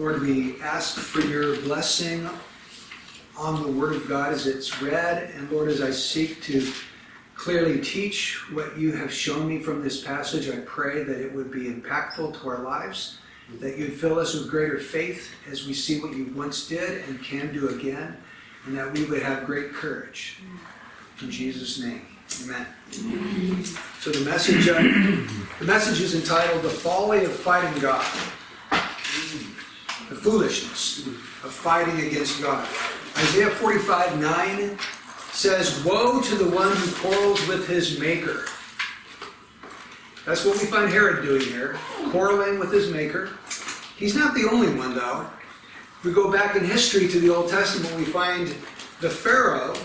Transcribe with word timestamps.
Lord, 0.00 0.22
we 0.22 0.58
ask 0.62 0.98
for 0.98 1.20
your 1.20 1.60
blessing 1.60 2.26
on 3.36 3.62
the 3.62 3.68
Word 3.68 3.94
of 3.94 4.08
God 4.08 4.32
as 4.32 4.46
it's 4.46 4.80
read, 4.80 5.30
and 5.36 5.52
Lord, 5.52 5.68
as 5.68 5.82
I 5.82 5.90
seek 5.90 6.42
to 6.44 6.66
clearly 7.34 7.82
teach 7.82 8.50
what 8.50 8.78
you 8.78 8.92
have 8.92 9.12
shown 9.12 9.46
me 9.46 9.58
from 9.58 9.82
this 9.82 10.02
passage, 10.02 10.48
I 10.48 10.60
pray 10.60 11.02
that 11.02 11.20
it 11.20 11.34
would 11.34 11.50
be 11.50 11.70
impactful 11.70 12.40
to 12.40 12.48
our 12.48 12.60
lives, 12.60 13.18
that 13.58 13.76
you'd 13.76 13.92
fill 13.92 14.18
us 14.18 14.32
with 14.32 14.48
greater 14.48 14.78
faith 14.78 15.34
as 15.50 15.66
we 15.66 15.74
see 15.74 16.00
what 16.00 16.14
you 16.14 16.32
once 16.34 16.66
did 16.66 17.06
and 17.06 17.22
can 17.22 17.52
do 17.52 17.68
again, 17.68 18.16
and 18.64 18.78
that 18.78 18.90
we 18.94 19.04
would 19.04 19.22
have 19.22 19.44
great 19.44 19.74
courage. 19.74 20.38
In 21.20 21.30
Jesus' 21.30 21.78
name, 21.78 22.06
amen. 22.44 22.66
So 24.00 24.12
the 24.12 24.24
message, 24.24 24.66
uh, 24.66 24.80
the 25.58 25.66
message 25.66 26.00
is 26.00 26.14
entitled 26.14 26.62
"The 26.62 26.70
Folly 26.70 27.26
of 27.26 27.32
Fighting 27.32 27.78
God." 27.82 28.06
The 30.10 30.16
foolishness 30.16 31.06
of 31.44 31.52
fighting 31.52 32.04
against 32.04 32.42
God. 32.42 32.68
Isaiah 33.16 33.50
45 33.50 34.20
9 34.20 34.78
says, 35.30 35.82
Woe 35.84 36.20
to 36.20 36.34
the 36.34 36.50
one 36.50 36.74
who 36.76 36.92
quarrels 36.96 37.46
with 37.46 37.66
his 37.68 37.98
maker. 38.00 38.44
That's 40.26 40.44
what 40.44 40.60
we 40.60 40.66
find 40.66 40.90
Herod 40.90 41.24
doing 41.24 41.42
here, 41.42 41.78
quarreling 42.10 42.58
with 42.58 42.72
his 42.72 42.90
maker. 42.90 43.30
He's 43.96 44.16
not 44.16 44.34
the 44.34 44.48
only 44.50 44.74
one, 44.74 44.94
though. 44.94 45.26
If 45.98 46.04
we 46.04 46.12
go 46.12 46.32
back 46.32 46.56
in 46.56 46.64
history 46.64 47.06
to 47.08 47.20
the 47.20 47.32
Old 47.34 47.48
Testament, 47.48 47.94
we 47.94 48.04
find 48.04 48.48
the 49.00 49.10
Pharaoh 49.10 49.76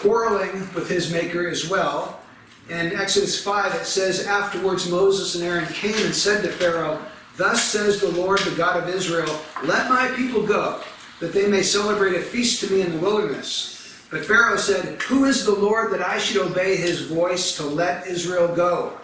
quarreling 0.00 0.60
with 0.74 0.88
his 0.88 1.10
maker 1.10 1.48
as 1.48 1.68
well. 1.68 2.20
In 2.68 2.92
Exodus 2.94 3.42
5, 3.42 3.74
it 3.74 3.86
says, 3.86 4.26
Afterwards 4.26 4.90
Moses 4.90 5.34
and 5.34 5.44
Aaron 5.44 5.66
came 5.66 5.94
and 5.94 6.14
said 6.14 6.42
to 6.42 6.48
Pharaoh, 6.50 7.00
Thus 7.38 7.62
says 7.62 8.00
the 8.00 8.10
Lord, 8.10 8.40
the 8.40 8.50
God 8.56 8.82
of 8.82 8.92
Israel, 8.92 9.40
Let 9.62 9.88
my 9.88 10.08
people 10.16 10.44
go, 10.44 10.82
that 11.20 11.32
they 11.32 11.46
may 11.46 11.62
celebrate 11.62 12.16
a 12.16 12.20
feast 12.20 12.60
to 12.60 12.72
me 12.72 12.80
in 12.80 12.90
the 12.90 12.98
wilderness. 12.98 13.96
But 14.10 14.24
Pharaoh 14.24 14.56
said, 14.56 15.00
Who 15.02 15.24
is 15.24 15.46
the 15.46 15.54
Lord 15.54 15.92
that 15.92 16.02
I 16.02 16.18
should 16.18 16.38
obey 16.42 16.76
his 16.76 17.02
voice 17.02 17.56
to 17.56 17.62
let 17.62 18.08
Israel 18.08 18.52
go? 18.52 18.98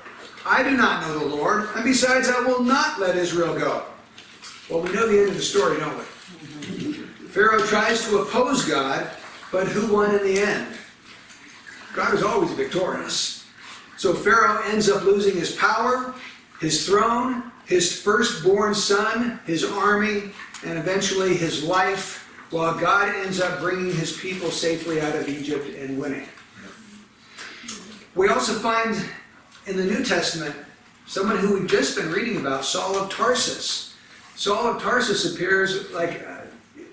I 0.44 0.64
do 0.64 0.76
not 0.76 1.02
know 1.02 1.20
the 1.20 1.36
Lord, 1.36 1.68
and 1.76 1.84
besides, 1.84 2.28
I 2.28 2.40
will 2.40 2.64
not 2.64 2.98
let 2.98 3.14
Israel 3.14 3.56
go. 3.56 3.84
Well, 4.68 4.80
we 4.80 4.92
know 4.92 5.06
the 5.06 5.20
end 5.20 5.28
of 5.28 5.36
the 5.36 5.42
story, 5.42 5.78
don't 5.78 5.96
we? 5.96 6.92
Pharaoh 7.28 7.64
tries 7.64 8.04
to 8.08 8.18
oppose 8.18 8.64
God, 8.64 9.08
but 9.52 9.68
who 9.68 9.92
won 9.92 10.12
in 10.12 10.24
the 10.24 10.40
end? 10.40 10.74
God 11.94 12.12
is 12.14 12.24
always 12.24 12.50
victorious. 12.50 13.46
So 13.96 14.12
Pharaoh 14.12 14.60
ends 14.66 14.90
up 14.90 15.04
losing 15.04 15.36
his 15.36 15.54
power, 15.54 16.14
his 16.60 16.84
throne, 16.84 17.52
his 17.66 18.00
firstborn 18.00 18.74
son, 18.74 19.40
his 19.46 19.64
army, 19.64 20.30
and 20.64 20.78
eventually 20.78 21.34
his 21.34 21.64
life, 21.64 22.28
while 22.50 22.78
God 22.78 23.08
ends 23.08 23.40
up 23.40 23.60
bringing 23.60 23.94
his 23.94 24.16
people 24.16 24.50
safely 24.50 25.00
out 25.00 25.14
of 25.16 25.28
Egypt 25.28 25.66
and 25.76 25.98
winning. 25.98 26.26
We 28.14 28.28
also 28.28 28.54
find 28.54 28.96
in 29.66 29.76
the 29.76 29.84
New 29.84 30.04
Testament 30.04 30.54
someone 31.06 31.38
who 31.38 31.54
we've 31.54 31.68
just 31.68 31.96
been 31.96 32.12
reading 32.12 32.36
about, 32.36 32.64
Saul 32.64 32.96
of 32.96 33.10
Tarsus. 33.10 33.94
Saul 34.36 34.68
of 34.68 34.82
Tarsus 34.82 35.34
appears 35.34 35.90
like 35.90 36.20
a 36.20 36.46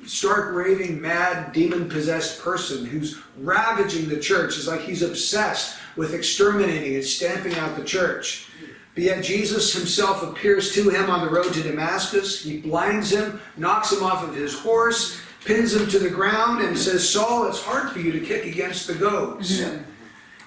stark, 0.06 0.54
raving, 0.54 1.00
mad, 1.00 1.54
demon 1.54 1.90
possessed 1.90 2.42
person 2.42 2.86
who's 2.86 3.20
ravaging 3.38 4.10
the 4.10 4.20
church. 4.20 4.58
It's 4.58 4.68
like 4.68 4.82
he's 4.82 5.04
obsessed 5.04 5.78
with 5.96 6.14
exterminating 6.14 6.96
and 6.96 7.04
stamping 7.04 7.56
out 7.56 7.76
the 7.76 7.84
church. 7.84 8.48
But 8.94 9.04
yet 9.04 9.24
Jesus 9.24 9.74
himself 9.74 10.22
appears 10.22 10.74
to 10.74 10.90
him 10.90 11.10
on 11.10 11.26
the 11.26 11.32
road 11.32 11.54
to 11.54 11.64
Damascus. 11.64 12.44
He 12.44 12.58
blinds 12.58 13.10
him, 13.12 13.40
knocks 13.56 13.92
him 13.92 14.04
off 14.04 14.24
of 14.24 14.36
his 14.36 14.54
horse, 14.54 15.22
pins 15.46 15.74
him 15.74 15.88
to 15.90 16.00
the 16.00 16.10
ground, 16.10 16.62
and 16.62 16.78
says, 16.78 17.08
Saul, 17.08 17.48
it's 17.48 17.62
hard 17.62 17.92
for 17.92 18.00
you 18.00 18.12
to 18.12 18.20
kick 18.20 18.46
against 18.46 18.88
the 18.88 18.96
goads. 18.96 19.62
Mm-hmm. 19.62 19.84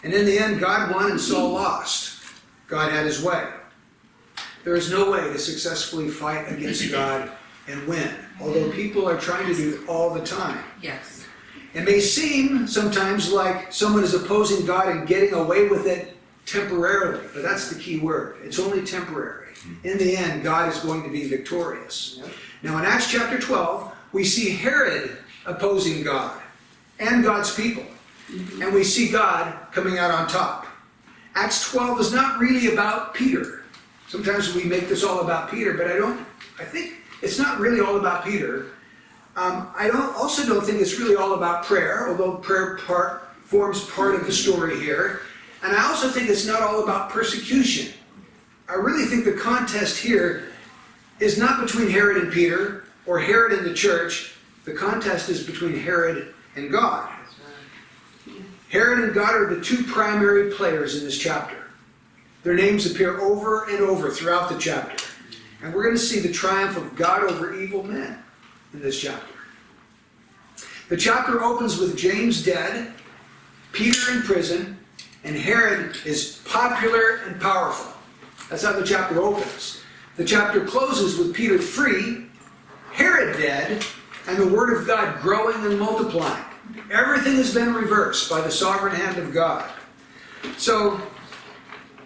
And 0.04 0.12
in 0.12 0.26
the 0.26 0.38
end, 0.38 0.60
God 0.60 0.94
won 0.94 1.10
and 1.10 1.20
Saul 1.20 1.52
lost. 1.52 2.22
God 2.68 2.92
had 2.92 3.06
his 3.06 3.22
way. 3.22 3.48
There 4.62 4.76
is 4.76 4.90
no 4.90 5.10
way 5.10 5.20
to 5.20 5.38
successfully 5.38 6.08
fight 6.08 6.50
against 6.52 6.90
God 6.92 7.30
and 7.66 7.86
win, 7.88 8.10
although 8.40 8.70
people 8.72 9.08
are 9.08 9.18
trying 9.18 9.46
to 9.46 9.54
do 9.54 9.76
it 9.76 9.88
all 9.88 10.12
the 10.12 10.24
time. 10.24 10.62
Yes. 10.82 11.26
It 11.72 11.84
may 11.84 11.98
seem 11.98 12.66
sometimes 12.66 13.32
like 13.32 13.72
someone 13.72 14.04
is 14.04 14.14
opposing 14.14 14.66
God 14.66 14.88
and 14.88 15.08
getting 15.08 15.32
away 15.32 15.68
with 15.68 15.86
it 15.86 16.13
temporarily, 16.46 17.26
but 17.32 17.42
that's 17.42 17.70
the 17.70 17.80
key 17.80 17.98
word. 17.98 18.36
It's 18.42 18.58
only 18.58 18.84
temporary. 18.84 19.54
In 19.82 19.98
the 19.98 20.16
end, 20.16 20.42
God 20.42 20.72
is 20.72 20.78
going 20.80 21.02
to 21.04 21.08
be 21.08 21.26
victorious. 21.26 22.22
Now, 22.62 22.78
in 22.78 22.84
Acts 22.84 23.10
chapter 23.10 23.38
12, 23.38 23.92
we 24.12 24.24
see 24.24 24.50
Herod 24.50 25.16
opposing 25.46 26.02
God 26.02 26.40
and 26.98 27.24
God's 27.24 27.54
people, 27.54 27.84
and 28.60 28.72
we 28.72 28.84
see 28.84 29.10
God 29.10 29.54
coming 29.72 29.98
out 29.98 30.10
on 30.10 30.28
top. 30.28 30.66
Acts 31.34 31.70
12 31.70 32.00
is 32.00 32.12
not 32.12 32.38
really 32.38 32.72
about 32.72 33.14
Peter. 33.14 33.64
Sometimes 34.08 34.54
we 34.54 34.64
make 34.64 34.88
this 34.88 35.02
all 35.02 35.20
about 35.20 35.50
Peter, 35.50 35.74
but 35.74 35.88
I 35.88 35.96
don't, 35.96 36.24
I 36.60 36.64
think 36.64 36.94
it's 37.22 37.38
not 37.38 37.58
really 37.58 37.80
all 37.80 37.96
about 37.96 38.24
Peter. 38.24 38.66
Um, 39.36 39.68
I 39.76 39.88
don't, 39.88 40.14
also 40.14 40.46
don't 40.46 40.64
think 40.64 40.80
it's 40.80 40.98
really 41.00 41.16
all 41.16 41.34
about 41.34 41.64
prayer, 41.64 42.08
although 42.08 42.36
prayer 42.36 42.76
part, 42.86 43.34
forms 43.42 43.84
part 43.90 44.14
of 44.14 44.26
the 44.26 44.32
story 44.32 44.78
here. 44.78 45.22
And 45.64 45.74
I 45.74 45.88
also 45.88 46.10
think 46.10 46.28
it's 46.28 46.46
not 46.46 46.60
all 46.60 46.84
about 46.84 47.08
persecution. 47.08 47.90
I 48.68 48.74
really 48.74 49.06
think 49.06 49.24
the 49.24 49.32
contest 49.32 49.98
here 49.98 50.48
is 51.20 51.38
not 51.38 51.62
between 51.62 51.88
Herod 51.88 52.18
and 52.18 52.30
Peter 52.30 52.84
or 53.06 53.18
Herod 53.18 53.58
and 53.58 53.66
the 53.66 53.72
church. 53.72 54.34
The 54.66 54.74
contest 54.74 55.30
is 55.30 55.42
between 55.42 55.78
Herod 55.78 56.34
and 56.54 56.70
God. 56.70 57.10
Herod 58.68 59.04
and 59.04 59.14
God 59.14 59.34
are 59.34 59.54
the 59.54 59.62
two 59.62 59.82
primary 59.84 60.52
players 60.52 60.98
in 60.98 61.04
this 61.04 61.16
chapter. 61.16 61.56
Their 62.42 62.54
names 62.54 62.84
appear 62.84 63.18
over 63.20 63.64
and 63.70 63.80
over 63.80 64.10
throughout 64.10 64.50
the 64.50 64.58
chapter. 64.58 65.02
And 65.62 65.72
we're 65.72 65.84
going 65.84 65.96
to 65.96 66.00
see 66.00 66.20
the 66.20 66.32
triumph 66.32 66.76
of 66.76 66.94
God 66.94 67.24
over 67.24 67.54
evil 67.58 67.82
men 67.82 68.18
in 68.74 68.82
this 68.82 69.00
chapter. 69.00 69.34
The 70.90 70.96
chapter 70.98 71.42
opens 71.42 71.78
with 71.78 71.96
James 71.96 72.44
dead, 72.44 72.92
Peter 73.72 74.12
in 74.12 74.22
prison, 74.22 74.78
and 75.24 75.36
Herod 75.36 75.96
is 76.04 76.42
popular 76.44 77.22
and 77.26 77.40
powerful. 77.40 77.92
That's 78.50 78.62
how 78.62 78.72
the 78.72 78.86
chapter 78.86 79.20
opens. 79.20 79.82
The 80.16 80.24
chapter 80.24 80.64
closes 80.64 81.18
with 81.18 81.34
Peter 81.34 81.58
free, 81.58 82.26
Herod 82.92 83.38
dead, 83.38 83.84
and 84.28 84.38
the 84.38 84.46
Word 84.46 84.78
of 84.78 84.86
God 84.86 85.20
growing 85.20 85.64
and 85.66 85.78
multiplying. 85.78 86.44
Everything 86.90 87.36
has 87.36 87.52
been 87.52 87.74
reversed 87.74 88.30
by 88.30 88.40
the 88.40 88.50
sovereign 88.50 88.94
hand 88.94 89.18
of 89.18 89.32
God. 89.32 89.68
So, 90.56 91.00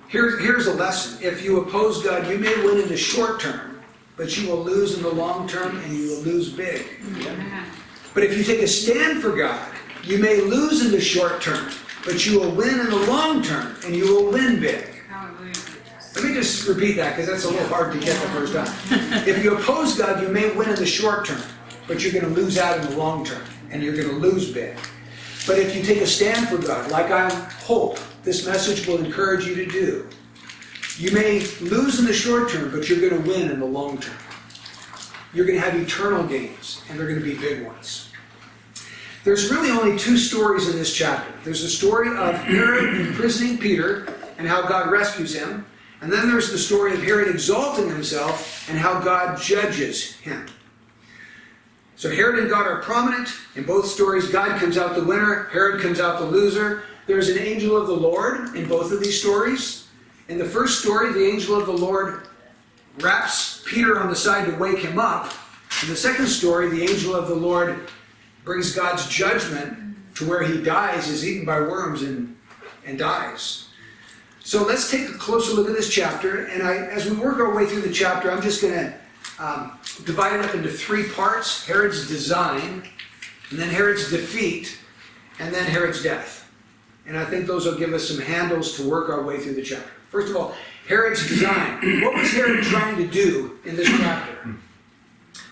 here's, 0.09 0.41
here's 0.41 0.67
a 0.67 0.75
lesson. 0.75 1.23
If 1.23 1.43
you 1.43 1.61
oppose 1.61 2.03
God, 2.03 2.29
you 2.29 2.39
may 2.39 2.55
win 2.65 2.81
in 2.81 2.89
the 2.89 2.97
short 2.97 3.41
term, 3.41 3.81
but 4.17 4.37
you 4.39 4.49
will 4.49 4.63
lose 4.63 4.97
in 4.97 5.03
the 5.03 5.11
long 5.11 5.49
term 5.49 5.77
and 5.79 5.93
you 5.93 6.11
will 6.11 6.23
lose 6.23 6.53
big. 6.53 6.87
But 8.15 8.23
if 8.23 8.37
you 8.37 8.45
take 8.45 8.63
a 8.63 8.69
stand 8.69 9.21
for 9.21 9.37
God, 9.37 9.73
you 10.05 10.19
may 10.19 10.41
lose 10.41 10.85
in 10.85 10.93
the 10.93 11.01
short 11.01 11.43
term, 11.43 11.71
but 12.05 12.27
you 12.27 12.41
will 12.41 12.51
win 12.51 12.81
in 12.81 12.91
the 12.91 13.07
long 13.07 13.43
term 13.43 13.75
and 13.85 13.95
you 13.95 14.15
will 14.15 14.31
win 14.33 14.61
big. 14.61 14.85
Let 16.15 16.25
me 16.25 16.35
just 16.35 16.67
repeat 16.67 16.93
that 16.97 17.17
because 17.17 17.27
that's 17.27 17.45
a 17.45 17.51
little 17.51 17.69
hard 17.69 17.93
to 17.93 17.99
get 18.01 18.21
the 18.21 18.29
first 18.31 18.53
time. 18.53 19.25
If 19.29 19.45
you 19.45 19.57
oppose 19.57 19.97
God, 19.97 20.21
you 20.21 20.29
may 20.29 20.51
win 20.57 20.69
in 20.69 20.75
the 20.75 20.87
short 20.87 21.27
term, 21.27 21.41
but 21.87 22.03
you're 22.03 22.13
going 22.13 22.25
to 22.25 22.41
lose 22.41 22.59
out 22.59 22.79
in 22.79 22.91
the 22.91 22.97
long 22.97 23.25
term 23.25 23.43
and 23.71 23.83
you're 23.83 23.95
going 23.95 24.09
to 24.09 24.17
lose 24.17 24.51
big. 24.51 24.77
But 25.47 25.59
if 25.59 25.77
you 25.77 25.83
take 25.83 26.01
a 26.01 26.07
stand 26.07 26.49
for 26.49 26.59
God, 26.59 26.91
like 26.91 27.11
I 27.11 27.31
hope 27.65 27.99
this 28.23 28.45
message 28.47 28.87
will 28.87 29.03
encourage 29.03 29.47
you 29.47 29.55
to 29.55 29.67
do, 29.67 30.09
you 30.99 31.13
may 31.13 31.41
lose 31.61 32.01
in 32.01 32.05
the 32.05 32.13
short 32.13 32.51
term, 32.51 32.71
but 32.71 32.89
you're 32.89 33.01
going 33.01 33.23
to 33.23 33.29
win 33.29 33.51
in 33.51 33.61
the 33.61 33.67
long 33.67 33.99
term. 33.99 34.17
You're 35.33 35.47
going 35.47 35.61
to 35.61 35.65
have 35.65 35.81
eternal 35.81 36.25
gains, 36.25 36.83
and 36.89 36.99
they're 36.99 37.07
going 37.07 37.21
to 37.21 37.25
be 37.25 37.37
big 37.37 37.65
ones. 37.65 38.08
There's 39.29 39.51
really 39.51 39.69
only 39.69 39.99
two 39.99 40.17
stories 40.17 40.71
in 40.71 40.77
this 40.77 40.95
chapter. 40.97 41.31
There's 41.45 41.61
the 41.61 41.69
story 41.69 42.09
of 42.17 42.35
Herod 42.37 42.99
imprisoning 42.99 43.59
Peter 43.59 44.09
and 44.39 44.49
how 44.49 44.63
God 44.63 44.91
rescues 44.91 45.35
him. 45.35 45.67
And 46.01 46.11
then 46.11 46.31
there's 46.31 46.51
the 46.51 46.57
story 46.57 46.95
of 46.95 47.03
Herod 47.03 47.29
exalting 47.29 47.91
himself 47.91 48.67
and 48.71 48.79
how 48.79 49.01
God 49.01 49.39
judges 49.39 50.15
him. 50.15 50.47
So 51.97 52.09
Herod 52.09 52.39
and 52.39 52.49
God 52.49 52.67
are 52.67 52.81
prominent. 52.81 53.29
In 53.55 53.65
both 53.65 53.85
stories, 53.85 54.29
God 54.31 54.59
comes 54.59 54.79
out 54.79 54.95
the 54.97 55.05
winner, 55.05 55.51
Herod 55.53 55.83
comes 55.83 56.01
out 56.01 56.21
the 56.21 56.25
loser. 56.25 56.85
There's 57.07 57.29
an 57.29 57.37
angel 57.37 57.77
of 57.77 57.87
the 57.87 57.93
Lord 57.93 58.57
in 58.57 58.67
both 58.67 58.93
of 58.93 59.01
these 59.01 59.21
stories. 59.21 59.89
In 60.29 60.39
the 60.39 60.47
first 60.47 60.81
story, 60.81 61.13
the 61.13 61.27
angel 61.27 61.55
of 61.55 61.67
the 61.67 61.73
Lord 61.73 62.29
raps 63.01 63.63
Peter 63.67 64.01
on 64.01 64.09
the 64.09 64.17
side 64.17 64.47
to 64.47 64.57
wake 64.57 64.79
him 64.79 64.99
up. 64.99 65.35
In 65.83 65.91
the 65.91 65.97
second 65.97 66.29
story, 66.29 66.71
the 66.71 66.83
angel 66.83 67.15
of 67.15 67.29
the 67.29 67.35
Lord 67.35 67.91
brings 68.49 68.75
God's 68.75 69.07
judgment 69.09 69.77
to 70.15 70.27
where 70.27 70.43
he 70.43 70.63
dies, 70.63 71.07
is 71.07 71.23
eaten 71.29 71.45
by 71.45 71.61
worms 71.61 72.01
and, 72.01 72.35
and 72.87 72.99
dies. 72.99 73.69
So 74.41 74.65
let's 74.65 74.91
take 74.91 75.07
a 75.11 75.19
closer 75.19 75.53
look 75.53 75.69
at 75.69 75.77
this 75.77 75.91
chapter. 75.91 76.47
And 76.47 76.63
I, 76.63 76.77
as 76.87 77.05
we 77.05 77.15
work 77.15 77.41
our 77.41 77.55
way 77.55 77.67
through 77.67 77.83
the 77.83 77.93
chapter, 77.93 78.33
I'm 78.33 78.41
just 78.41 78.63
going 78.63 78.73
to 78.73 78.95
um, 79.39 79.79
it 79.99 80.45
up 80.45 80.55
into 80.55 80.71
three 80.71 81.11
parts 81.11 81.67
Herod's 81.67 82.09
design, 82.09 82.89
and 83.51 83.59
then 83.59 83.69
Herod's 83.69 84.11
defeat, 84.11 84.79
and 85.39 85.53
then 85.53 85.67
Herod's 85.67 86.03
death. 86.03 86.51
And 87.07 87.19
I 87.19 87.27
think 87.27 87.47
those 87.47 87.67
will 87.67 87.77
give 87.77 87.93
us 87.93 88.09
some 88.09 88.19
handles 88.19 88.79
to 88.79 88.89
work 88.89 89.11
our 89.11 89.23
way 89.23 89.39
through 89.39 89.57
the 89.57 89.63
chapter. 89.63 89.91
First 90.09 90.31
of 90.31 90.37
all, 90.37 90.55
Herod's 90.89 91.29
design. 91.29 92.01
What 92.01 92.15
was 92.15 92.33
Herod 92.33 92.65
trying 92.65 92.97
to 92.97 93.07
do 93.07 93.59
in 93.67 93.77
this 93.77 93.89
chapter? 93.89 94.55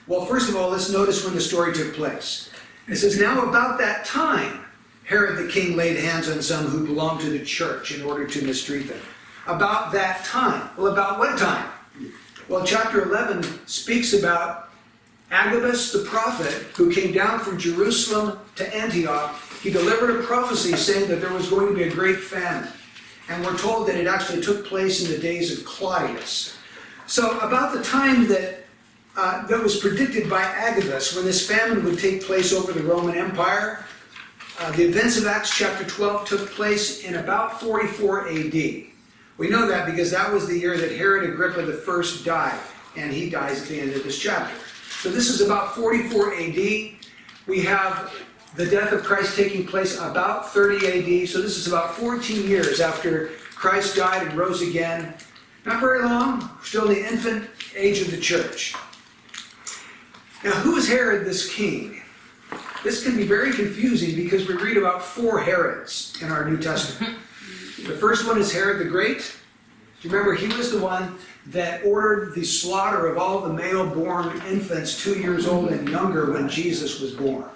Well, 0.06 0.25
first 0.25 0.49
of 0.49 0.56
all, 0.56 0.70
let's 0.70 0.90
notice 0.90 1.26
when 1.26 1.34
the 1.34 1.42
story 1.42 1.75
took 1.75 1.92
place. 1.92 2.49
It 2.88 2.97
says, 2.97 3.19
Now 3.19 3.49
about 3.49 3.79
that 3.79 4.05
time, 4.05 4.65
Herod 5.05 5.38
the 5.38 5.50
king 5.50 5.77
laid 5.77 5.97
hands 5.97 6.29
on 6.29 6.43
some 6.43 6.67
who 6.67 6.87
belonged 6.87 7.21
to 7.23 7.31
the 7.31 7.44
church 7.44 7.93
in 7.93 8.03
order 8.03 8.27
to 8.27 8.43
mistreat 8.44 8.88
them. 8.88 9.00
About 9.47 9.93
that 9.93 10.25
time. 10.25 10.69
Well, 10.77 10.93
about 10.93 11.19
what 11.19 11.38
time? 11.38 11.71
Well, 12.49 12.65
chapter 12.65 13.03
11 13.05 13.67
speaks 13.67 14.12
about 14.12 14.71
Agabus 15.31 15.93
the 15.93 16.00
prophet 16.00 16.53
who 16.77 16.93
came 16.93 17.12
down 17.12 17.41
from 17.41 17.59
Jerusalem 17.59 18.38
to 18.56 18.75
Antioch. 18.75 19.41
He 19.62 19.71
delivered 19.71 20.21
a 20.21 20.23
prophecy 20.23 20.77
saying 20.77 21.09
that 21.09 21.21
there 21.21 21.33
was 21.33 21.49
going 21.49 21.69
to 21.69 21.75
be 21.75 21.85
a 21.85 21.91
great 21.91 22.19
famine. 22.19 22.71
And 23.29 23.44
we're 23.44 23.59
told 23.59 23.88
that 23.88 23.97
it 23.97 24.06
actually 24.06 24.41
took 24.41 24.65
place 24.65 25.05
in 25.05 25.11
the 25.11 25.19
days 25.19 25.56
of 25.56 25.65
Claudius. 25.65 26.56
So, 27.06 27.38
about 27.41 27.73
the 27.73 27.83
time 27.83 28.29
that 28.29 28.65
uh, 29.16 29.46
that 29.46 29.62
was 29.62 29.78
predicted 29.78 30.28
by 30.28 30.42
Agabus 30.42 31.16
when 31.16 31.24
this 31.24 31.48
famine 31.48 31.84
would 31.84 31.98
take 31.98 32.22
place 32.22 32.52
over 32.52 32.72
the 32.72 32.82
Roman 32.82 33.16
Empire, 33.16 33.84
uh, 34.58 34.70
the 34.72 34.84
events 34.84 35.16
of 35.16 35.26
Acts 35.26 35.56
chapter 35.56 35.84
12 35.84 36.28
took 36.28 36.50
place 36.50 37.04
in 37.04 37.16
about 37.16 37.60
44 37.60 38.28
AD. 38.28 38.52
We 39.38 39.48
know 39.50 39.66
that 39.66 39.86
because 39.86 40.10
that 40.10 40.32
was 40.32 40.46
the 40.46 40.58
year 40.58 40.78
that 40.78 40.92
Herod 40.92 41.28
Agrippa 41.28 41.60
I 41.62 42.24
died, 42.24 42.58
and 42.96 43.12
he 43.12 43.28
dies 43.28 43.62
at 43.62 43.68
the 43.68 43.80
end 43.80 43.92
of 43.92 44.04
this 44.04 44.18
chapter. 44.18 44.54
So 45.00 45.10
this 45.10 45.28
is 45.28 45.40
about 45.40 45.74
44 45.74 46.34
AD. 46.34 46.54
We 47.46 47.60
have 47.62 48.14
the 48.54 48.66
death 48.66 48.92
of 48.92 49.02
Christ 49.02 49.36
taking 49.36 49.66
place 49.66 49.98
about 49.98 50.50
30 50.52 50.76
AD. 50.86 51.28
So 51.28 51.42
this 51.42 51.58
is 51.58 51.68
about 51.68 51.94
14 51.94 52.48
years 52.48 52.80
after 52.80 53.28
Christ 53.54 53.96
died 53.96 54.26
and 54.26 54.36
rose 54.36 54.62
again. 54.62 55.14
Not 55.66 55.80
very 55.80 56.02
long, 56.02 56.50
still 56.62 56.88
in 56.88 56.94
the 56.94 57.06
infant 57.06 57.50
age 57.74 58.00
of 58.00 58.10
the 58.10 58.18
church. 58.18 58.74
Now, 60.44 60.53
who 60.53 60.77
is 60.77 60.88
Herod 60.88 61.27
this 61.27 61.53
king? 61.53 62.03
This 62.85 63.03
can 63.03 63.17
be 63.17 63.27
very 63.27 63.53
confusing 63.53 64.15
because 64.15 64.47
we 64.47 64.55
read 64.55 64.77
about 64.77 65.03
four 65.03 65.41
Herods 65.41 66.17
in 66.23 66.31
our 66.31 66.49
New 66.49 66.59
Testament. 66.59 67.17
The 67.85 67.97
first 67.97 68.27
one 68.27 68.38
is 68.38 68.53
Herod 68.53 68.79
the 68.79 68.85
Great. 68.85 69.37
Do 70.00 70.09
you 70.09 70.15
remember 70.15 70.35
he 70.35 70.49
was 70.56 70.71
the 70.71 70.79
one 70.79 71.19
that 71.47 71.85
ordered 71.85 72.35
the 72.35 72.44
slaughter 72.44 73.06
of 73.06 73.19
all 73.19 73.41
the 73.41 73.53
male 73.53 73.87
born 73.87 74.41
infants 74.43 75.03
two 75.03 75.19
years 75.19 75.47
old 75.47 75.71
and 75.71 75.88
younger 75.88 76.33
when 76.33 76.49
Jesus 76.49 77.00
was 77.00 77.12
born? 77.12 77.49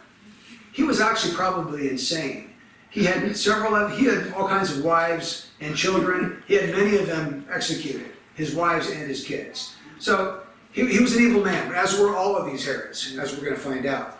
He 0.72 0.82
was 0.82 1.00
actually 1.00 1.34
probably 1.34 1.90
insane. 1.90 2.50
He 2.90 3.04
had 3.04 3.36
several 3.36 3.74
of 3.74 3.96
he 3.96 4.06
had 4.06 4.32
all 4.32 4.48
kinds 4.48 4.76
of 4.76 4.84
wives 4.84 5.50
and 5.60 5.76
children. 5.76 6.42
He 6.48 6.54
had 6.54 6.70
many 6.70 6.96
of 6.96 7.06
them 7.06 7.46
executed, 7.50 8.12
his 8.34 8.54
wives 8.54 8.90
and 8.90 9.08
his 9.08 9.24
kids. 9.24 9.74
So 9.98 10.42
he, 10.72 10.86
he 10.86 11.00
was 11.00 11.16
an 11.16 11.22
evil 11.22 11.42
man, 11.42 11.72
as 11.72 11.98
were 11.98 12.16
all 12.16 12.36
of 12.36 12.50
these 12.50 12.64
Herods, 12.64 13.16
as 13.18 13.34
we're 13.34 13.44
going 13.44 13.56
to 13.56 13.60
find 13.60 13.86
out. 13.86 14.18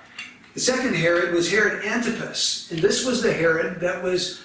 The 0.54 0.60
second 0.60 0.94
Herod 0.94 1.32
was 1.32 1.50
Herod 1.50 1.84
Antipas, 1.84 2.70
and 2.72 2.80
this 2.80 3.06
was 3.06 3.22
the 3.22 3.32
Herod 3.32 3.80
that 3.80 4.02
was 4.02 4.42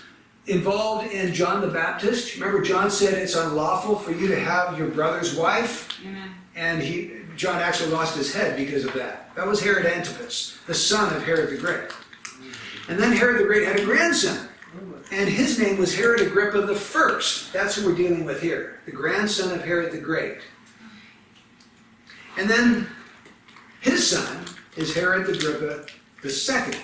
involved 0.48 1.12
in 1.12 1.34
John 1.34 1.62
the 1.62 1.68
Baptist. 1.68 2.36
Remember, 2.36 2.62
John 2.62 2.92
said 2.92 3.16
it's 3.16 3.36
unlawful 3.36 3.96
for 3.96 4.12
you 4.12 4.28
to 4.28 4.40
have 4.40 4.78
your 4.78 4.88
brother's 4.90 5.36
wife, 5.36 5.90
Amen. 6.06 6.32
and 6.56 6.82
he 6.82 7.12
John 7.36 7.60
actually 7.60 7.92
lost 7.92 8.16
his 8.16 8.34
head 8.34 8.56
because 8.56 8.86
of 8.86 8.94
that. 8.94 9.36
That 9.36 9.48
was 9.48 9.62
Herod 9.62 9.86
Antipas, 9.86 10.58
the 10.68 10.74
son 10.74 11.14
of 11.14 11.24
Herod 11.26 11.50
the 11.50 11.58
Great. 11.58 11.92
And 12.88 13.00
then 13.00 13.12
Herod 13.12 13.42
the 13.42 13.46
Great 13.46 13.68
had 13.68 13.80
a 13.80 13.84
grandson, 13.84 14.48
and 15.12 15.28
his 15.28 15.60
name 15.60 15.78
was 15.78 15.96
Herod 15.96 16.22
Agrippa 16.22 16.62
the 16.62 16.76
First. 16.76 17.52
That's 17.52 17.76
who 17.76 17.88
we're 17.88 17.98
dealing 17.98 18.26
with 18.26 18.42
here, 18.42 18.80
the 18.86 18.92
grandson 18.92 19.52
of 19.52 19.66
Herod 19.66 19.92
the 19.92 20.00
Great. 20.00 20.38
And 22.38 22.50
then 22.50 22.88
his 23.82 24.10
son 24.10 24.46
is 24.76 24.94
Herod 24.94 25.30
Agrippa 25.30 25.86
the 26.22 26.30
Second. 26.30 26.82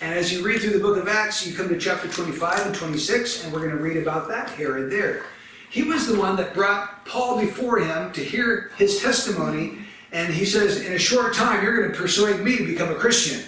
And 0.00 0.14
as 0.14 0.32
you 0.32 0.44
read 0.44 0.60
through 0.60 0.72
the 0.72 0.80
book 0.80 0.96
of 0.96 1.08
Acts, 1.08 1.46
you 1.46 1.56
come 1.56 1.68
to 1.68 1.78
chapter 1.78 2.08
25 2.08 2.66
and 2.66 2.74
26, 2.74 3.44
and 3.44 3.52
we're 3.52 3.60
going 3.60 3.76
to 3.76 3.82
read 3.82 3.96
about 3.96 4.28
that 4.28 4.50
Herod 4.50 4.90
there. 4.90 5.24
He 5.70 5.82
was 5.82 6.06
the 6.06 6.18
one 6.18 6.36
that 6.36 6.54
brought 6.54 7.04
Paul 7.04 7.40
before 7.40 7.78
him 7.78 8.12
to 8.12 8.24
hear 8.24 8.70
his 8.76 9.02
testimony, 9.02 9.78
and 10.12 10.32
he 10.32 10.44
says, 10.44 10.84
In 10.86 10.92
a 10.92 10.98
short 10.98 11.34
time, 11.34 11.62
you're 11.62 11.76
going 11.76 11.92
to 11.92 11.98
persuade 11.98 12.40
me 12.40 12.56
to 12.56 12.66
become 12.66 12.90
a 12.90 12.94
Christian. 12.94 13.42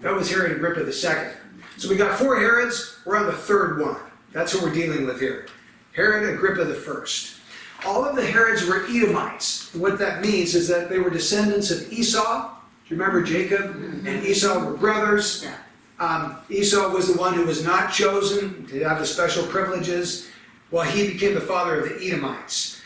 That 0.00 0.14
was 0.14 0.30
Herod 0.30 0.52
Agrippa 0.52 0.84
II. 0.86 1.32
So 1.76 1.88
we 1.88 1.96
got 1.96 2.18
four 2.18 2.38
Herods, 2.38 2.98
we're 3.04 3.16
on 3.16 3.26
the 3.26 3.32
third 3.32 3.80
one. 3.80 3.96
That's 4.32 4.54
what 4.54 4.64
we're 4.64 4.74
dealing 4.74 5.06
with 5.06 5.20
here. 5.20 5.46
Herod 5.92 6.34
Agrippa 6.34 6.62
I. 6.62 7.39
All 7.86 8.04
of 8.04 8.16
the 8.16 8.24
Herods 8.24 8.66
were 8.66 8.84
Edomites. 8.86 9.74
what 9.74 9.98
that 9.98 10.20
means 10.20 10.54
is 10.54 10.68
that 10.68 10.88
they 10.88 10.98
were 10.98 11.10
descendants 11.10 11.70
of 11.70 11.90
Esau. 11.92 12.48
Do 12.88 12.94
you 12.94 13.00
remember 13.00 13.22
Jacob 13.22 13.76
and 14.04 14.24
Esau 14.24 14.64
were 14.64 14.76
brothers? 14.76 15.44
Yeah. 15.44 15.56
Um, 15.98 16.36
Esau 16.48 16.88
was 16.88 17.12
the 17.12 17.18
one 17.18 17.34
who 17.34 17.44
was 17.44 17.64
not 17.64 17.92
chosen 17.92 18.66
to 18.66 18.82
have 18.84 18.98
the 18.98 19.06
special 19.06 19.46
privileges, 19.46 20.28
while 20.70 20.84
he 20.84 21.06
became 21.12 21.34
the 21.34 21.40
father 21.40 21.80
of 21.80 21.88
the 21.88 22.06
Edomites. 22.06 22.80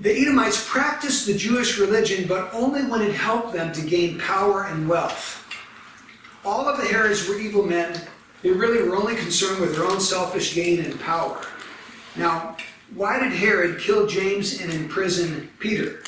The 0.00 0.12
Edomites 0.12 0.68
practiced 0.68 1.26
the 1.26 1.34
Jewish 1.34 1.78
religion, 1.78 2.28
but 2.28 2.52
only 2.54 2.84
when 2.84 3.02
it 3.02 3.14
helped 3.14 3.52
them 3.52 3.72
to 3.72 3.80
gain 3.82 4.18
power 4.18 4.64
and 4.66 4.88
wealth. 4.88 5.44
All 6.44 6.68
of 6.68 6.78
the 6.78 6.86
Herods 6.86 7.28
were 7.28 7.36
evil 7.36 7.64
men. 7.64 8.00
They 8.42 8.50
really 8.50 8.88
were 8.88 8.96
only 8.96 9.16
concerned 9.16 9.60
with 9.60 9.74
their 9.76 9.84
own 9.84 10.00
selfish 10.00 10.54
gain 10.54 10.84
and 10.84 10.98
power. 11.00 11.44
Now, 12.16 12.56
why 12.94 13.18
did 13.18 13.32
Herod 13.32 13.80
kill 13.80 14.06
James 14.06 14.60
and 14.60 14.72
imprison 14.72 15.50
Peter? 15.58 16.02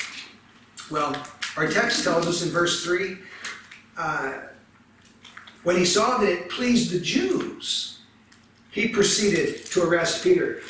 Well, 0.91 1.15
our 1.55 1.67
text 1.67 2.03
tells 2.03 2.27
us 2.27 2.43
in 2.43 2.49
verse 2.49 2.83
3 2.83 3.17
uh, 3.97 4.39
when 5.63 5.77
he 5.77 5.85
saw 5.85 6.17
that 6.17 6.29
it 6.29 6.49
pleased 6.49 6.91
the 6.91 6.99
Jews, 6.99 7.99
he 8.71 8.89
proceeded 8.89 9.65
to 9.67 9.83
arrest 9.83 10.23
Peter. 10.23 10.61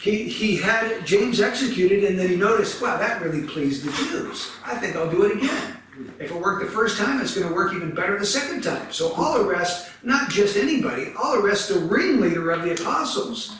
He, 0.00 0.28
he 0.28 0.56
had 0.56 1.04
James 1.04 1.40
executed, 1.40 2.04
and 2.04 2.18
then 2.18 2.28
he 2.28 2.36
noticed, 2.36 2.80
wow, 2.80 2.96
that 2.98 3.20
really 3.20 3.46
pleased 3.46 3.84
the 3.84 3.92
Jews. 3.92 4.52
I 4.64 4.76
think 4.76 4.96
I'll 4.96 5.10
do 5.10 5.24
it 5.24 5.38
again. 5.38 5.76
If 6.20 6.30
it 6.30 6.36
worked 6.40 6.64
the 6.64 6.70
first 6.70 6.96
time, 6.96 7.20
it's 7.20 7.34
going 7.34 7.48
to 7.48 7.54
work 7.54 7.74
even 7.74 7.92
better 7.92 8.16
the 8.18 8.24
second 8.24 8.62
time. 8.62 8.92
So 8.92 9.12
I'll 9.16 9.44
arrest 9.44 9.90
not 10.04 10.30
just 10.30 10.56
anybody, 10.56 11.12
I'll 11.18 11.42
arrest 11.42 11.68
the 11.68 11.80
ringleader 11.80 12.50
of 12.52 12.62
the 12.62 12.72
apostles. 12.72 13.56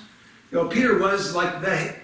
You 0.50 0.58
know, 0.58 0.68
Peter 0.68 0.98
was 0.98 1.34
like 1.34 1.60
the, 1.60 1.94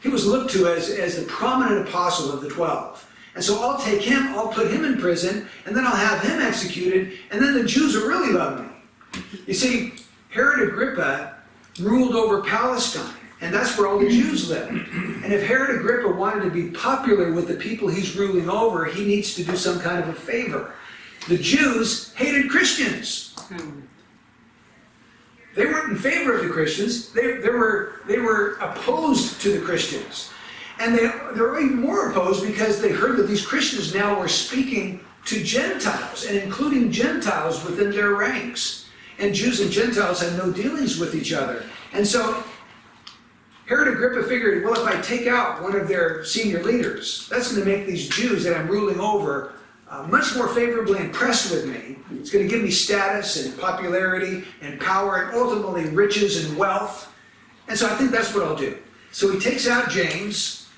he 0.00 0.08
was 0.08 0.26
looked 0.26 0.50
to 0.52 0.66
as, 0.66 0.88
as 0.90 1.16
the 1.16 1.26
prominent 1.26 1.88
apostle 1.88 2.32
of 2.32 2.40
the 2.40 2.48
twelve. 2.48 3.08
And 3.34 3.42
so 3.42 3.62
I'll 3.62 3.78
take 3.78 4.02
him, 4.02 4.28
I'll 4.28 4.48
put 4.48 4.70
him 4.70 4.84
in 4.84 4.98
prison, 4.98 5.48
and 5.64 5.74
then 5.74 5.86
I'll 5.86 5.96
have 5.96 6.20
him 6.22 6.42
executed, 6.42 7.18
and 7.30 7.42
then 7.42 7.54
the 7.54 7.64
Jews 7.64 7.94
will 7.94 8.06
really 8.06 8.32
love 8.32 8.60
me. 8.60 8.68
You 9.46 9.54
see, 9.54 9.94
Herod 10.28 10.68
Agrippa 10.68 11.36
ruled 11.80 12.14
over 12.14 12.42
Palestine, 12.42 13.14
and 13.40 13.54
that's 13.54 13.78
where 13.78 13.88
all 13.88 13.98
the 13.98 14.08
Jews 14.08 14.50
lived. 14.50 14.70
And 14.70 15.32
if 15.32 15.46
Herod 15.46 15.80
Agrippa 15.80 16.08
wanted 16.08 16.44
to 16.44 16.50
be 16.50 16.70
popular 16.70 17.32
with 17.32 17.48
the 17.48 17.54
people 17.54 17.88
he's 17.88 18.16
ruling 18.16 18.50
over, 18.50 18.84
he 18.84 19.04
needs 19.04 19.34
to 19.36 19.44
do 19.44 19.56
some 19.56 19.80
kind 19.80 20.02
of 20.02 20.08
a 20.10 20.12
favor. 20.12 20.74
The 21.28 21.38
Jews 21.38 22.12
hated 22.14 22.50
Christians. 22.50 23.34
Hmm. 23.36 23.80
In 25.92 25.98
favor 25.98 26.38
of 26.38 26.42
the 26.42 26.48
Christians, 26.48 27.10
they, 27.10 27.36
they, 27.36 27.50
were, 27.50 28.00
they 28.06 28.18
were 28.18 28.54
opposed 28.62 29.42
to 29.42 29.52
the 29.52 29.62
Christians. 29.62 30.30
And 30.78 30.96
they, 30.96 31.02
they 31.34 31.40
were 31.42 31.60
even 31.60 31.82
more 31.82 32.08
opposed 32.08 32.46
because 32.46 32.80
they 32.80 32.88
heard 32.88 33.18
that 33.18 33.28
these 33.28 33.44
Christians 33.44 33.94
now 33.94 34.18
were 34.18 34.26
speaking 34.26 35.04
to 35.26 35.44
Gentiles 35.44 36.24
and 36.24 36.38
including 36.38 36.90
Gentiles 36.90 37.62
within 37.62 37.90
their 37.90 38.14
ranks. 38.14 38.88
And 39.18 39.34
Jews 39.34 39.60
and 39.60 39.70
Gentiles 39.70 40.22
had 40.22 40.32
no 40.38 40.50
dealings 40.50 40.98
with 40.98 41.14
each 41.14 41.34
other. 41.34 41.62
And 41.92 42.06
so 42.06 42.42
Herod 43.66 43.88
Agrippa 43.88 44.26
figured, 44.26 44.64
well, 44.64 44.72
if 44.72 44.86
I 44.86 44.98
take 45.02 45.26
out 45.26 45.62
one 45.62 45.76
of 45.76 45.88
their 45.88 46.24
senior 46.24 46.62
leaders, 46.62 47.28
that's 47.28 47.52
going 47.52 47.62
to 47.66 47.70
make 47.70 47.86
these 47.86 48.08
Jews 48.08 48.44
that 48.44 48.56
I'm 48.56 48.66
ruling 48.66 48.98
over 48.98 49.56
uh, 49.92 50.02
much 50.04 50.34
more 50.34 50.48
favorably 50.48 50.98
impressed 50.98 51.50
with 51.50 51.66
me. 51.66 51.98
It's 52.18 52.30
going 52.30 52.48
to 52.48 52.50
give 52.50 52.62
me 52.62 52.70
status 52.70 53.44
and 53.44 53.58
popularity 53.60 54.44
and 54.62 54.80
power 54.80 55.24
and 55.24 55.36
ultimately 55.36 55.84
riches 55.90 56.44
and 56.44 56.56
wealth. 56.56 57.12
And 57.68 57.78
so 57.78 57.86
I 57.86 57.94
think 57.96 58.10
that's 58.10 58.34
what 58.34 58.42
I'll 58.44 58.56
do. 58.56 58.78
So 59.12 59.30
he 59.30 59.38
takes 59.38 59.68
out 59.68 59.90
James, 59.90 60.70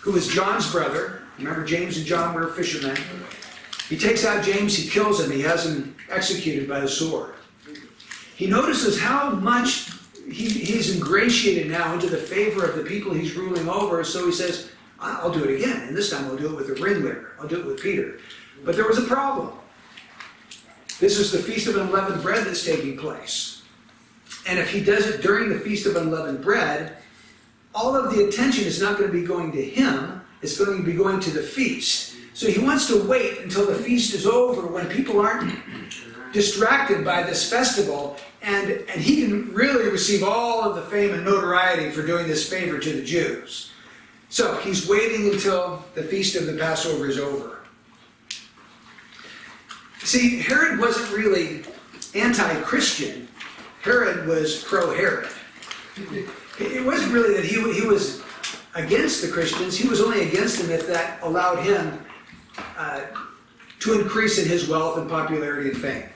who 0.00 0.16
is 0.16 0.26
John's 0.26 0.70
brother. 0.70 1.22
Remember, 1.38 1.64
James 1.64 1.96
and 1.96 2.04
John 2.04 2.34
were 2.34 2.48
fishermen. 2.48 2.96
He 3.88 3.96
takes 3.96 4.24
out 4.24 4.42
James, 4.44 4.76
he 4.76 4.88
kills 4.88 5.20
him, 5.20 5.30
he 5.30 5.42
has 5.42 5.64
him 5.64 5.94
executed 6.10 6.68
by 6.68 6.80
the 6.80 6.88
sword. 6.88 7.34
He 8.34 8.48
notices 8.48 8.98
how 8.98 9.30
much 9.30 9.92
he, 10.28 10.48
he's 10.48 10.96
ingratiated 10.96 11.70
now 11.70 11.92
into 11.94 12.08
the 12.08 12.16
favor 12.16 12.64
of 12.64 12.76
the 12.76 12.82
people 12.82 13.12
he's 13.12 13.36
ruling 13.36 13.68
over, 13.68 14.02
so 14.02 14.26
he 14.26 14.32
says, 14.32 14.70
"I- 14.70 14.73
I'll 15.04 15.32
do 15.32 15.44
it 15.44 15.54
again, 15.56 15.88
and 15.88 15.96
this 15.96 16.10
time 16.10 16.24
I'll 16.26 16.36
do 16.36 16.48
it 16.48 16.56
with 16.56 16.68
the 16.68 16.82
ringleader, 16.82 17.32
I'll 17.40 17.48
do 17.48 17.60
it 17.60 17.66
with 17.66 17.80
Peter. 17.80 18.18
But 18.64 18.76
there 18.76 18.86
was 18.86 18.98
a 18.98 19.02
problem. 19.02 19.52
This 21.00 21.18
is 21.18 21.32
the 21.32 21.38
Feast 21.38 21.66
of 21.66 21.76
Unleavened 21.76 22.22
Bread 22.22 22.46
that's 22.46 22.64
taking 22.64 22.96
place. 22.96 23.62
And 24.46 24.58
if 24.58 24.70
he 24.70 24.82
does 24.82 25.06
it 25.06 25.22
during 25.22 25.48
the 25.48 25.58
Feast 25.58 25.86
of 25.86 25.96
Unleavened 25.96 26.42
Bread, 26.42 26.96
all 27.74 27.96
of 27.96 28.14
the 28.14 28.24
attention 28.24 28.64
is 28.64 28.80
not 28.80 28.98
going 28.98 29.10
to 29.10 29.12
be 29.12 29.26
going 29.26 29.52
to 29.52 29.64
him, 29.64 30.22
it's 30.42 30.58
going 30.58 30.78
to 30.78 30.84
be 30.84 30.92
going 30.92 31.20
to 31.20 31.30
the 31.30 31.42
feast. 31.42 32.16
So 32.34 32.48
he 32.48 32.58
wants 32.58 32.86
to 32.88 33.02
wait 33.06 33.38
until 33.40 33.66
the 33.66 33.74
feast 33.74 34.14
is 34.14 34.26
over 34.26 34.66
when 34.66 34.88
people 34.88 35.20
aren't 35.20 35.54
distracted 36.32 37.04
by 37.04 37.22
this 37.22 37.48
festival 37.48 38.16
and, 38.42 38.70
and 38.70 39.00
he 39.00 39.22
can 39.22 39.52
really 39.54 39.88
receive 39.88 40.22
all 40.22 40.62
of 40.62 40.76
the 40.76 40.82
fame 40.82 41.14
and 41.14 41.24
notoriety 41.24 41.90
for 41.90 42.04
doing 42.04 42.26
this 42.26 42.48
favor 42.48 42.78
to 42.78 42.92
the 42.92 43.02
Jews. 43.02 43.70
So 44.34 44.56
he's 44.56 44.88
waiting 44.88 45.32
until 45.32 45.84
the 45.94 46.02
feast 46.02 46.34
of 46.34 46.46
the 46.46 46.54
Passover 46.54 47.06
is 47.06 47.20
over. 47.20 47.60
See, 50.02 50.40
Herod 50.40 50.80
wasn't 50.80 51.08
really 51.12 51.62
anti 52.16 52.60
Christian, 52.62 53.28
Herod 53.82 54.26
was 54.26 54.64
pro 54.64 54.92
Herod. 54.92 55.28
It 56.58 56.84
wasn't 56.84 57.12
really 57.12 57.34
that 57.34 57.44
he, 57.44 57.80
he 57.80 57.86
was 57.86 58.22
against 58.74 59.22
the 59.22 59.28
Christians, 59.28 59.78
he 59.78 59.86
was 59.86 60.00
only 60.00 60.26
against 60.26 60.60
them 60.60 60.68
if 60.68 60.84
that 60.88 61.22
allowed 61.22 61.62
him 61.62 62.04
uh, 62.76 63.02
to 63.78 64.00
increase 64.00 64.42
in 64.42 64.48
his 64.48 64.68
wealth 64.68 64.98
and 64.98 65.08
popularity 65.08 65.70
and 65.70 65.78
fame, 65.78 66.08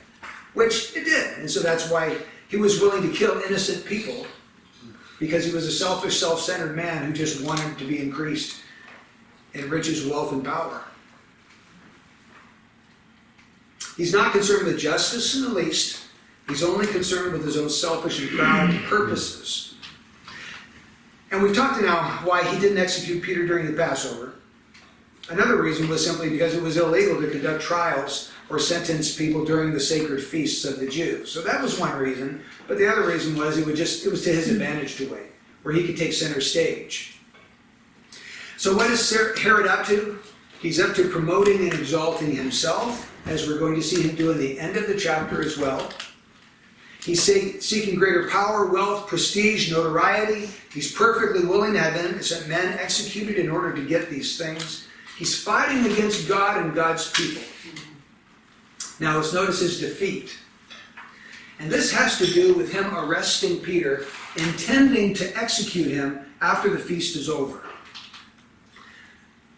which 0.54 0.96
it 0.96 1.04
did. 1.04 1.38
And 1.38 1.48
so 1.48 1.60
that's 1.60 1.88
why 1.88 2.16
he 2.48 2.56
was 2.56 2.80
willing 2.80 3.08
to 3.08 3.16
kill 3.16 3.40
innocent 3.42 3.84
people 3.84 4.26
because 5.18 5.44
he 5.44 5.52
was 5.52 5.66
a 5.66 5.72
selfish, 5.72 6.18
self 6.18 6.40
centered 6.40 6.76
man 6.76 7.04
who 7.04 7.12
just 7.12 7.44
wanted 7.44 7.78
to 7.78 7.84
be 7.84 8.00
increased 8.00 8.60
in 9.54 9.68
riches, 9.68 10.06
wealth, 10.06 10.32
and 10.32 10.44
power. 10.44 10.82
He's 13.96 14.12
not 14.12 14.32
concerned 14.32 14.66
with 14.66 14.78
justice 14.78 15.34
in 15.34 15.42
the 15.42 15.48
least. 15.48 16.04
He's 16.48 16.62
only 16.62 16.86
concerned 16.86 17.32
with 17.32 17.44
his 17.44 17.56
own 17.56 17.68
selfish 17.68 18.20
and 18.20 18.30
proud 18.30 18.70
purposes. 18.84 19.74
And 21.30 21.42
we've 21.42 21.54
talked 21.54 21.82
now 21.82 22.20
why 22.24 22.44
he 22.44 22.58
didn't 22.58 22.78
execute 22.78 23.22
Peter 23.22 23.46
during 23.46 23.66
the 23.66 23.72
Passover. 23.72 24.34
Another 25.28 25.60
reason 25.60 25.88
was 25.88 26.04
simply 26.04 26.30
because 26.30 26.54
it 26.54 26.62
was 26.62 26.78
illegal 26.78 27.20
to 27.20 27.28
conduct 27.28 27.60
trials 27.60 28.32
or 28.50 28.58
sentence 28.58 29.14
people 29.14 29.44
during 29.44 29.72
the 29.72 29.80
sacred 29.80 30.22
feasts 30.22 30.64
of 30.64 30.80
the 30.80 30.88
Jews. 30.88 31.30
So 31.30 31.42
that 31.42 31.62
was 31.62 31.78
one 31.78 31.96
reason. 31.98 32.42
But 32.66 32.78
the 32.78 32.90
other 32.90 33.06
reason 33.06 33.36
was 33.36 33.58
it 33.58 33.66
would 33.66 33.76
just 33.76 34.06
it 34.06 34.10
was 34.10 34.24
to 34.24 34.32
his 34.32 34.48
advantage 34.48 34.96
to 34.96 35.08
wait, 35.10 35.30
where 35.62 35.74
he 35.74 35.86
could 35.86 35.96
take 35.96 36.12
center 36.12 36.40
stage. 36.40 37.18
So 38.56 38.74
what 38.76 38.90
is 38.90 39.10
Herod 39.38 39.66
up 39.66 39.86
to? 39.86 40.18
He's 40.60 40.80
up 40.80 40.96
to 40.96 41.08
promoting 41.08 41.60
and 41.60 41.72
exalting 41.72 42.34
himself, 42.34 43.12
as 43.26 43.46
we're 43.46 43.60
going 43.60 43.76
to 43.76 43.82
see 43.82 44.02
him 44.02 44.16
do 44.16 44.32
in 44.32 44.38
the 44.38 44.58
end 44.58 44.76
of 44.76 44.88
the 44.88 44.96
chapter 44.96 45.42
as 45.42 45.56
well. 45.56 45.88
He's 47.00 47.22
seeking 47.22 47.94
greater 47.96 48.28
power, 48.28 48.66
wealth, 48.66 49.06
prestige, 49.06 49.70
notoriety. 49.70 50.50
He's 50.74 50.92
perfectly 50.92 51.46
willing 51.46 51.74
to 51.74 51.78
have 51.78 52.48
men 52.48 52.78
executed 52.78 53.36
in 53.36 53.48
order 53.48 53.72
to 53.72 53.86
get 53.86 54.10
these 54.10 54.36
things. 54.36 54.88
He's 55.16 55.40
fighting 55.40 55.90
against 55.92 56.28
God 56.28 56.60
and 56.60 56.74
God's 56.74 57.10
people. 57.12 57.42
Now 59.00 59.16
let's 59.16 59.32
notice 59.32 59.60
his 59.60 59.80
defeat. 59.80 60.38
And 61.60 61.70
this 61.70 61.92
has 61.92 62.18
to 62.18 62.26
do 62.26 62.54
with 62.54 62.72
him 62.72 62.94
arresting 62.94 63.58
Peter, 63.58 64.06
intending 64.36 65.14
to 65.14 65.36
execute 65.36 65.90
him 65.90 66.20
after 66.40 66.70
the 66.70 66.78
feast 66.78 67.16
is 67.16 67.28
over. 67.28 67.66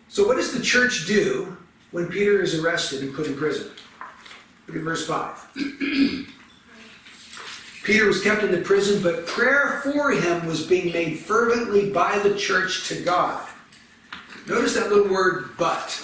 So, 0.09 0.26
what 0.26 0.37
does 0.37 0.52
the 0.52 0.62
church 0.62 1.06
do 1.06 1.56
when 1.90 2.09
Peter 2.09 2.42
is 2.42 2.59
arrested 2.59 3.02
and 3.02 3.14
put 3.14 3.26
in 3.26 3.37
prison? 3.37 3.70
Look 4.66 4.76
at 4.76 4.82
verse 4.82 5.06
5. 5.06 6.26
Peter 7.85 8.06
was 8.06 8.23
kept 8.23 8.42
in 8.42 8.50
the 8.50 8.61
prison, 8.61 9.02
but 9.02 9.26
prayer 9.26 9.80
for 9.82 10.11
him 10.11 10.47
was 10.47 10.66
being 10.66 10.92
made 10.92 11.18
fervently 11.18 11.90
by 11.90 12.18
the 12.18 12.37
church 12.37 12.88
to 12.88 13.00
God. 13.02 13.47
Notice 14.47 14.75
that 14.75 14.90
little 14.90 15.12
word, 15.12 15.50
but. 15.59 16.00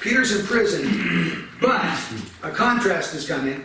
Peter's 0.00 0.38
in 0.38 0.46
prison, 0.46 1.45
but 1.60 1.98
a 2.42 2.50
contrast 2.50 3.14
is 3.14 3.26
coming. 3.26 3.64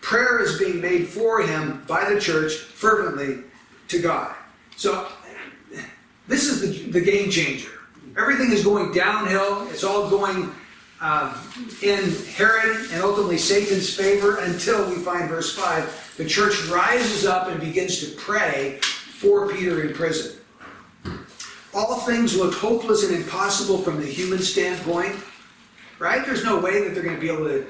Prayer 0.00 0.40
is 0.40 0.58
being 0.58 0.80
made 0.80 1.08
for 1.08 1.42
him 1.42 1.84
by 1.86 2.12
the 2.12 2.20
church 2.20 2.54
fervently 2.54 3.44
to 3.88 4.00
God. 4.00 4.34
So, 4.76 5.08
this 6.28 6.44
is 6.44 6.60
the, 6.60 6.90
the 6.90 7.00
game 7.00 7.30
changer. 7.30 7.70
Everything 8.16 8.52
is 8.52 8.64
going 8.64 8.92
downhill, 8.92 9.68
it's 9.70 9.84
all 9.84 10.08
going 10.10 10.52
uh, 11.00 11.36
in 11.82 12.10
Herod 12.34 12.90
and 12.92 13.02
ultimately 13.02 13.38
Satan's 13.38 13.94
favor 13.94 14.38
until 14.38 14.88
we 14.90 14.96
find 14.96 15.28
verse 15.28 15.54
5. 15.54 16.14
The 16.16 16.24
church 16.24 16.66
rises 16.66 17.24
up 17.24 17.48
and 17.48 17.60
begins 17.60 18.00
to 18.00 18.16
pray 18.16 18.78
for 18.80 19.48
Peter 19.48 19.86
in 19.86 19.94
prison. 19.94 20.40
All 21.74 22.00
things 22.00 22.36
look 22.36 22.54
hopeless 22.54 23.04
and 23.04 23.14
impossible 23.14 23.78
from 23.78 24.00
the 24.00 24.06
human 24.06 24.38
standpoint, 24.38 25.16
right? 25.98 26.24
There's 26.24 26.44
no 26.44 26.58
way 26.58 26.84
that 26.84 26.94
they're 26.94 27.02
going 27.02 27.16
to 27.16 27.20
be 27.20 27.30
able 27.30 27.46
to 27.46 27.66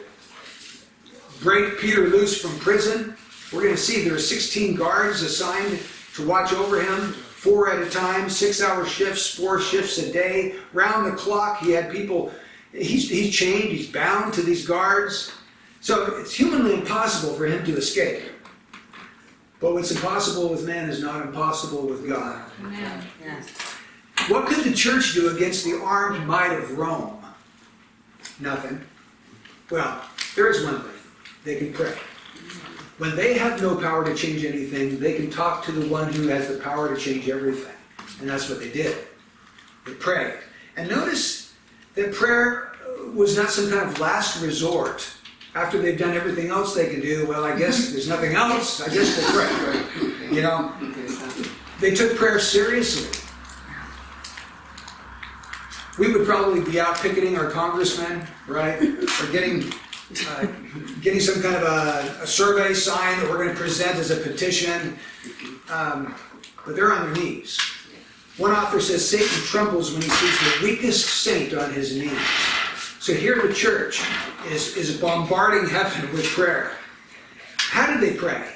break 1.40 1.78
Peter 1.78 2.08
loose 2.08 2.40
from 2.40 2.58
prison. 2.58 3.16
We're 3.52 3.62
going 3.62 3.74
to 3.74 3.80
see 3.80 4.02
there 4.02 4.14
are 4.14 4.18
16 4.18 4.74
guards 4.74 5.22
assigned 5.22 5.80
to 6.14 6.26
watch 6.26 6.52
over 6.52 6.80
him, 6.80 7.12
four 7.12 7.70
at 7.70 7.80
a 7.80 7.90
time, 7.90 8.28
six 8.28 8.62
hour 8.62 8.84
shifts, 8.84 9.34
four 9.34 9.60
shifts 9.60 9.98
a 9.98 10.12
day. 10.12 10.56
Round 10.72 11.06
the 11.06 11.16
clock, 11.16 11.60
he 11.60 11.70
had 11.70 11.90
people, 11.90 12.32
he's, 12.72 13.08
he's 13.08 13.34
chained, 13.34 13.70
he's 13.70 13.90
bound 13.90 14.34
to 14.34 14.42
these 14.42 14.66
guards. 14.66 15.32
So 15.80 16.16
it's 16.16 16.34
humanly 16.34 16.74
impossible 16.74 17.34
for 17.34 17.46
him 17.46 17.64
to 17.64 17.76
escape. 17.76 18.24
But 19.60 19.74
what's 19.74 19.90
impossible 19.90 20.48
with 20.48 20.66
man 20.66 20.88
is 20.88 21.00
not 21.00 21.24
impossible 21.24 21.86
with 21.86 22.08
God. 22.08 22.44
Amen. 22.60 23.04
Yes. 23.22 23.48
What 24.28 24.46
could 24.46 24.64
the 24.64 24.72
church 24.72 25.14
do 25.14 25.34
against 25.34 25.64
the 25.64 25.80
armed 25.80 26.26
might 26.26 26.52
of 26.52 26.76
Rome? 26.76 27.17
Nothing. 28.40 28.80
Well, 29.70 30.02
there 30.34 30.50
is 30.50 30.64
one 30.64 30.80
thing. 30.80 30.90
They 31.44 31.56
can 31.56 31.72
pray. 31.72 31.94
When 32.98 33.14
they 33.14 33.34
have 33.38 33.62
no 33.62 33.76
power 33.76 34.04
to 34.04 34.14
change 34.14 34.44
anything, 34.44 34.98
they 34.98 35.14
can 35.14 35.30
talk 35.30 35.64
to 35.64 35.72
the 35.72 35.88
one 35.88 36.12
who 36.12 36.28
has 36.28 36.48
the 36.48 36.58
power 36.58 36.92
to 36.92 37.00
change 37.00 37.28
everything. 37.28 37.74
And 38.20 38.28
that's 38.28 38.48
what 38.48 38.58
they 38.58 38.70
did. 38.70 38.96
They 39.86 39.94
prayed. 39.94 40.34
And 40.76 40.88
notice 40.88 41.54
that 41.94 42.12
prayer 42.12 42.72
was 43.14 43.36
not 43.36 43.50
some 43.50 43.70
kind 43.70 43.88
of 43.88 43.98
last 44.00 44.42
resort. 44.42 45.08
After 45.54 45.80
they've 45.80 45.98
done 45.98 46.14
everything 46.14 46.50
else 46.50 46.74
they 46.74 46.88
can 46.88 47.00
do, 47.00 47.26
well, 47.26 47.44
I 47.44 47.56
guess 47.58 47.90
there's 47.90 48.08
nothing 48.08 48.34
else. 48.34 48.80
I 48.80 48.92
guess 48.92 49.16
we'll 49.16 49.32
pray. 49.32 50.34
You 50.34 50.42
know, 50.42 50.72
they 51.80 51.94
took 51.94 52.16
prayer 52.16 52.38
seriously. 52.38 53.17
We 55.98 56.12
would 56.12 56.26
probably 56.26 56.60
be 56.60 56.80
out 56.80 56.96
picketing 56.96 57.36
our 57.36 57.50
congressmen, 57.50 58.26
right? 58.46 58.80
Or 58.80 59.32
getting 59.32 59.72
uh, 60.28 60.46
getting 61.02 61.20
some 61.20 61.42
kind 61.42 61.56
of 61.56 61.62
a, 61.62 62.22
a, 62.22 62.26
survey 62.26 62.72
sign 62.72 63.18
that 63.20 63.28
we're 63.28 63.36
going 63.36 63.50
to 63.50 63.54
present 63.54 63.96
as 63.96 64.10
a 64.10 64.16
petition. 64.16 64.98
Um, 65.70 66.14
but 66.64 66.74
they're 66.76 66.92
on 66.92 67.12
their 67.12 67.22
knees. 67.22 67.58
One 68.38 68.52
author 68.52 68.80
says 68.80 69.06
Satan 69.06 69.26
trembles 69.44 69.92
when 69.92 70.00
he 70.00 70.08
sees 70.08 70.60
the 70.60 70.64
weakest 70.64 71.22
saint 71.22 71.52
on 71.52 71.72
his 71.72 71.96
knees. 71.96 72.18
So 73.00 73.12
here 73.12 73.46
the 73.46 73.52
church 73.52 74.02
is, 74.46 74.76
is 74.76 74.98
bombarding 74.98 75.68
heaven 75.68 76.10
with 76.12 76.24
prayer. 76.26 76.72
How 77.56 77.86
did 77.92 78.00
they 78.00 78.16
pray? 78.16 78.50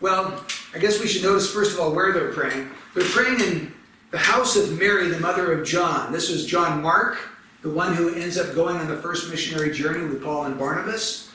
Well, 0.00 0.44
I 0.74 0.78
guess 0.78 1.00
we 1.00 1.06
should 1.06 1.22
notice 1.22 1.52
first 1.52 1.72
of 1.72 1.80
all 1.80 1.92
where 1.92 2.12
they're 2.12 2.32
praying. 2.32 2.70
They're 2.94 3.04
praying 3.08 3.40
in 3.40 3.73
the 4.14 4.20
house 4.20 4.54
of 4.54 4.78
Mary, 4.78 5.08
the 5.08 5.18
mother 5.18 5.52
of 5.52 5.66
John. 5.66 6.12
This 6.12 6.30
was 6.30 6.46
John 6.46 6.80
Mark, 6.80 7.18
the 7.62 7.68
one 7.68 7.94
who 7.94 8.14
ends 8.14 8.38
up 8.38 8.54
going 8.54 8.76
on 8.76 8.86
the 8.86 8.98
first 8.98 9.28
missionary 9.28 9.72
journey 9.72 10.06
with 10.06 10.22
Paul 10.22 10.44
and 10.44 10.56
Barnabas. 10.56 11.32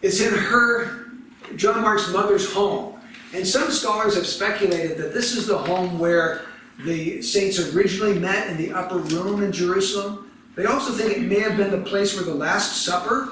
It's 0.00 0.22
in 0.22 0.32
her, 0.32 1.08
John 1.56 1.82
Mark's 1.82 2.10
mother's 2.10 2.50
home. 2.50 2.98
And 3.34 3.46
some 3.46 3.70
scholars 3.70 4.14
have 4.14 4.26
speculated 4.26 4.96
that 4.96 5.12
this 5.12 5.36
is 5.36 5.46
the 5.46 5.58
home 5.58 5.98
where 5.98 6.46
the 6.86 7.20
saints 7.20 7.58
originally 7.74 8.18
met 8.18 8.48
in 8.48 8.56
the 8.56 8.72
upper 8.72 8.96
room 8.96 9.42
in 9.42 9.52
Jerusalem. 9.52 10.30
They 10.56 10.64
also 10.64 10.94
think 10.94 11.18
it 11.18 11.20
may 11.20 11.40
have 11.40 11.58
been 11.58 11.70
the 11.70 11.86
place 11.86 12.16
where 12.16 12.24
the 12.24 12.32
Last 12.32 12.82
Supper 12.82 13.28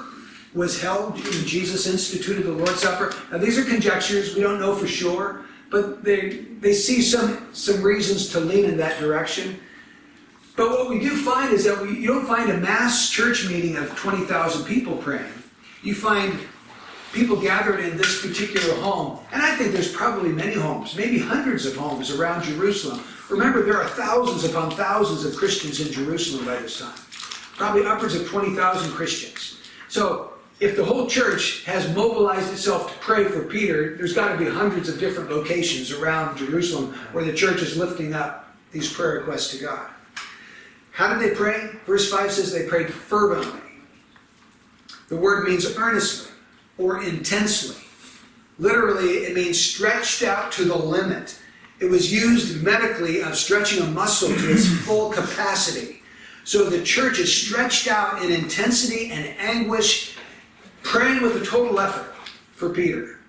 was 0.53 0.79
held 0.79 1.13
when 1.13 1.43
Jesus 1.43 1.87
instituted 1.87 2.43
the 2.43 2.51
Lord's 2.51 2.83
Supper. 2.83 3.15
Now, 3.31 3.39
these 3.39 3.57
are 3.57 3.63
conjectures, 3.63 4.35
we 4.35 4.41
don't 4.41 4.59
know 4.59 4.75
for 4.75 4.85
sure, 4.85 5.45
but 5.69 6.03
they, 6.03 6.45
they 6.59 6.73
see 6.73 7.01
some, 7.01 7.47
some 7.53 7.81
reasons 7.81 8.29
to 8.29 8.39
lean 8.39 8.65
in 8.65 8.77
that 8.77 8.99
direction. 8.99 9.59
But 10.55 10.71
what 10.71 10.89
we 10.89 10.99
do 10.99 11.15
find 11.17 11.53
is 11.53 11.65
that 11.65 11.81
we, 11.81 11.97
you 11.97 12.07
don't 12.07 12.25
find 12.25 12.49
a 12.49 12.57
mass 12.57 13.09
church 13.09 13.47
meeting 13.47 13.75
of 13.75 13.95
20,000 13.95 14.65
people 14.65 14.97
praying. 14.97 15.31
You 15.83 15.93
find 15.93 16.39
people 17.13 17.39
gathered 17.39 17.79
in 17.79 17.97
this 17.97 18.21
particular 18.25 18.73
home, 18.81 19.19
and 19.31 19.41
I 19.41 19.55
think 19.55 19.71
there's 19.71 19.91
probably 19.91 20.31
many 20.31 20.53
homes, 20.53 20.95
maybe 20.95 21.19
hundreds 21.19 21.65
of 21.65 21.75
homes 21.75 22.11
around 22.11 22.43
Jerusalem, 22.43 23.03
Remember, 23.29 23.61
there 23.61 23.77
are 23.77 23.89
thousands 23.89 24.45
upon 24.45 24.71
thousands 24.71 25.25
of 25.25 25.35
Christians 25.35 25.85
in 25.85 25.91
Jerusalem 25.91 26.45
by 26.45 26.55
this 26.57 26.79
time, 26.79 26.95
probably 27.57 27.85
upwards 27.85 28.15
of 28.15 28.27
20,000 28.27 28.91
Christians. 28.91 29.59
So, 29.89 30.33
if 30.59 30.75
the 30.75 30.83
whole 30.83 31.07
church 31.07 31.63
has 31.65 31.93
mobilized 31.95 32.51
itself 32.51 32.91
to 32.91 32.99
pray 32.99 33.25
for 33.25 33.43
Peter, 33.43 33.95
there's 33.95 34.13
got 34.13 34.31
to 34.31 34.37
be 34.37 34.49
hundreds 34.49 34.89
of 34.89 34.99
different 34.99 35.29
locations 35.29 35.91
around 35.91 36.37
Jerusalem 36.37 36.93
where 37.11 37.23
the 37.23 37.33
church 37.33 37.61
is 37.61 37.77
lifting 37.77 38.13
up 38.13 38.51
these 38.71 38.91
prayer 38.91 39.19
requests 39.19 39.51
to 39.51 39.63
God. 39.63 39.89
How 40.91 41.13
did 41.13 41.19
they 41.19 41.35
pray? 41.35 41.69
Verse 41.85 42.09
5 42.09 42.31
says 42.31 42.51
they 42.51 42.67
prayed 42.67 42.91
fervently. 42.91 43.61
The 45.09 45.15
word 45.15 45.47
means 45.47 45.77
earnestly 45.77 46.31
or 46.79 47.03
intensely. 47.03 47.83
Literally, 48.59 49.17
it 49.25 49.35
means 49.35 49.61
stretched 49.61 50.23
out 50.23 50.51
to 50.53 50.65
the 50.65 50.75
limit. 50.75 51.39
It 51.79 51.85
was 51.85 52.11
used 52.11 52.63
medically 52.63 53.21
of 53.21 53.35
stretching 53.37 53.83
a 53.83 53.87
muscle 53.87 54.29
to 54.29 54.51
its 54.51 54.67
full 54.85 55.11
capacity. 55.11 56.01
So 56.43 56.67
the 56.67 56.81
church 56.83 57.19
is 57.19 57.31
stretched 57.31 57.87
out 57.87 58.23
in 58.23 58.31
intensity 58.31 59.11
and 59.11 59.27
anguish, 59.37 60.16
praying 60.87 61.21
with 61.21 61.35
a 61.35 61.45
total 61.45 61.79
effort 61.81 62.13
for 62.53 62.69
Peter. 62.69 63.19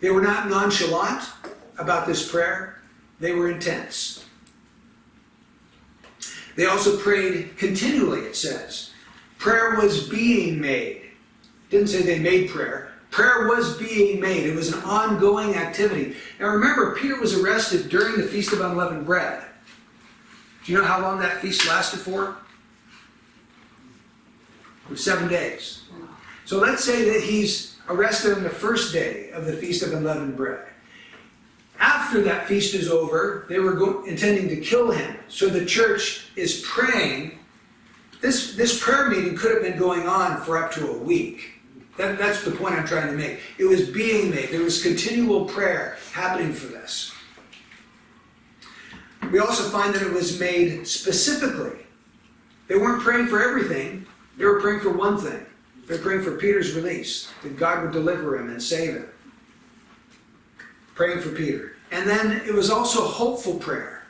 They 0.00 0.10
were 0.10 0.20
not 0.20 0.48
nonchalant 0.48 1.22
about 1.78 2.04
this 2.04 2.28
prayer, 2.28 2.82
they 3.20 3.32
were 3.32 3.48
intense. 3.48 4.24
They 6.56 6.66
also 6.66 6.98
prayed 6.98 7.56
continually, 7.56 8.20
it 8.22 8.36
says. 8.36 8.90
Prayer 9.38 9.76
was 9.76 10.08
being 10.08 10.60
made. 10.60 10.96
It 10.96 11.70
didn't 11.70 11.88
say 11.88 12.02
they 12.02 12.18
made 12.18 12.50
prayer. 12.50 12.92
Prayer 13.10 13.46
was 13.48 13.76
being 13.76 14.20
made. 14.20 14.44
It 14.44 14.56
was 14.56 14.72
an 14.72 14.82
ongoing 14.82 15.54
activity. 15.54 16.16
Now 16.40 16.48
remember, 16.48 16.96
Peter 16.96 17.20
was 17.20 17.34
arrested 17.34 17.88
during 17.88 18.16
the 18.16 18.26
Feast 18.26 18.52
of 18.52 18.60
Unleavened 18.60 19.06
Bread. 19.06 19.44
Do 20.64 20.72
you 20.72 20.78
know 20.78 20.84
how 20.84 21.00
long 21.00 21.20
that 21.20 21.40
feast 21.40 21.68
lasted 21.68 22.00
for? 22.00 22.36
It 24.84 24.90
was 24.90 25.04
seven 25.04 25.28
days. 25.28 25.83
So 26.44 26.58
let's 26.58 26.84
say 26.84 27.10
that 27.10 27.22
he's 27.22 27.76
arrested 27.88 28.34
on 28.34 28.42
the 28.42 28.50
first 28.50 28.92
day 28.92 29.30
of 29.30 29.46
the 29.46 29.54
Feast 29.54 29.82
of 29.82 29.92
Unleavened 29.92 30.36
Bread. 30.36 30.66
After 31.80 32.20
that 32.22 32.46
feast 32.46 32.74
is 32.74 32.88
over, 32.88 33.46
they 33.48 33.58
were 33.58 33.72
go- 33.72 34.04
intending 34.04 34.48
to 34.48 34.56
kill 34.56 34.90
him. 34.90 35.16
So 35.28 35.48
the 35.48 35.64
church 35.64 36.28
is 36.36 36.62
praying. 36.66 37.38
This, 38.20 38.54
this 38.54 38.82
prayer 38.82 39.08
meeting 39.10 39.36
could 39.36 39.52
have 39.52 39.62
been 39.62 39.78
going 39.78 40.06
on 40.06 40.40
for 40.42 40.62
up 40.62 40.70
to 40.72 40.88
a 40.88 40.98
week. 40.98 41.50
That, 41.96 42.18
that's 42.18 42.44
the 42.44 42.52
point 42.52 42.74
I'm 42.74 42.86
trying 42.86 43.08
to 43.08 43.16
make. 43.16 43.40
It 43.58 43.64
was 43.64 43.88
being 43.88 44.30
made. 44.30 44.50
There 44.50 44.62
was 44.62 44.82
continual 44.82 45.46
prayer 45.46 45.98
happening 46.12 46.52
for 46.52 46.66
this. 46.66 47.12
We 49.30 49.38
also 49.38 49.68
find 49.68 49.94
that 49.94 50.02
it 50.02 50.12
was 50.12 50.38
made 50.38 50.86
specifically. 50.86 51.78
They 52.68 52.76
weren't 52.76 53.02
praying 53.02 53.26
for 53.26 53.42
everything, 53.42 54.06
they 54.38 54.44
were 54.44 54.60
praying 54.60 54.80
for 54.80 54.90
one 54.90 55.18
thing. 55.18 55.44
They 55.86 55.96
were 55.96 56.02
praying 56.02 56.22
for 56.22 56.36
Peter's 56.36 56.74
release, 56.74 57.30
that 57.42 57.56
God 57.56 57.82
would 57.82 57.92
deliver 57.92 58.38
him 58.38 58.48
and 58.48 58.62
save 58.62 58.94
him. 58.94 59.08
Praying 60.94 61.20
for 61.20 61.30
Peter. 61.30 61.76
And 61.90 62.08
then 62.08 62.42
it 62.46 62.54
was 62.54 62.70
also 62.70 63.02
hopeful 63.02 63.54
prayer. 63.54 64.02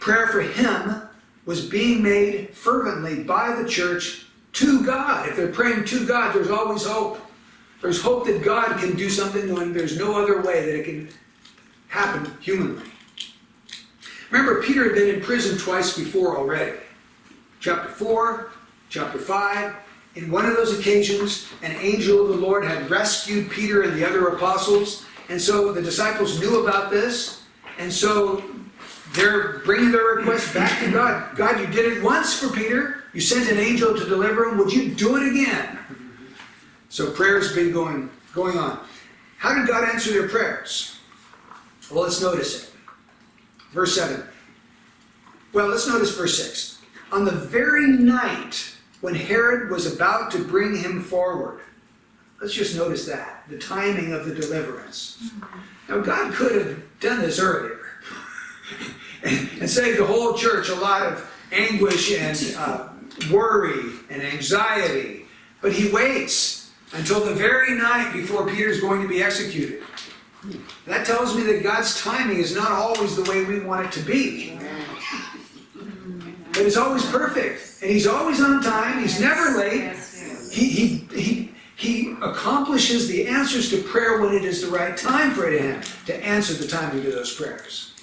Prayer 0.00 0.26
for 0.28 0.40
him 0.40 1.02
was 1.46 1.66
being 1.66 2.02
made 2.02 2.50
fervently 2.50 3.22
by 3.22 3.54
the 3.54 3.68
church 3.68 4.26
to 4.54 4.84
God. 4.84 5.28
If 5.28 5.36
they're 5.36 5.48
praying 5.48 5.84
to 5.86 6.06
God, 6.06 6.34
there's 6.34 6.50
always 6.50 6.84
hope. 6.84 7.20
There's 7.80 8.00
hope 8.00 8.24
that 8.26 8.42
God 8.42 8.78
can 8.78 8.96
do 8.96 9.10
something 9.10 9.52
when 9.52 9.72
there's 9.72 9.98
no 9.98 10.20
other 10.20 10.40
way 10.40 10.64
that 10.64 10.78
it 10.78 10.84
can 10.84 11.08
happen 11.88 12.30
humanly. 12.40 12.82
Remember, 14.30 14.62
Peter 14.62 14.84
had 14.84 14.94
been 14.94 15.14
in 15.14 15.20
prison 15.20 15.58
twice 15.58 15.96
before 15.96 16.36
already. 16.36 16.78
Chapter 17.60 17.88
4, 17.88 18.50
chapter 18.94 19.18
5. 19.18 19.74
In 20.14 20.30
one 20.30 20.46
of 20.46 20.54
those 20.54 20.78
occasions, 20.78 21.48
an 21.64 21.72
angel 21.80 22.22
of 22.22 22.28
the 22.28 22.36
Lord 22.36 22.64
had 22.64 22.88
rescued 22.88 23.50
Peter 23.50 23.82
and 23.82 23.92
the 23.94 24.08
other 24.08 24.28
apostles. 24.28 25.04
And 25.28 25.40
so 25.42 25.72
the 25.72 25.82
disciples 25.82 26.38
knew 26.38 26.62
about 26.62 26.92
this. 26.92 27.42
And 27.78 27.92
so 27.92 28.44
they're 29.14 29.58
bringing 29.64 29.90
their 29.90 30.04
request 30.04 30.54
back 30.54 30.78
to 30.84 30.92
God. 30.92 31.36
God, 31.36 31.58
you 31.58 31.66
did 31.66 31.92
it 31.92 32.04
once 32.04 32.38
for 32.38 32.54
Peter. 32.54 33.02
You 33.12 33.20
sent 33.20 33.50
an 33.50 33.58
angel 33.58 33.96
to 33.96 34.04
deliver 34.04 34.44
him. 34.44 34.58
Would 34.58 34.72
you 34.72 34.94
do 34.94 35.16
it 35.16 35.28
again? 35.28 35.76
So 36.88 37.10
prayer's 37.10 37.52
been 37.52 37.72
going, 37.72 38.10
going 38.32 38.56
on. 38.56 38.78
How 39.38 39.56
did 39.56 39.66
God 39.66 39.88
answer 39.88 40.12
their 40.12 40.28
prayers? 40.28 40.98
Well, 41.90 42.04
let's 42.04 42.22
notice 42.22 42.62
it. 42.62 42.72
Verse 43.72 43.96
7. 43.96 44.24
Well, 45.52 45.66
let's 45.66 45.88
notice 45.88 46.16
verse 46.16 46.38
6. 46.38 46.78
On 47.10 47.24
the 47.24 47.32
very 47.32 47.88
night 47.88 48.73
when 49.04 49.14
Herod 49.14 49.70
was 49.70 49.84
about 49.94 50.30
to 50.30 50.42
bring 50.42 50.78
him 50.78 51.02
forward, 51.02 51.60
let's 52.40 52.54
just 52.54 52.74
notice 52.74 53.04
that 53.04 53.44
the 53.50 53.58
timing 53.58 54.14
of 54.14 54.24
the 54.24 54.34
deliverance. 54.34 55.30
Now, 55.90 56.00
God 56.00 56.32
could 56.32 56.52
have 56.52 56.82
done 57.00 57.20
this 57.20 57.38
earlier 57.38 57.80
and, 59.22 59.50
and 59.60 59.68
saved 59.68 59.98
the 59.98 60.06
whole 60.06 60.32
church 60.32 60.70
a 60.70 60.74
lot 60.74 61.02
of 61.02 61.30
anguish 61.52 62.18
and 62.18 62.56
uh, 62.56 62.88
worry 63.30 63.92
and 64.08 64.22
anxiety, 64.22 65.26
but 65.60 65.74
he 65.74 65.92
waits 65.92 66.72
until 66.94 67.20
the 67.22 67.34
very 67.34 67.76
night 67.76 68.10
before 68.14 68.48
Peter's 68.48 68.80
going 68.80 69.02
to 69.02 69.08
be 69.08 69.22
executed. 69.22 69.82
That 70.86 71.04
tells 71.04 71.36
me 71.36 71.42
that 71.42 71.62
God's 71.62 72.00
timing 72.00 72.38
is 72.38 72.54
not 72.54 72.72
always 72.72 73.16
the 73.16 73.30
way 73.30 73.44
we 73.44 73.60
want 73.60 73.84
it 73.84 73.92
to 73.92 74.00
be. 74.00 74.58
But 76.54 76.66
it's 76.66 76.76
always 76.76 77.04
perfect. 77.06 77.82
And 77.82 77.90
He's 77.90 78.06
always 78.06 78.40
on 78.40 78.62
time. 78.62 79.02
He's 79.02 79.20
never 79.20 79.58
late. 79.58 79.96
He, 80.52 80.68
he, 80.68 80.86
he, 81.12 81.50
he 81.76 82.12
accomplishes 82.22 83.08
the 83.08 83.26
answers 83.26 83.70
to 83.70 83.82
prayer 83.82 84.20
when 84.20 84.34
it 84.34 84.44
is 84.44 84.62
the 84.62 84.68
right 84.68 84.96
time 84.96 85.32
for 85.32 85.50
him 85.50 85.82
to 86.06 86.14
answer 86.24 86.54
the 86.54 86.66
timing 86.66 87.02
to 87.02 87.10
those 87.10 87.34
prayers. 87.34 87.94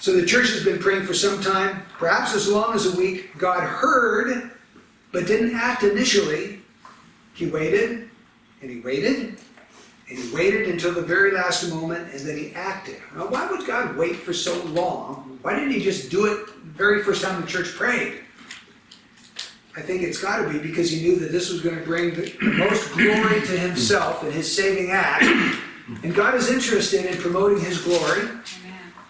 So 0.00 0.14
the 0.14 0.26
church 0.26 0.50
has 0.50 0.64
been 0.64 0.78
praying 0.78 1.04
for 1.06 1.14
some 1.14 1.40
time, 1.40 1.82
perhaps 1.98 2.34
as 2.34 2.48
long 2.48 2.74
as 2.74 2.92
a 2.92 2.96
week. 2.96 3.36
God 3.36 3.62
heard, 3.62 4.52
but 5.10 5.26
didn't 5.26 5.54
act 5.54 5.82
initially. 5.82 6.60
He 7.34 7.46
waited, 7.46 8.08
and 8.60 8.70
he 8.70 8.80
waited, 8.80 9.38
and 10.12 10.22
he 10.22 10.34
waited 10.34 10.68
until 10.68 10.92
the 10.92 11.02
very 11.02 11.32
last 11.32 11.68
moment, 11.70 12.12
and 12.12 12.20
then 12.20 12.36
he 12.36 12.52
acted. 12.54 12.96
Now, 13.16 13.28
why 13.28 13.50
would 13.50 13.66
God 13.66 13.96
wait 13.96 14.16
for 14.16 14.32
so 14.32 14.62
long? 14.64 15.38
Why 15.42 15.54
didn't 15.54 15.70
he 15.70 15.82
just 15.82 16.10
do 16.10 16.26
it 16.26 16.46
the 16.46 16.70
very 16.72 17.02
first 17.02 17.22
time 17.22 17.40
the 17.40 17.46
church 17.46 17.74
prayed? 17.74 18.20
I 19.74 19.80
think 19.80 20.02
it's 20.02 20.20
got 20.20 20.42
to 20.42 20.50
be 20.50 20.58
because 20.58 20.90
he 20.90 21.00
knew 21.00 21.16
that 21.16 21.32
this 21.32 21.50
was 21.50 21.62
going 21.62 21.78
to 21.78 21.84
bring 21.84 22.14
the 22.14 22.30
most 22.58 22.92
glory 22.92 23.40
to 23.40 23.58
himself 23.58 24.22
in 24.22 24.32
his 24.32 24.54
saving 24.54 24.90
act. 24.90 25.24
And 26.02 26.14
God 26.14 26.34
is 26.34 26.50
interested 26.50 27.06
in 27.06 27.16
promoting 27.16 27.64
his 27.64 27.80
glory. 27.80 28.28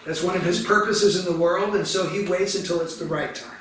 That's 0.05 0.23
one 0.23 0.37
of 0.37 0.43
his 0.43 0.63
purposes 0.63 1.19
in 1.19 1.25
the 1.31 1.37
world, 1.37 1.75
and 1.75 1.85
so 1.85 2.07
he 2.07 2.25
waits 2.25 2.55
until 2.55 2.79
it's 2.81 2.97
the 2.97 3.05
right 3.05 3.35
time. 3.35 3.51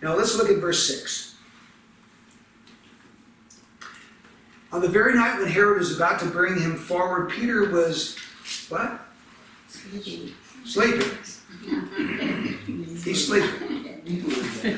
Now 0.00 0.14
let's 0.14 0.36
look 0.36 0.48
at 0.48 0.56
verse 0.56 0.86
6. 0.88 1.27
On 4.70 4.82
the 4.82 4.88
very 4.88 5.14
night 5.14 5.38
when 5.38 5.48
Herod 5.48 5.78
was 5.78 5.96
about 5.96 6.20
to 6.20 6.26
bring 6.26 6.60
him 6.60 6.76
forward, 6.76 7.30
Peter 7.30 7.70
was 7.70 8.16
what? 8.68 9.00
Sleeping. 9.68 10.34
Sleeping. 10.64 11.18
He's 13.02 13.26
sleeping. 13.26 14.68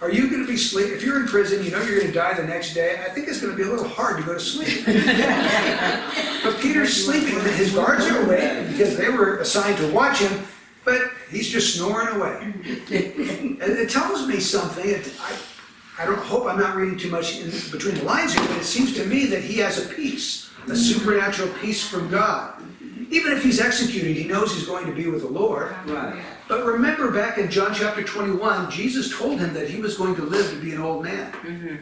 Are 0.00 0.10
you 0.10 0.30
going 0.30 0.42
to 0.42 0.46
be 0.46 0.56
sleep? 0.56 0.90
If 0.90 1.02
you're 1.02 1.20
in 1.20 1.26
prison, 1.26 1.64
you 1.64 1.72
know 1.72 1.82
you're 1.82 1.98
going 1.98 2.06
to 2.06 2.12
die 2.12 2.34
the 2.34 2.44
next 2.44 2.72
day. 2.72 3.02
I 3.04 3.10
think 3.10 3.26
it's 3.28 3.40
going 3.40 3.52
to 3.52 3.56
be 3.56 3.68
a 3.68 3.70
little 3.70 3.88
hard 3.88 4.18
to 4.18 4.22
go 4.22 4.34
to 4.34 4.40
sleep. 4.40 4.84
but 6.44 6.60
Peter's 6.60 7.04
sleeping, 7.04 7.40
his 7.54 7.74
guards 7.74 8.04
are 8.06 8.22
awake 8.22 8.68
because 8.70 8.96
they 8.96 9.08
were 9.08 9.38
assigned 9.38 9.76
to 9.78 9.92
watch 9.92 10.18
him. 10.18 10.44
But 10.84 11.02
he's 11.30 11.48
just 11.48 11.76
snoring 11.76 12.16
away. 12.16 12.38
and 12.40 13.60
it 13.60 13.90
tells 13.90 14.26
me 14.26 14.38
something. 14.38 14.88
It, 14.88 15.12
I, 15.20 15.36
I 15.98 16.04
don't 16.04 16.18
hope 16.18 16.46
I'm 16.46 16.58
not 16.58 16.76
reading 16.76 16.96
too 16.96 17.10
much 17.10 17.40
in 17.40 17.50
between 17.72 17.96
the 17.96 18.04
lines 18.04 18.32
here, 18.32 18.46
but 18.46 18.56
it 18.56 18.64
seems 18.64 18.94
to 18.94 19.04
me 19.04 19.26
that 19.26 19.42
he 19.42 19.58
has 19.58 19.84
a 19.84 19.94
peace, 19.94 20.48
a 20.68 20.76
supernatural 20.76 21.52
peace 21.54 21.86
from 21.86 22.08
God. 22.08 22.62
Even 23.10 23.32
if 23.32 23.42
he's 23.42 23.58
executed, 23.58 24.16
he 24.16 24.24
knows 24.24 24.54
he's 24.54 24.66
going 24.66 24.86
to 24.86 24.92
be 24.92 25.08
with 25.08 25.22
the 25.22 25.28
Lord. 25.28 25.74
Right. 25.86 26.22
But 26.46 26.64
remember 26.64 27.10
back 27.10 27.38
in 27.38 27.50
John 27.50 27.74
chapter 27.74 28.02
21, 28.02 28.70
Jesus 28.70 29.16
told 29.16 29.40
him 29.40 29.52
that 29.54 29.68
he 29.68 29.80
was 29.80 29.96
going 29.96 30.14
to 30.16 30.22
live 30.22 30.48
to 30.50 30.60
be 30.60 30.72
an 30.72 30.80
old 30.80 31.04
man. 31.04 31.32
Mm-hmm. 31.32 31.76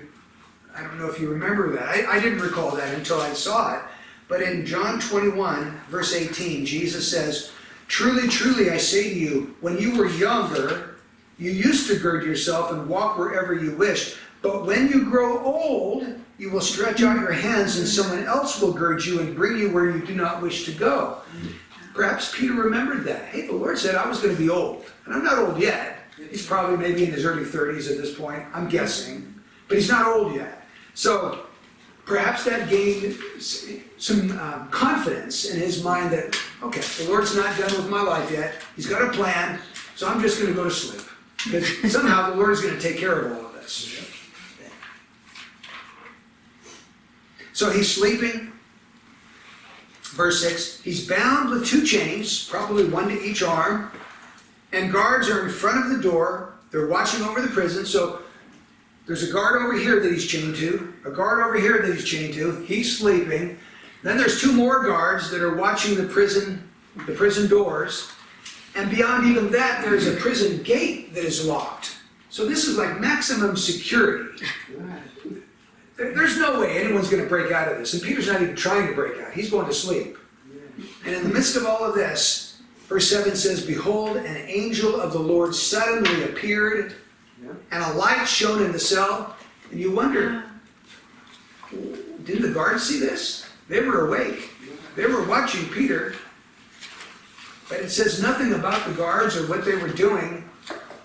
I 0.74 0.82
don't 0.82 0.98
know 0.98 1.08
if 1.08 1.20
you 1.20 1.28
remember 1.30 1.72
that. 1.72 1.82
I, 1.82 2.16
I 2.16 2.20
didn't 2.20 2.40
recall 2.40 2.74
that 2.76 2.94
until 2.94 3.20
I 3.20 3.32
saw 3.32 3.76
it. 3.76 3.82
But 4.28 4.42
in 4.42 4.66
John 4.66 4.98
21, 4.98 5.80
verse 5.88 6.14
18, 6.14 6.66
Jesus 6.66 7.08
says, 7.08 7.52
Truly, 7.88 8.28
truly, 8.28 8.70
I 8.70 8.76
say 8.76 9.10
to 9.10 9.18
you, 9.18 9.54
when 9.60 9.78
you 9.78 9.96
were 9.96 10.08
younger, 10.08 10.95
you 11.38 11.50
used 11.50 11.88
to 11.88 11.98
gird 11.98 12.24
yourself 12.24 12.72
and 12.72 12.88
walk 12.88 13.18
wherever 13.18 13.54
you 13.54 13.76
wished. 13.76 14.16
But 14.42 14.64
when 14.64 14.88
you 14.88 15.04
grow 15.04 15.42
old, 15.42 16.06
you 16.38 16.50
will 16.50 16.60
stretch 16.60 17.02
out 17.02 17.20
your 17.20 17.32
hands, 17.32 17.78
and 17.78 17.88
someone 17.88 18.24
else 18.24 18.60
will 18.60 18.72
gird 18.72 19.04
you 19.04 19.20
and 19.20 19.34
bring 19.34 19.58
you 19.58 19.70
where 19.70 19.90
you 19.90 20.04
do 20.04 20.14
not 20.14 20.42
wish 20.42 20.64
to 20.66 20.72
go. 20.72 21.18
Perhaps 21.94 22.36
Peter 22.36 22.52
remembered 22.52 23.04
that. 23.04 23.24
Hey, 23.26 23.46
the 23.46 23.54
Lord 23.54 23.78
said 23.78 23.94
I 23.94 24.06
was 24.06 24.20
going 24.20 24.34
to 24.34 24.40
be 24.40 24.50
old. 24.50 24.84
And 25.06 25.14
I'm 25.14 25.24
not 25.24 25.38
old 25.38 25.58
yet. 25.58 25.98
He's 26.30 26.46
probably 26.46 26.76
maybe 26.76 27.04
in 27.04 27.12
his 27.12 27.24
early 27.24 27.44
30s 27.44 27.90
at 27.90 27.96
this 27.96 28.14
point, 28.14 28.42
I'm 28.52 28.68
guessing. 28.68 29.34
But 29.68 29.78
he's 29.78 29.88
not 29.88 30.06
old 30.06 30.34
yet. 30.34 30.62
So 30.94 31.46
perhaps 32.04 32.44
that 32.44 32.68
gained 32.68 33.18
some 33.98 34.38
uh, 34.38 34.66
confidence 34.66 35.50
in 35.50 35.58
his 35.58 35.82
mind 35.82 36.12
that, 36.12 36.36
okay, 36.62 36.80
the 37.02 37.10
Lord's 37.10 37.34
not 37.34 37.56
done 37.58 37.74
with 37.76 37.88
my 37.88 38.02
life 38.02 38.30
yet. 38.30 38.54
He's 38.76 38.86
got 38.86 39.02
a 39.02 39.10
plan, 39.10 39.58
so 39.94 40.06
I'm 40.06 40.20
just 40.20 40.38
going 40.38 40.52
to 40.52 40.56
go 40.56 40.64
to 40.64 40.70
sleep. 40.70 41.05
Somehow 41.88 42.30
the 42.30 42.36
Lord 42.36 42.50
is 42.50 42.60
going 42.60 42.74
to 42.74 42.80
take 42.80 42.98
care 42.98 43.20
of 43.20 43.32
all 43.32 43.46
of 43.46 43.52
this. 43.54 44.06
So 47.52 47.70
he's 47.70 47.92
sleeping. 47.92 48.52
Verse 50.02 50.42
6 50.42 50.82
He's 50.82 51.08
bound 51.08 51.50
with 51.50 51.66
two 51.66 51.84
chains, 51.84 52.48
probably 52.48 52.84
one 52.84 53.08
to 53.08 53.22
each 53.22 53.42
arm, 53.42 53.90
and 54.72 54.92
guards 54.92 55.28
are 55.28 55.46
in 55.46 55.50
front 55.52 55.84
of 55.84 55.96
the 55.96 56.02
door. 56.02 56.54
They're 56.70 56.88
watching 56.88 57.22
over 57.22 57.40
the 57.40 57.48
prison. 57.48 57.86
So 57.86 58.20
there's 59.06 59.22
a 59.22 59.32
guard 59.32 59.62
over 59.62 59.74
here 59.74 60.00
that 60.00 60.12
he's 60.12 60.26
chained 60.26 60.56
to, 60.56 60.92
a 61.04 61.10
guard 61.10 61.44
over 61.44 61.58
here 61.58 61.80
that 61.80 61.94
he's 61.94 62.04
chained 62.04 62.34
to. 62.34 62.60
He's 62.62 62.98
sleeping. 62.98 63.58
Then 64.02 64.16
there's 64.16 64.40
two 64.40 64.52
more 64.52 64.84
guards 64.84 65.30
that 65.30 65.40
are 65.42 65.54
watching 65.54 65.96
the 65.96 66.04
prison, 66.04 66.68
the 67.06 67.14
prison 67.14 67.48
doors. 67.48 68.10
And 68.76 68.90
beyond 68.90 69.26
even 69.26 69.50
that, 69.52 69.82
there's 69.82 70.06
a 70.06 70.16
prison 70.16 70.62
gate 70.62 71.14
that 71.14 71.24
is 71.24 71.46
locked. 71.46 71.96
So 72.28 72.44
this 72.44 72.64
is 72.66 72.76
like 72.76 73.00
maximum 73.00 73.56
security. 73.56 74.44
There's 75.96 76.38
no 76.38 76.60
way 76.60 76.78
anyone's 76.78 77.08
going 77.08 77.22
to 77.22 77.28
break 77.28 77.50
out 77.50 77.72
of 77.72 77.78
this. 77.78 77.94
And 77.94 78.02
Peter's 78.02 78.26
not 78.26 78.42
even 78.42 78.54
trying 78.54 78.86
to 78.88 78.94
break 78.94 79.18
out, 79.22 79.32
he's 79.32 79.50
going 79.50 79.66
to 79.66 79.72
sleep. 79.72 80.18
And 81.06 81.14
in 81.14 81.22
the 81.22 81.30
midst 81.30 81.56
of 81.56 81.64
all 81.64 81.84
of 81.84 81.94
this, 81.94 82.60
verse 82.86 83.08
7 83.08 83.34
says, 83.34 83.66
Behold, 83.66 84.18
an 84.18 84.36
angel 84.46 85.00
of 85.00 85.14
the 85.14 85.18
Lord 85.18 85.54
suddenly 85.54 86.24
appeared, 86.24 86.96
and 87.70 87.82
a 87.82 87.92
light 87.94 88.26
shone 88.26 88.62
in 88.62 88.72
the 88.72 88.78
cell. 88.78 89.36
And 89.70 89.80
you 89.80 89.90
wonder, 89.90 90.44
did 92.24 92.42
the 92.42 92.50
guards 92.52 92.82
see 92.82 93.00
this? 93.00 93.48
They 93.68 93.80
were 93.80 94.08
awake, 94.08 94.50
they 94.96 95.06
were 95.06 95.24
watching 95.26 95.66
Peter. 95.70 96.14
But 97.68 97.80
it 97.80 97.90
says 97.90 98.22
nothing 98.22 98.54
about 98.54 98.86
the 98.86 98.94
guards 98.94 99.36
or 99.36 99.46
what 99.46 99.64
they 99.64 99.74
were 99.74 99.88
doing. 99.88 100.48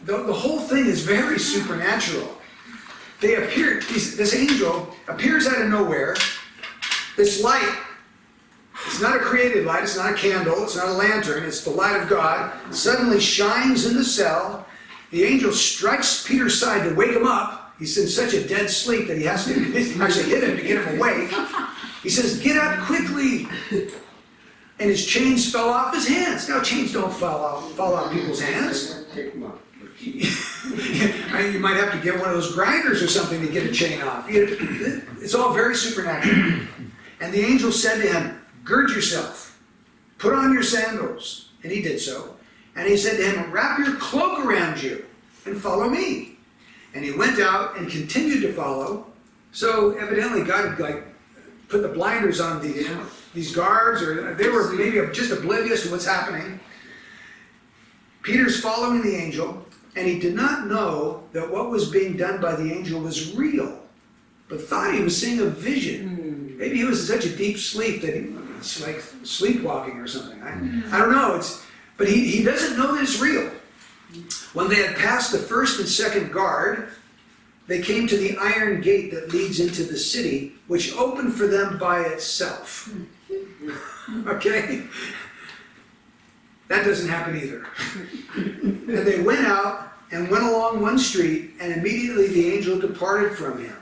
The, 0.06 0.24
the 0.24 0.34
whole 0.34 0.60
thing 0.60 0.86
is 0.86 1.04
very 1.04 1.39
supernatural. 1.39 2.38
They 3.19 3.36
appear, 3.36 3.82
this 3.82 4.36
angel 4.36 4.93
appears 5.08 5.47
out 5.47 5.62
of 5.62 5.69
nowhere. 5.69 6.15
This 7.17 7.43
light, 7.43 7.78
it's 8.88 9.00
not 9.00 9.15
a 9.15 9.19
created 9.19 9.65
light, 9.65 9.84
it's 9.84 9.97
not 9.97 10.13
a 10.13 10.15
candle, 10.15 10.63
it's 10.63 10.76
not 10.76 10.88
a 10.88 10.93
lantern, 10.93 11.43
it's 11.43 11.63
the 11.63 11.69
light 11.69 12.02
of 12.02 12.10
God, 12.10 12.52
suddenly 12.74 13.19
shines 13.19 13.86
in 13.86 13.95
the 13.95 14.04
cell. 14.04 14.65
The 15.12 15.24
angel 15.24 15.52
strikes 15.52 16.26
Peter's 16.26 16.60
side 16.60 16.88
to 16.89 16.95
wake 16.95 17.12
him 17.12 17.28
up. 17.28 17.74
He's 17.78 17.97
in 17.97 18.08
such 18.08 18.34
a 18.34 18.47
dead 18.47 18.69
sleep 18.69 19.08
that 19.08 19.17
he 19.17 19.24
has 19.24 19.45
to 19.45 19.54
actually 20.02 20.30
hit 20.30 20.43
him 20.43 20.58
to 20.58 20.63
get 20.63 20.84
him 20.84 20.97
awake. 20.97 21.32
He 22.02 22.10
says, 22.10 22.39
Get 22.39 22.58
up 22.58 22.80
quickly 22.86 23.47
and 24.82 24.89
his 24.89 25.06
chains 25.06 25.52
fell 25.52 25.70
off 25.70 25.94
his 25.94 26.08
hands. 26.08 26.50
Now 26.50 26.60
chains 26.62 26.91
don't 26.91 27.13
fall 27.13 27.46
off 27.46 27.72
fall 27.74 27.94
off 27.94 28.12
people's 28.12 28.41
hands. 28.41 29.06
you 30.02 31.60
might 31.60 31.78
have 31.78 31.91
to 31.91 32.00
get 32.02 32.20
one 32.20 32.30
of 32.30 32.34
those 32.34 32.56
grinders 32.56 33.04
or 33.04 33.08
something 33.08 33.46
to 33.46 33.52
get 33.52 33.63
a 33.63 33.72
chain 33.72 34.02
off. 34.02 34.26
It's 34.28 35.36
all 35.36 35.54
very 35.54 35.76
supernatural. 35.76 36.67
And 37.20 37.32
the 37.32 37.41
angel 37.41 37.72
said 37.72 38.02
to 38.02 38.12
him, 38.12 38.41
Gird 38.63 38.89
yourself, 38.89 39.60
put 40.17 40.34
on 40.34 40.52
your 40.52 40.63
sandals. 40.63 41.50
And 41.62 41.72
he 41.72 41.84
did 41.84 42.00
so. 42.00 42.36
And 42.76 42.88
he 42.88 42.98
said 42.98 43.17
to 43.17 43.24
him, 43.24 43.52
Wrap 43.52 43.78
your 43.78 43.98
cloak 43.98 44.44
around 44.44 44.82
you 44.82 45.06
and 45.46 45.62
follow 45.62 45.88
me. 45.88 46.38
And 46.96 47.06
he 47.06 47.12
went 47.12 47.39
out 47.39 47.78
and 47.78 47.88
continued 47.88 48.41
to 48.41 48.54
follow. 48.54 49.06
So 49.52 49.91
evidently 49.91 50.44
God 50.44 50.70
had 50.70 50.80
like 50.80 51.04
put 51.67 51.84
the 51.84 51.89
blinders 51.89 52.41
on 52.41 52.62
the 52.63 52.84
these 53.34 53.56
guards, 53.56 54.02
or 54.02 54.34
they 54.36 54.50
were 54.50 54.72
maybe 54.74 55.00
just 55.13 55.32
oblivious 55.32 55.84
to 55.84 55.91
what's 55.91 56.06
happening. 56.06 56.60
Peter's 58.22 58.60
following 58.60 59.02
the 59.02 59.15
angel, 59.15 59.65
and 59.96 60.08
he 60.08 60.20
did 60.20 60.36
not 60.36 60.67
know 60.67 61.24
that 61.34 61.50
what 61.50 61.70
was 61.70 61.89
being 61.89 62.17
done 62.17 62.41
by 62.41 62.56
the 62.56 62.72
angel 62.72 63.02
was 63.02 63.34
real, 63.34 63.80
but 64.48 64.62
thought 64.62 64.94
he 64.94 65.02
was 65.02 65.20
seeing 65.20 65.39
a 65.39 65.46
vision. 65.46 66.15
Hmm. 66.15 66.58
Maybe 66.58 66.78
he 66.78 66.84
was 66.84 67.10
in 67.10 67.15
such 67.17 67.26
a 67.26 67.36
deep 67.36 67.58
sleep 67.58 68.02
that 68.02 68.13
he 68.13 68.28
was 68.58 68.86
like 68.86 69.02
sleepwalking 69.24 69.98
or 69.98 70.08
something. 70.08 70.41
I, 70.44 70.96
I 70.96 71.00
don't 71.00 71.12
know. 71.12 71.36
It's, 71.36 71.65
but 71.98 72.08
he, 72.08 72.26
he 72.28 72.44
doesn't 72.44 72.78
know 72.78 72.94
that 72.94 73.02
it's 73.02 73.20
real. 73.20 73.50
When 74.54 74.67
they 74.67 74.76
had 74.76 74.96
passed 74.98 75.32
the 75.32 75.39
first 75.39 75.80
and 75.80 75.88
second 75.88 76.32
guard, 76.32 76.89
they 77.67 77.82
came 77.82 78.08
to 78.08 78.17
the 78.17 78.38
iron 78.38 78.82
gate 78.82 79.12
that 79.12 79.34
leads 79.34 79.60
into 79.60 79.84
the 79.84 79.98
city, 79.98 80.54
which 80.67 80.96
opened 80.96 81.34
for 81.34 81.48
them 81.48 81.78
by 81.78 82.02
itself. 82.02 82.89
Hmm. 82.91 83.04
okay? 84.28 84.84
That 86.67 86.86
doesn't 86.86 87.10
happen 87.10 87.38
either. 87.38 87.65
and 88.36 89.06
they 89.06 89.21
went 89.21 89.45
out 89.45 89.93
and 90.12 90.30
went 90.30 90.43
along 90.43 90.82
one 90.82 91.00
street, 91.00 91.52
and 91.60 91.74
immediately 91.74 92.28
the 92.28 92.54
angel 92.54 92.80
departed 92.80 93.34
from 93.38 93.63
him. 93.63 93.76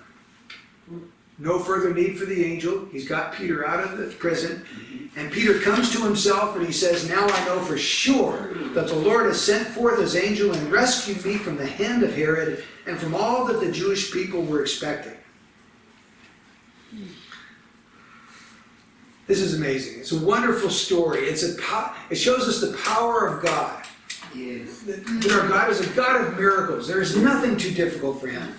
No 1.39 1.59
further 1.59 1.93
need 1.93 2.19
for 2.19 2.25
the 2.25 2.43
angel. 2.43 2.85
He's 2.91 3.07
got 3.07 3.33
Peter 3.33 3.65
out 3.65 3.81
of 3.81 3.97
the 3.97 4.05
prison. 4.05 4.65
And 5.15 5.31
Peter 5.31 5.59
comes 5.59 5.91
to 5.93 6.03
himself 6.03 6.55
and 6.55 6.65
he 6.65 6.71
says, 6.71 7.07
Now 7.09 7.25
I 7.25 7.45
know 7.45 7.59
for 7.59 7.77
sure 7.77 8.53
that 8.73 8.87
the 8.87 8.95
Lord 8.95 9.25
has 9.25 9.41
sent 9.41 9.67
forth 9.67 9.99
his 9.99 10.15
angel 10.15 10.53
and 10.53 10.71
rescued 10.71 11.25
me 11.25 11.37
from 11.37 11.57
the 11.57 11.65
hand 11.65 12.03
of 12.03 12.13
Herod 12.13 12.63
and 12.85 12.97
from 12.97 13.15
all 13.15 13.45
that 13.45 13.61
the 13.61 13.71
Jewish 13.71 14.11
people 14.11 14.41
were 14.43 14.61
expecting. 14.61 15.15
This 19.29 19.41
is 19.41 19.53
amazing. 19.53 19.99
It's 19.99 20.11
a 20.11 20.17
wonderful 20.17 20.71
story. 20.71 21.19
It's 21.19 21.43
a 21.43 21.55
it 22.09 22.15
shows 22.15 22.49
us 22.49 22.61
the 22.61 22.75
power 22.77 23.27
of 23.27 23.43
God. 23.43 23.85
Yes. 24.33 24.79
That 24.79 25.05
our 25.31 25.47
God 25.47 25.69
is 25.69 25.81
a 25.81 25.89
God 25.91 26.19
of 26.19 26.35
miracles. 26.35 26.87
There 26.87 26.99
is 26.99 27.15
nothing 27.15 27.55
too 27.55 27.69
difficult 27.69 28.19
for 28.19 28.25
him. 28.25 28.55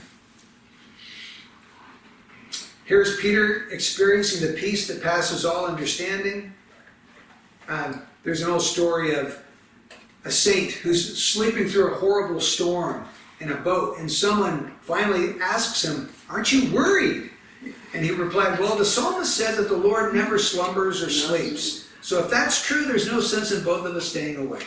Here's 2.85 3.19
Peter 3.19 3.69
experiencing 3.71 4.47
the 4.47 4.57
peace 4.57 4.87
that 4.87 5.03
passes 5.03 5.45
all 5.45 5.67
understanding. 5.67 6.55
Um, 7.67 8.03
there's 8.23 8.43
an 8.43 8.51
old 8.51 8.63
story 8.63 9.17
of 9.17 9.43
a 10.25 10.31
saint 10.31 10.71
who's 10.71 11.21
sleeping 11.21 11.67
through 11.67 11.95
a 11.95 11.97
horrible 11.97 12.41
storm 12.41 13.09
in 13.41 13.51
a 13.51 13.57
boat, 13.57 13.99
and 13.99 14.09
someone 14.09 14.73
finally 14.83 15.35
asks 15.41 15.85
him, 15.85 16.13
Aren't 16.29 16.53
you 16.53 16.73
worried? 16.73 17.31
And 17.93 18.05
he 18.05 18.13
replied, 18.13 18.59
Well, 18.59 18.77
the 18.77 18.85
psalmist 18.85 19.37
said 19.37 19.57
that 19.57 19.69
the 19.69 19.77
Lord 19.77 20.15
never 20.15 20.39
slumbers 20.39 21.03
or 21.03 21.11
sleeps. 21.11 21.89
So 22.03 22.23
if 22.25 22.31
that's 22.31 22.65
true, 22.65 22.85
there's 22.85 23.07
no 23.07 23.21
sense 23.21 23.53
in 23.53 23.63
both 23.63 23.85
of 23.85 23.95
us 23.95 24.09
staying 24.09 24.37
awake. 24.37 24.67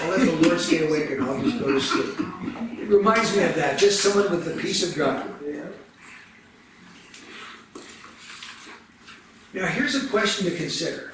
I'll 0.00 0.10
let 0.10 0.20
the 0.20 0.48
Lord 0.48 0.60
stay 0.60 0.86
awake 0.86 1.10
and 1.10 1.22
I'll 1.24 1.42
just 1.42 1.58
go 1.58 1.72
to 1.72 1.80
sleep. 1.80 2.18
It 2.78 2.88
reminds 2.88 3.36
me 3.36 3.42
of 3.42 3.54
that, 3.56 3.78
just 3.78 4.00
someone 4.00 4.30
with 4.30 4.44
the 4.44 4.60
peace 4.60 4.88
of 4.88 4.96
God. 4.96 5.28
Now, 9.54 9.66
here's 9.66 9.94
a 9.94 10.08
question 10.08 10.46
to 10.46 10.56
consider 10.56 11.12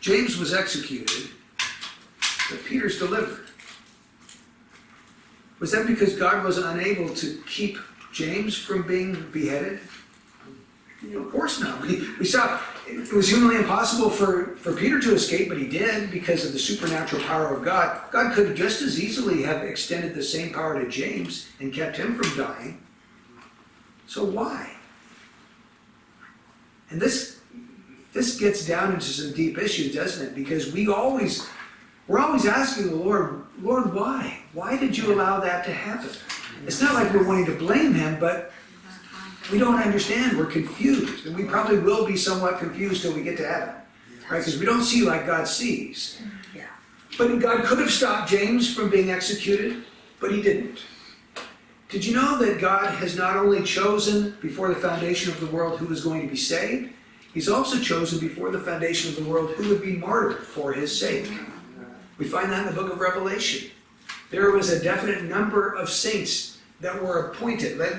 James 0.00 0.38
was 0.38 0.54
executed, 0.54 1.30
but 2.50 2.64
Peter's 2.64 2.98
delivered. 2.98 3.46
Was 5.58 5.72
that 5.72 5.86
because 5.86 6.16
God 6.16 6.42
was 6.42 6.56
unable 6.56 7.12
to 7.16 7.42
keep 7.46 7.76
James 8.12 8.56
from 8.56 8.86
being 8.86 9.30
beheaded? 9.32 9.80
Of 11.14 11.30
course 11.30 11.60
not. 11.60 11.80
We, 11.80 12.06
we 12.18 12.24
saw 12.26 12.60
it 12.86 13.12
was 13.12 13.28
humanly 13.28 13.56
impossible 13.56 14.10
for, 14.10 14.56
for 14.56 14.74
Peter 14.74 15.00
to 15.00 15.14
escape, 15.14 15.48
but 15.48 15.58
he 15.58 15.66
did 15.66 16.10
because 16.10 16.44
of 16.44 16.52
the 16.52 16.58
supernatural 16.58 17.22
power 17.22 17.54
of 17.54 17.64
God. 17.64 18.00
God 18.10 18.34
could 18.34 18.54
just 18.56 18.82
as 18.82 19.00
easily 19.00 19.42
have 19.42 19.62
extended 19.62 20.14
the 20.14 20.22
same 20.22 20.52
power 20.52 20.82
to 20.82 20.90
James 20.90 21.48
and 21.60 21.72
kept 21.72 21.96
him 21.96 22.20
from 22.20 22.36
dying. 22.36 22.82
So 24.06 24.24
why? 24.24 24.72
And 26.90 27.00
this 27.00 27.38
this 28.12 28.38
gets 28.40 28.66
down 28.66 28.94
into 28.94 29.06
some 29.06 29.32
deep 29.32 29.56
issues, 29.56 29.94
doesn't 29.94 30.26
it? 30.26 30.34
Because 30.34 30.72
we 30.72 30.88
always 30.88 31.48
we're 32.10 32.18
always 32.18 32.44
asking 32.44 32.88
the 32.88 32.96
Lord, 32.96 33.44
Lord, 33.62 33.94
why? 33.94 34.40
Why 34.52 34.76
did 34.76 34.98
you 34.98 35.14
allow 35.14 35.38
that 35.38 35.64
to 35.66 35.72
happen? 35.72 36.10
It's 36.66 36.82
not 36.82 36.94
like 36.94 37.14
we're 37.14 37.24
wanting 37.24 37.46
to 37.46 37.54
blame 37.54 37.94
him, 37.94 38.18
but 38.18 38.50
we 39.52 39.58
don't 39.58 39.76
understand. 39.76 40.36
We're 40.36 40.46
confused. 40.46 41.26
And 41.26 41.36
we 41.36 41.44
probably 41.44 41.78
will 41.78 42.04
be 42.04 42.16
somewhat 42.16 42.58
confused 42.58 43.02
till 43.02 43.14
we 43.14 43.22
get 43.22 43.36
to 43.36 43.46
heaven. 43.46 43.74
Right? 44.28 44.38
Because 44.38 44.58
we 44.58 44.66
don't 44.66 44.82
see 44.82 45.02
like 45.02 45.24
God 45.24 45.46
sees. 45.46 46.20
But 47.16 47.38
God 47.38 47.62
could 47.62 47.78
have 47.78 47.92
stopped 47.92 48.28
James 48.28 48.74
from 48.74 48.90
being 48.90 49.12
executed, 49.12 49.84
but 50.18 50.32
he 50.32 50.42
didn't. 50.42 50.80
Did 51.90 52.04
you 52.04 52.16
know 52.16 52.38
that 52.38 52.60
God 52.60 52.92
has 52.94 53.16
not 53.16 53.36
only 53.36 53.62
chosen 53.62 54.36
before 54.42 54.66
the 54.66 54.80
foundation 54.80 55.32
of 55.32 55.38
the 55.38 55.46
world 55.46 55.78
who 55.78 55.86
was 55.86 56.02
going 56.02 56.22
to 56.22 56.28
be 56.28 56.36
saved, 56.36 56.92
He's 57.32 57.48
also 57.48 57.78
chosen 57.78 58.18
before 58.18 58.50
the 58.50 58.58
foundation 58.58 59.10
of 59.10 59.16
the 59.16 59.30
world 59.30 59.50
who 59.50 59.68
would 59.68 59.82
be 59.82 59.92
martyred 59.92 60.42
for 60.42 60.72
His 60.72 60.98
sake. 60.98 61.30
We 62.20 62.26
find 62.26 62.52
that 62.52 62.68
in 62.68 62.74
the 62.74 62.78
book 62.78 62.92
of 62.92 63.00
Revelation. 63.00 63.70
There 64.30 64.50
was 64.50 64.68
a 64.68 64.84
definite 64.84 65.24
number 65.24 65.70
of 65.74 65.88
saints 65.88 66.58
that 66.80 67.02
were 67.02 67.30
appointed. 67.30 67.78
Let, 67.78 67.94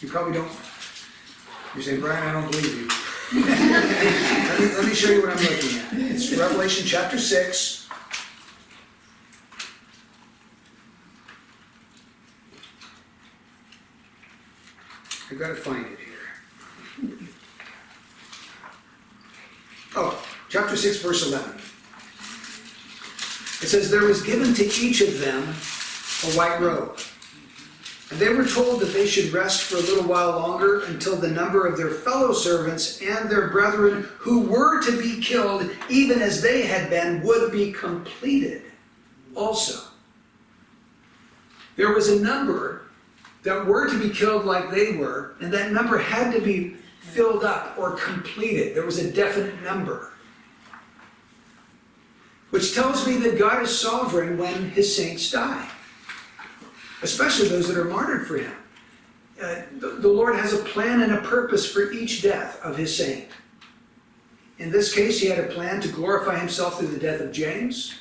you 0.00 0.08
probably 0.08 0.32
don't. 0.32 0.50
You're 1.74 1.84
saying, 1.84 2.00
Brian, 2.00 2.26
I 2.26 2.32
don't 2.32 2.50
believe 2.50 2.66
you. 2.66 2.88
let, 3.46 4.60
me, 4.60 4.66
let 4.74 4.84
me 4.84 4.92
show 4.92 5.10
you 5.12 5.20
what 5.22 5.30
I'm 5.30 5.36
looking 5.36 5.78
at. 5.78 6.10
It's 6.10 6.36
Revelation 6.36 6.84
chapter 6.84 7.16
6. 7.16 7.88
I've 15.30 15.38
got 15.38 15.48
to 15.48 15.54
find 15.54 15.86
it 15.86 15.98
here. 16.98 17.18
Oh, 19.94 20.26
chapter 20.48 20.74
6, 20.74 21.02
verse 21.02 21.28
11. 21.28 21.69
It 23.62 23.68
says, 23.68 23.90
There 23.90 24.04
was 24.04 24.22
given 24.22 24.54
to 24.54 24.64
each 24.64 25.00
of 25.00 25.18
them 25.20 25.42
a 25.42 26.36
white 26.36 26.60
robe. 26.60 26.98
And 28.10 28.18
they 28.18 28.28
were 28.28 28.44
told 28.44 28.80
that 28.80 28.92
they 28.92 29.06
should 29.06 29.32
rest 29.32 29.62
for 29.62 29.76
a 29.76 29.80
little 29.80 30.04
while 30.04 30.30
longer 30.30 30.82
until 30.84 31.14
the 31.14 31.28
number 31.28 31.66
of 31.66 31.76
their 31.76 31.90
fellow 31.90 32.32
servants 32.32 33.00
and 33.00 33.30
their 33.30 33.48
brethren 33.48 34.08
who 34.18 34.40
were 34.40 34.82
to 34.82 35.00
be 35.00 35.20
killed, 35.20 35.70
even 35.88 36.20
as 36.20 36.42
they 36.42 36.62
had 36.62 36.90
been, 36.90 37.22
would 37.22 37.52
be 37.52 37.70
completed 37.72 38.62
also. 39.36 39.80
There 41.76 41.94
was 41.94 42.08
a 42.08 42.20
number 42.20 42.82
that 43.44 43.64
were 43.64 43.88
to 43.88 43.98
be 43.98 44.12
killed 44.12 44.44
like 44.44 44.70
they 44.70 44.96
were, 44.96 45.36
and 45.40 45.52
that 45.52 45.72
number 45.72 45.96
had 45.96 46.32
to 46.32 46.40
be 46.40 46.76
filled 47.00 47.44
up 47.44 47.78
or 47.78 47.92
completed. 47.92 48.74
There 48.74 48.84
was 48.84 48.98
a 48.98 49.12
definite 49.12 49.62
number. 49.62 50.09
Which 52.50 52.74
tells 52.74 53.06
me 53.06 53.16
that 53.18 53.38
God 53.38 53.62
is 53.62 53.78
sovereign 53.78 54.36
when 54.36 54.70
his 54.70 54.94
saints 54.94 55.30
die, 55.30 55.68
especially 57.02 57.48
those 57.48 57.68
that 57.68 57.76
are 57.76 57.84
martyred 57.84 58.26
for 58.26 58.38
him. 58.38 58.52
Uh, 59.40 59.62
the, 59.78 59.88
the 60.00 60.08
Lord 60.08 60.36
has 60.36 60.52
a 60.52 60.58
plan 60.64 61.00
and 61.00 61.12
a 61.12 61.20
purpose 61.22 61.70
for 61.70 61.92
each 61.92 62.22
death 62.22 62.60
of 62.62 62.76
his 62.76 62.94
saint. 62.94 63.28
In 64.58 64.70
this 64.70 64.92
case, 64.94 65.18
he 65.20 65.28
had 65.28 65.38
a 65.38 65.48
plan 65.54 65.80
to 65.80 65.88
glorify 65.88 66.38
himself 66.38 66.78
through 66.78 66.88
the 66.88 66.98
death 66.98 67.20
of 67.20 67.32
James. 67.32 67.94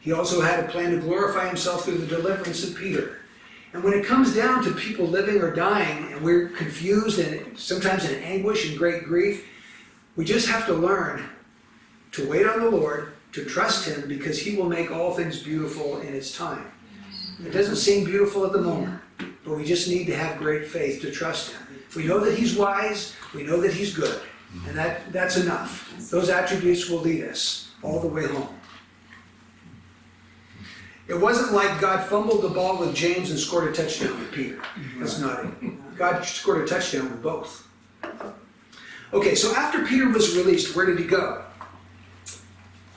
He 0.00 0.12
also 0.12 0.42
had 0.42 0.60
a 0.60 0.68
plan 0.68 0.90
to 0.90 0.98
glorify 0.98 1.46
himself 1.46 1.84
through 1.84 1.98
the 1.98 2.06
deliverance 2.06 2.68
of 2.68 2.76
Peter. 2.76 3.20
And 3.72 3.82
when 3.82 3.94
it 3.94 4.04
comes 4.04 4.34
down 4.34 4.62
to 4.64 4.72
people 4.72 5.06
living 5.06 5.40
or 5.40 5.54
dying, 5.54 6.12
and 6.12 6.20
we're 6.20 6.48
confused 6.48 7.18
and 7.18 7.58
sometimes 7.58 8.04
in 8.04 8.22
anguish 8.22 8.68
and 8.68 8.76
great 8.76 9.04
grief, 9.04 9.48
we 10.16 10.26
just 10.26 10.48
have 10.48 10.66
to 10.66 10.74
learn 10.74 11.24
to 12.10 12.28
wait 12.28 12.46
on 12.46 12.60
the 12.60 12.70
Lord, 12.70 13.14
to 13.32 13.44
trust 13.44 13.88
Him, 13.88 14.08
because 14.08 14.38
He 14.38 14.56
will 14.56 14.68
make 14.68 14.90
all 14.90 15.14
things 15.14 15.42
beautiful 15.42 16.00
in 16.00 16.14
its 16.14 16.36
time. 16.36 16.70
It 17.44 17.50
doesn't 17.50 17.76
seem 17.76 18.04
beautiful 18.04 18.44
at 18.46 18.52
the 18.52 18.60
moment, 18.60 19.00
but 19.44 19.56
we 19.56 19.64
just 19.64 19.88
need 19.88 20.06
to 20.06 20.16
have 20.16 20.38
great 20.38 20.66
faith 20.66 21.00
to 21.00 21.10
trust 21.10 21.52
Him. 21.52 21.62
If 21.88 21.96
we 21.96 22.04
know 22.04 22.20
that 22.20 22.38
He's 22.38 22.56
wise, 22.56 23.14
we 23.34 23.42
know 23.42 23.60
that 23.60 23.72
He's 23.72 23.94
good, 23.94 24.20
and 24.66 24.76
that, 24.76 25.12
that's 25.12 25.36
enough. 25.36 25.92
Those 26.10 26.28
attributes 26.28 26.88
will 26.88 27.00
lead 27.00 27.24
us 27.24 27.70
all 27.82 28.00
the 28.00 28.08
way 28.08 28.26
home. 28.26 28.54
It 31.08 31.20
wasn't 31.20 31.52
like 31.52 31.80
God 31.80 32.06
fumbled 32.06 32.42
the 32.42 32.48
ball 32.48 32.78
with 32.78 32.94
James 32.94 33.30
and 33.30 33.38
scored 33.38 33.68
a 33.68 33.72
touchdown 33.72 34.18
with 34.18 34.32
Peter. 34.32 34.62
That's 34.98 35.18
not 35.18 35.44
it. 35.44 35.96
God 35.96 36.24
scored 36.24 36.62
a 36.62 36.66
touchdown 36.66 37.10
with 37.10 37.22
both. 37.22 37.68
Okay, 39.12 39.34
so 39.34 39.54
after 39.54 39.84
Peter 39.84 40.08
was 40.08 40.36
released, 40.36 40.74
where 40.74 40.86
did 40.86 40.98
he 40.98 41.04
go? 41.04 41.44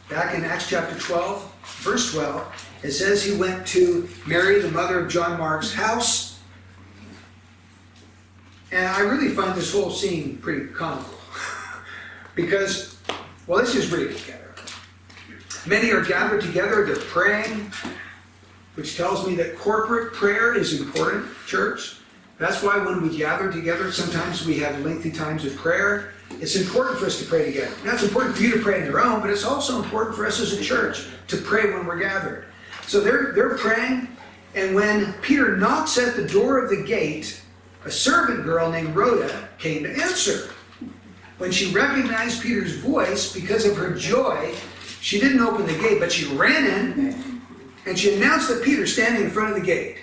Back 0.10 0.36
in 0.36 0.46
Acts 0.46 0.70
chapter 0.70 0.98
12, 1.00 1.52
verse 1.82 2.12
12, 2.13 2.80
it 2.84 2.91
says 2.91 3.24
he 3.24 3.36
went 3.36 3.65
to 3.68 4.08
Mary, 4.28 4.60
the 4.62 4.70
mother 4.70 5.00
of 5.00 5.10
John 5.10 5.39
Mark's 5.39 5.74
house. 5.74 6.39
And 8.72 8.88
I 8.88 9.00
really 9.00 9.30
find 9.30 9.58
this 9.58 9.74
whole 9.74 9.89
scene 9.89 10.38
pretty 10.38 10.68
comical. 10.68 11.18
because, 12.36 13.00
well, 13.48 13.58
let's 13.58 13.74
just 13.74 13.91
read 13.91 14.12
it 14.12 14.18
together. 14.18 14.54
Many 15.65 15.91
are 15.91 16.04
gathered 16.04 16.41
together, 16.41 16.86
they're 16.86 16.98
praying, 16.98 17.72
which 18.76 18.96
tells 18.96 19.28
me 19.28 19.34
that 19.36 19.58
corporate 19.58 20.13
prayer 20.13 20.54
is 20.54 20.80
important, 20.80 21.26
church. 21.48 21.98
That's 22.38 22.62
why 22.62 22.78
when 22.78 23.02
we 23.02 23.18
gather 23.18 23.52
together, 23.52 23.91
sometimes 23.91 24.46
we 24.46 24.60
have 24.60 24.80
lengthy 24.86 25.12
times 25.12 25.46
of 25.46 25.56
prayer. 25.56 26.13
It's 26.31 26.55
important 26.55 26.99
for 26.99 27.05
us 27.05 27.19
to 27.19 27.25
pray 27.25 27.45
together. 27.45 27.73
Now, 27.83 27.93
it's 27.93 28.03
important 28.03 28.35
for 28.35 28.43
you 28.43 28.51
to 28.51 28.59
pray 28.61 28.81
on 28.81 28.85
your 28.85 28.99
own, 28.99 29.21
but 29.21 29.29
it's 29.29 29.45
also 29.45 29.81
important 29.81 30.15
for 30.15 30.25
us 30.25 30.39
as 30.39 30.53
a 30.53 30.61
church 30.61 31.07
to 31.27 31.38
pray 31.38 31.73
when 31.73 31.85
we're 31.85 31.99
gathered. 31.99 32.45
So 32.88 32.99
they're, 32.99 33.31
they're 33.33 33.57
praying, 33.57 34.07
and 34.53 34.75
when 34.75 35.13
Peter 35.21 35.57
knocks 35.57 35.97
at 35.97 36.15
the 36.15 36.27
door 36.27 36.63
of 36.63 36.69
the 36.69 36.83
gate, 36.83 37.41
a 37.83 37.91
servant 37.91 38.43
girl 38.43 38.69
named 38.69 38.95
Rhoda 38.95 39.49
came 39.57 39.83
to 39.83 39.91
answer. 39.91 40.49
When 41.38 41.51
she 41.51 41.71
recognized 41.73 42.41
Peter's 42.41 42.75
voice 42.77 43.33
because 43.33 43.65
of 43.65 43.75
her 43.77 43.93
joy, 43.93 44.55
she 45.01 45.19
didn't 45.19 45.41
open 45.41 45.65
the 45.65 45.77
gate, 45.77 45.99
but 45.99 46.11
she 46.11 46.25
ran 46.35 46.65
in 46.65 47.41
and 47.85 47.99
she 47.99 48.15
announced 48.15 48.47
that 48.49 48.63
Peter's 48.63 48.93
standing 48.93 49.23
in 49.23 49.29
front 49.29 49.49
of 49.49 49.59
the 49.59 49.65
gate. 49.65 49.97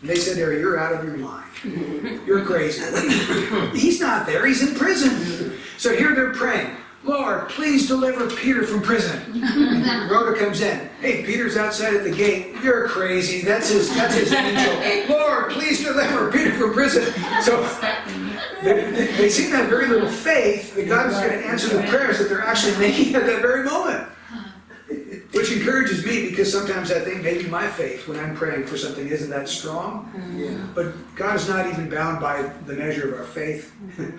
And 0.00 0.10
they 0.10 0.16
said 0.16 0.36
to 0.36 0.58
You're 0.58 0.78
out 0.78 0.94
of 0.94 1.04
your 1.04 1.16
mind. 1.16 1.44
You're 2.26 2.44
crazy. 2.44 2.82
He's 3.76 4.00
not 4.00 4.26
there, 4.26 4.46
he's 4.46 4.62
in 4.66 4.74
prison. 4.74 5.58
So 5.76 5.94
here 5.94 6.14
they're 6.14 6.32
praying, 6.32 6.76
Lord, 7.04 7.48
please 7.48 7.86
deliver 7.86 8.28
Peter 8.28 8.64
from 8.64 8.82
prison. 8.82 9.40
Rhoda 10.10 10.38
comes 10.38 10.60
in. 10.60 10.88
Hey, 11.00 11.24
Peter's 11.24 11.56
outside 11.56 11.94
at 11.94 12.04
the 12.04 12.10
gate. 12.10 12.56
You're 12.62 12.88
crazy. 12.88 13.42
That's 13.42 13.70
his 13.70 13.94
that's 13.94 14.14
his 14.14 14.32
angel. 14.32 15.16
Lord, 15.16 15.52
please 15.52 15.82
deliver 15.82 16.30
Peter 16.30 16.52
from 16.54 16.72
prison. 16.74 17.12
So 17.42 17.62
they, 18.62 18.90
they, 18.90 19.06
they 19.16 19.30
seem 19.30 19.50
to 19.50 19.56
have 19.58 19.68
very 19.68 19.86
little 19.86 20.10
faith 20.10 20.74
that 20.74 20.88
God 20.88 21.10
is 21.10 21.14
going 21.14 21.30
to 21.30 21.46
answer 21.46 21.68
the 21.68 21.86
prayers 21.88 22.18
that 22.18 22.28
they're 22.28 22.42
actually 22.42 22.76
making 22.78 23.14
at 23.14 23.26
that 23.26 23.40
very 23.40 23.64
moment. 23.64 24.08
Which 25.32 25.52
encourages 25.52 26.06
me 26.06 26.30
because 26.30 26.50
sometimes 26.50 26.90
I 26.90 27.00
think 27.00 27.22
maybe 27.22 27.48
my 27.48 27.68
faith 27.68 28.08
when 28.08 28.18
I'm 28.18 28.34
praying 28.34 28.64
for 28.66 28.78
something 28.78 29.06
isn't 29.08 29.28
that 29.28 29.48
strong. 29.48 30.10
Mm-hmm. 30.16 30.40
Yeah. 30.40 30.66
But 30.74 31.14
God 31.14 31.36
is 31.36 31.48
not 31.48 31.66
even 31.66 31.90
bound 31.90 32.20
by 32.20 32.42
the 32.66 32.72
measure 32.72 33.12
of 33.12 33.20
our 33.20 33.26
faith. 33.26 33.74
Mm-hmm. 33.82 34.18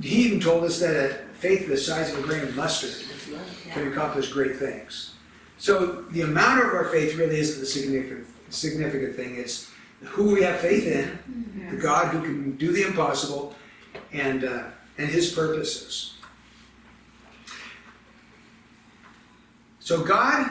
he 0.00 0.24
even 0.24 0.40
told 0.40 0.64
us 0.64 0.80
that 0.80 0.96
a 0.96 1.14
faith 1.34 1.68
the 1.68 1.76
size 1.76 2.12
of 2.12 2.18
a 2.20 2.22
grain 2.22 2.42
of 2.42 2.56
mustard 2.56 3.06
can 3.70 3.88
accomplish 3.88 4.32
great 4.32 4.56
things. 4.56 5.14
So 5.58 6.02
the 6.10 6.22
amount 6.22 6.60
of 6.60 6.74
our 6.74 6.86
faith 6.86 7.16
really 7.16 7.38
isn't 7.38 7.60
the 7.60 7.66
significant 7.66 8.26
significant 8.48 9.16
thing. 9.16 9.36
It's 9.36 9.70
who 10.00 10.34
we 10.34 10.42
have 10.42 10.60
faith 10.60 10.86
in, 10.86 11.08
mm-hmm. 11.08 11.70
the 11.70 11.80
God 11.80 12.08
who 12.08 12.22
can 12.22 12.56
do 12.56 12.72
the 12.72 12.82
impossible, 12.82 13.54
and 14.12 14.44
uh, 14.44 14.64
and 14.98 15.08
His 15.08 15.32
purposes. 15.32 16.11
So 19.82 20.04
God 20.04 20.48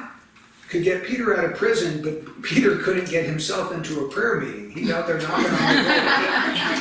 could 0.67 0.83
get 0.83 1.05
Peter 1.05 1.37
out 1.37 1.45
of 1.45 1.55
prison, 1.55 2.01
but 2.01 2.43
Peter 2.43 2.77
couldn't 2.77 3.09
get 3.09 3.25
himself 3.25 3.71
into 3.71 4.05
a 4.05 4.09
prayer 4.09 4.41
meeting. 4.41 4.71
He's 4.71 4.91
out 4.91 5.07
there 5.07 5.19
knocking 5.19 5.45
on 5.45 5.51
the 5.51 5.83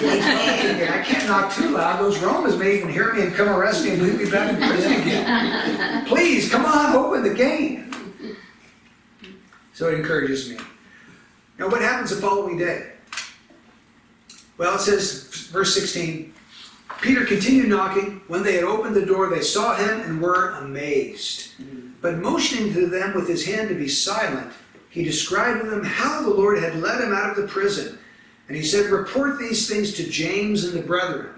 door. 0.03 0.93
I 0.93 1.03
can't 1.05 1.29
knock 1.29 1.55
too 1.55 1.71
loud. 1.71 2.01
Those 2.01 2.19
Romans 2.19 2.57
may 2.57 2.77
even 2.77 2.89
hear 2.89 3.15
me 3.15 3.23
and 3.23 3.33
come 3.33 3.49
arrest 3.49 3.85
me 3.85 3.91
and 3.93 4.03
leave 4.03 4.19
me 4.19 4.29
back 4.29 4.51
in 4.51 4.57
prison 4.57 4.93
again. 4.93 6.07
Please, 6.07 6.51
come 6.51 6.65
on, 6.65 6.97
open 6.97 7.23
the 7.23 7.35
gate. 7.35 7.85
So 9.73 9.89
it 9.89 9.95
encourages 9.95 10.51
me. 10.51 10.59
Now, 11.57 11.69
what 11.69 11.83
happens 11.83 12.11
the 12.11 12.17
following 12.17 12.59
day? 12.59 12.95
Well, 14.59 14.75
it 14.75 14.81
says, 14.81 15.49
verse 15.53 15.73
16 15.75 16.35
Peter 17.01 17.25
continued 17.25 17.69
knocking. 17.69 18.21
When 18.29 18.43
they 18.43 18.55
had 18.55 18.65
opened 18.65 18.95
the 18.95 19.07
door, 19.07 19.29
they 19.29 19.41
saw 19.41 19.75
him 19.75 20.01
and 20.01 20.21
were 20.21 20.51
amazed. 20.51 21.53
But 22.01 22.19
motioning 22.19 22.73
to 22.75 22.87
them 22.87 23.15
with 23.15 23.29
his 23.29 23.45
hand 23.45 23.69
to 23.69 23.75
be 23.75 23.89
silent, 23.89 24.53
he 24.91 25.05
described 25.05 25.63
to 25.63 25.71
them 25.71 25.85
how 25.85 26.23
the 26.23 26.31
Lord 26.31 26.59
had 26.59 26.77
led 26.77 27.01
him 27.01 27.13
out 27.13 27.31
of 27.31 27.37
the 27.37 27.49
prison. 27.49 27.99
And 28.49 28.57
he 28.57 28.65
said, 28.65 28.91
Report 28.91 29.39
these 29.39 29.69
things 29.69 29.95
to 29.95 30.09
James 30.09 30.65
and 30.65 30.75
the 30.75 30.87
brethren. 30.87 31.31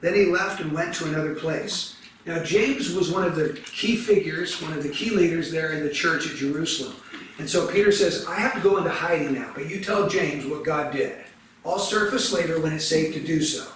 Then 0.00 0.14
he 0.14 0.26
left 0.26 0.60
and 0.60 0.72
went 0.72 0.94
to 0.96 1.06
another 1.06 1.34
place. 1.34 1.96
Now, 2.26 2.42
James 2.42 2.92
was 2.92 3.10
one 3.10 3.24
of 3.24 3.36
the 3.36 3.58
key 3.64 3.96
figures, 3.96 4.60
one 4.60 4.72
of 4.72 4.82
the 4.82 4.88
key 4.90 5.10
leaders 5.10 5.50
there 5.50 5.72
in 5.72 5.82
the 5.82 5.90
church 5.90 6.28
at 6.28 6.36
Jerusalem. 6.36 6.94
And 7.38 7.48
so 7.48 7.68
Peter 7.68 7.92
says, 7.92 8.26
I 8.26 8.34
have 8.34 8.54
to 8.54 8.60
go 8.60 8.76
into 8.76 8.90
hiding 8.90 9.34
now, 9.34 9.50
but 9.54 9.70
you 9.70 9.80
tell 9.80 10.08
James 10.08 10.44
what 10.44 10.64
God 10.64 10.92
did. 10.92 11.16
I'll 11.64 11.78
surface 11.78 12.32
later 12.32 12.60
when 12.60 12.72
it's 12.72 12.84
safe 12.84 13.14
to 13.14 13.20
do 13.20 13.40
so. 13.40 13.66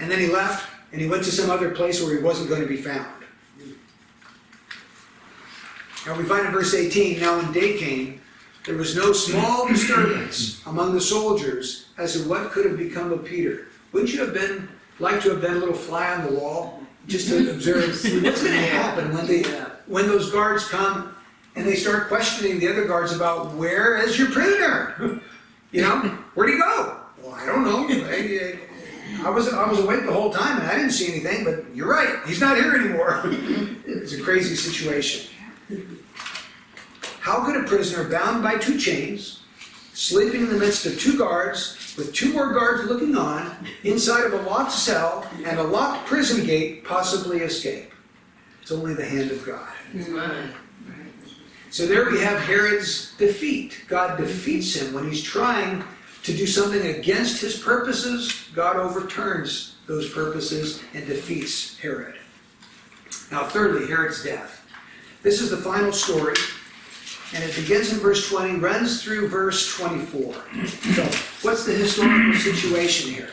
And 0.00 0.10
then 0.10 0.18
he 0.18 0.26
left 0.26 0.68
and 0.92 1.00
he 1.00 1.06
went 1.06 1.22
to 1.24 1.30
some 1.30 1.50
other 1.50 1.70
place 1.70 2.02
where 2.02 2.16
he 2.16 2.22
wasn't 2.22 2.48
going 2.48 2.62
to 2.62 2.66
be 2.66 2.78
found. 2.78 3.06
Now 6.06 6.16
we 6.16 6.24
find 6.24 6.46
in 6.46 6.52
verse 6.52 6.74
18, 6.74 7.20
now 7.20 7.36
when 7.36 7.52
day 7.52 7.76
came, 7.76 8.22
there 8.64 8.76
was 8.76 8.96
no 8.96 9.12
small 9.12 9.68
disturbance 9.68 10.64
among 10.66 10.94
the 10.94 11.00
soldiers 11.00 11.88
as 11.98 12.14
to 12.14 12.28
what 12.28 12.50
could 12.50 12.64
have 12.64 12.78
become 12.78 13.12
of 13.12 13.24
Peter. 13.24 13.66
Wouldn't 13.92 14.12
you 14.12 14.20
have 14.20 14.32
been 14.32 14.68
like 14.98 15.22
to 15.22 15.30
have 15.30 15.40
been 15.40 15.52
a 15.52 15.58
little 15.58 15.74
fly 15.74 16.12
on 16.12 16.26
the 16.26 16.32
wall 16.38 16.82
just 17.06 17.28
to 17.28 17.50
observe 17.50 17.88
what's 18.22 18.42
going 18.42 18.54
to 18.54 18.66
happen 18.66 19.14
when 19.14 19.26
they 19.26 19.42
when 19.86 20.06
those 20.06 20.30
guards 20.30 20.68
come 20.68 21.14
and 21.56 21.66
they 21.66 21.74
start 21.74 22.08
questioning 22.08 22.58
the 22.60 22.68
other 22.68 22.86
guards 22.86 23.12
about 23.12 23.52
where 23.54 23.96
is 23.98 24.18
your 24.18 24.30
prisoner? 24.30 25.20
You 25.72 25.82
know, 25.82 26.00
where'd 26.34 26.50
he 26.50 26.58
go? 26.58 27.00
Well, 27.22 27.34
I 27.34 27.44
don't 27.44 27.64
know. 27.64 27.88
I, 29.22 29.30
was 29.30 29.52
I 29.52 29.68
was 29.68 29.78
awake 29.78 30.04
the 30.04 30.12
whole 30.12 30.32
time 30.32 30.58
and 30.60 30.66
I 30.66 30.76
didn't 30.76 30.92
see 30.92 31.08
anything. 31.08 31.44
But 31.44 31.74
you're 31.74 31.88
right, 31.88 32.20
he's 32.26 32.40
not 32.40 32.56
here 32.56 32.74
anymore. 32.74 33.22
it's 33.86 34.12
a 34.12 34.20
crazy 34.20 34.54
situation. 34.54 35.30
How 37.20 37.44
could 37.44 37.56
a 37.56 37.64
prisoner 37.64 38.08
bound 38.08 38.42
by 38.42 38.56
two 38.56 38.78
chains, 38.78 39.42
sleeping 39.92 40.42
in 40.42 40.48
the 40.48 40.56
midst 40.56 40.86
of 40.86 40.98
two 40.98 41.18
guards, 41.18 41.94
with 41.96 42.14
two 42.14 42.32
more 42.32 42.52
guards 42.52 42.88
looking 42.88 43.16
on, 43.16 43.66
inside 43.84 44.24
of 44.24 44.32
a 44.32 44.42
locked 44.42 44.72
cell 44.72 45.28
and 45.44 45.58
a 45.58 45.62
locked 45.62 46.06
prison 46.06 46.46
gate, 46.46 46.84
possibly 46.84 47.38
escape? 47.38 47.92
It's 48.62 48.72
only 48.72 48.94
the 48.94 49.04
hand 49.04 49.30
of 49.30 49.44
God. 49.44 49.68
So 51.70 51.86
there 51.86 52.10
we 52.10 52.20
have 52.20 52.40
Herod's 52.40 53.14
defeat. 53.16 53.84
God 53.86 54.16
defeats 54.16 54.74
him 54.74 54.92
when 54.92 55.08
he's 55.08 55.22
trying 55.22 55.84
to 56.22 56.36
do 56.36 56.46
something 56.46 56.94
against 56.96 57.40
his 57.40 57.58
purposes. 57.58 58.48
God 58.54 58.76
overturns 58.76 59.76
those 59.86 60.12
purposes 60.12 60.82
and 60.94 61.06
defeats 61.06 61.78
Herod. 61.78 62.16
Now, 63.30 63.44
thirdly, 63.44 63.86
Herod's 63.86 64.22
death. 64.24 64.66
This 65.22 65.40
is 65.40 65.50
the 65.50 65.56
final 65.56 65.92
story, 65.92 66.34
and 67.34 67.44
it 67.44 67.54
begins 67.54 67.92
in 67.92 67.98
verse 67.98 68.28
20, 68.28 68.58
runs 68.58 69.02
through 69.02 69.28
verse 69.28 69.76
24. 69.76 70.34
So, 70.94 71.04
what's 71.42 71.64
the 71.64 71.72
historical 71.72 72.34
situation 72.34 73.12
here? 73.12 73.28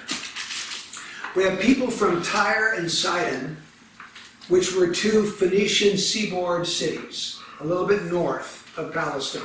We 1.35 1.43
have 1.43 1.59
people 1.59 1.89
from 1.89 2.21
Tyre 2.23 2.73
and 2.73 2.91
Sidon, 2.91 3.57
which 4.49 4.75
were 4.75 4.87
two 4.87 5.25
Phoenician 5.25 5.97
seaboard 5.97 6.67
cities, 6.67 7.39
a 7.59 7.65
little 7.65 7.85
bit 7.85 8.03
north 8.05 8.71
of 8.77 8.93
Palestine. 8.93 9.43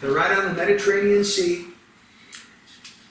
They're 0.00 0.12
right 0.12 0.36
on 0.36 0.44
the 0.44 0.52
Mediterranean 0.52 1.24
Sea. 1.24 1.66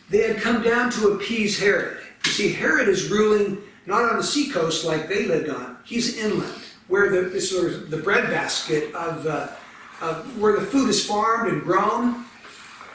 They 0.10 0.28
had 0.28 0.38
come 0.38 0.62
down 0.62 0.92
to 0.92 1.10
appease 1.10 1.60
Herod. 1.60 2.00
You 2.26 2.32
see, 2.32 2.54
Herod 2.54 2.88
is 2.88 3.10
ruling 3.10 3.62
not 3.86 4.04
on 4.04 4.18
the 4.18 4.24
seacoast 4.24 4.86
like 4.86 5.08
they 5.08 5.26
lived 5.26 5.50
on, 5.50 5.78
he's 5.84 6.18
inland 6.18 6.66
where 6.88 7.30
the 7.30 7.42
sort 7.42 7.74
of 7.74 7.90
the 7.90 7.98
breadbasket 7.98 8.94
of, 8.94 9.26
uh, 9.26 9.48
of 10.02 10.40
where 10.40 10.60
the 10.60 10.66
food 10.66 10.90
is 10.90 11.06
farmed 11.06 11.52
and 11.52 11.64
grown, 11.64 12.26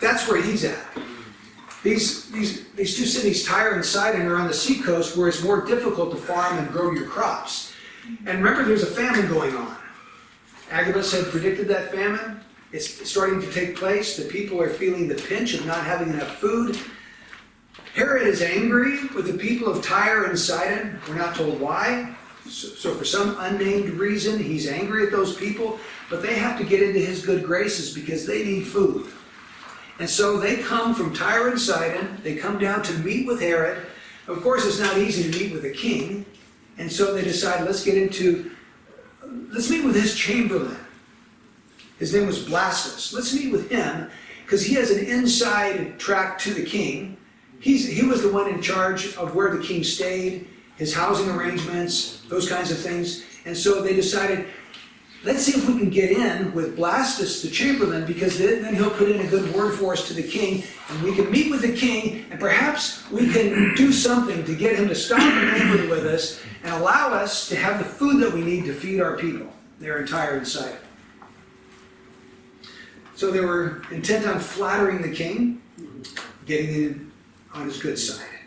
that's 0.01 0.29
where 0.29 0.41
he's 0.41 0.65
at. 0.65 0.85
These, 1.83 2.31
these, 2.31 2.69
these 2.73 2.97
two 2.97 3.07
cities, 3.07 3.45
Tyre 3.45 3.75
and 3.75 3.85
Sidon, 3.85 4.27
are 4.27 4.37
on 4.37 4.47
the 4.47 4.55
seacoast 4.55 5.17
where 5.17 5.29
it's 5.29 5.43
more 5.43 5.65
difficult 5.65 6.11
to 6.13 6.17
farm 6.17 6.59
and 6.59 6.69
grow 6.71 6.93
your 6.93 7.07
crops. 7.07 7.73
And 8.27 8.39
remember, 8.39 8.65
there's 8.65 8.83
a 8.83 8.87
famine 8.87 9.29
going 9.29 9.55
on. 9.57 9.77
Agabus 10.71 11.13
had 11.13 11.25
predicted 11.27 11.67
that 11.69 11.91
famine. 11.91 12.41
It's 12.73 13.09
starting 13.09 13.41
to 13.41 13.51
take 13.51 13.77
place. 13.77 14.17
The 14.17 14.25
people 14.25 14.61
are 14.61 14.69
feeling 14.69 15.09
the 15.09 15.17
pinch 15.17 15.55
of 15.55 15.67
not 15.67 15.83
having 15.85 16.11
enough 16.11 16.37
food. 16.37 16.79
Herod 17.95 18.27
is 18.27 18.43
angry 18.43 19.07
with 19.15 19.27
the 19.27 19.39
people 19.39 19.69
of 19.69 19.85
Tyre 19.85 20.25
and 20.25 20.39
Sidon. 20.39 21.01
We're 21.09 21.17
not 21.17 21.35
told 21.35 21.61
why. 21.61 22.15
So, 22.45 22.69
so, 22.69 22.95
for 22.95 23.05
some 23.05 23.37
unnamed 23.39 23.91
reason, 23.91 24.43
he's 24.43 24.67
angry 24.67 25.05
at 25.05 25.13
those 25.13 25.37
people, 25.37 25.79
but 26.09 26.23
they 26.23 26.35
have 26.35 26.59
to 26.59 26.65
get 26.65 26.83
into 26.83 26.99
his 26.99 27.25
good 27.25 27.45
graces 27.45 27.95
because 27.95 28.27
they 28.27 28.45
need 28.45 28.67
food. 28.67 29.07
And 29.99 30.09
so 30.09 30.39
they 30.39 30.57
come 30.57 30.95
from 30.95 31.15
Tyre 31.15 31.49
and 31.49 31.61
Sidon, 31.61 32.19
they 32.23 32.37
come 32.37 32.59
down 32.59 32.83
to 32.85 32.93
meet 33.01 33.27
with 33.27 33.41
Herod. 33.41 33.87
Of 34.27 34.43
course, 34.43 34.65
it's 34.65 34.81
not 34.81 34.97
easy 34.97 35.31
to 35.31 35.39
meet 35.39 35.53
with 35.53 35.65
a 35.65 35.71
king, 35.71 36.25
and 36.79 36.91
so 36.91 37.15
they 37.15 37.23
decide, 37.23 37.67
let's 37.67 37.85
get 37.85 37.99
into, 37.99 38.51
let's 39.53 39.69
meet 39.71 39.85
with 39.85 39.95
his 39.95 40.15
chamberlain. 40.15 40.79
His 41.99 42.15
name 42.15 42.27
was 42.27 42.43
Blastus. 42.43 43.13
Let's 43.13 43.35
meet 43.35 43.53
with 43.53 43.71
him 43.71 44.11
because 44.43 44.65
he 44.65 44.75
has 44.75 44.91
an 44.91 45.05
inside 45.05 45.99
track 45.99 46.39
to 46.41 46.55
the 46.55 46.65
king. 46.65 47.19
He's, 47.61 47.87
he 47.87 48.07
was 48.07 48.23
the 48.23 48.33
one 48.33 48.49
in 48.49 48.61
charge 48.63 49.15
of 49.17 49.35
where 49.35 49.55
the 49.55 49.63
king 49.63 49.85
stayed 49.85 50.49
his 50.81 50.95
housing 50.95 51.29
arrangements, 51.29 52.23
those 52.31 52.49
kinds 52.49 52.71
of 52.71 52.79
things. 52.79 53.23
And 53.45 53.55
so 53.55 53.83
they 53.83 53.95
decided, 53.95 54.47
let's 55.25 55.43
see 55.43 55.53
if 55.53 55.69
we 55.69 55.79
can 55.79 55.91
get 55.91 56.11
in 56.11 56.55
with 56.55 56.75
Blastus, 56.75 57.43
the 57.43 57.51
chamberlain, 57.51 58.07
because 58.07 58.39
then, 58.39 58.75
he'll 58.75 58.89
put 58.89 59.11
in 59.11 59.21
a 59.21 59.29
good 59.29 59.55
word 59.55 59.75
for 59.75 59.93
us 59.93 60.09
to 60.09 60.15
the 60.15 60.23
king, 60.23 60.65
and 60.89 61.03
we 61.03 61.15
can 61.15 61.31
meet 61.31 61.51
with 61.51 61.61
the 61.61 61.77
king, 61.77 62.25
and 62.31 62.41
perhaps 62.41 63.09
we 63.11 63.31
can 63.31 63.75
do 63.75 63.93
something 63.93 64.43
to 64.43 64.57
get 64.57 64.75
him 64.75 64.89
to 64.89 64.95
stop 64.95 65.21
angry 65.21 65.87
with 65.87 66.07
us 66.07 66.41
and 66.65 66.73
allow 66.73 67.13
us 67.13 67.47
to 67.51 67.57
have 67.57 67.77
the 67.77 67.85
food 67.85 68.23
that 68.23 68.33
we 68.33 68.41
need 68.41 68.65
to 68.65 68.73
feed 68.73 69.03
our 69.03 69.19
people, 69.19 69.53
their 69.81 70.01
entire 70.01 70.39
inside. 70.39 70.79
So 73.17 73.31
they 73.31 73.41
were 73.41 73.83
intent 73.91 74.27
on 74.27 74.41
flattering 74.41 75.03
the 75.03 75.15
king, 75.15 75.61
getting 76.47 76.75
in 76.75 77.10
on 77.55 77.67
his 77.67 77.79
good 77.79 77.99
side 77.99 78.41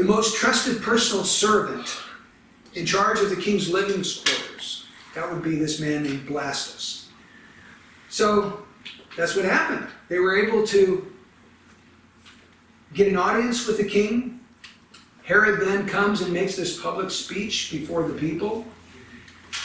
the 0.00 0.06
most 0.06 0.36
trusted 0.36 0.80
personal 0.80 1.24
servant 1.24 1.98
in 2.74 2.86
charge 2.86 3.20
of 3.20 3.28
the 3.28 3.36
king's 3.36 3.68
living 3.68 4.02
quarters. 4.02 4.86
That 5.14 5.30
would 5.30 5.42
be 5.42 5.56
this 5.56 5.78
man 5.78 6.04
named 6.04 6.26
Blastus. 6.26 7.06
So 8.08 8.64
that's 9.14 9.36
what 9.36 9.44
happened. 9.44 9.86
They 10.08 10.18
were 10.18 10.36
able 10.36 10.66
to 10.68 11.12
get 12.94 13.08
an 13.08 13.16
audience 13.16 13.66
with 13.66 13.76
the 13.76 13.84
king. 13.84 14.40
Herod 15.22 15.60
then 15.60 15.86
comes 15.86 16.22
and 16.22 16.32
makes 16.32 16.56
this 16.56 16.80
public 16.80 17.10
speech 17.10 17.70
before 17.70 18.08
the 18.08 18.14
people. 18.14 18.64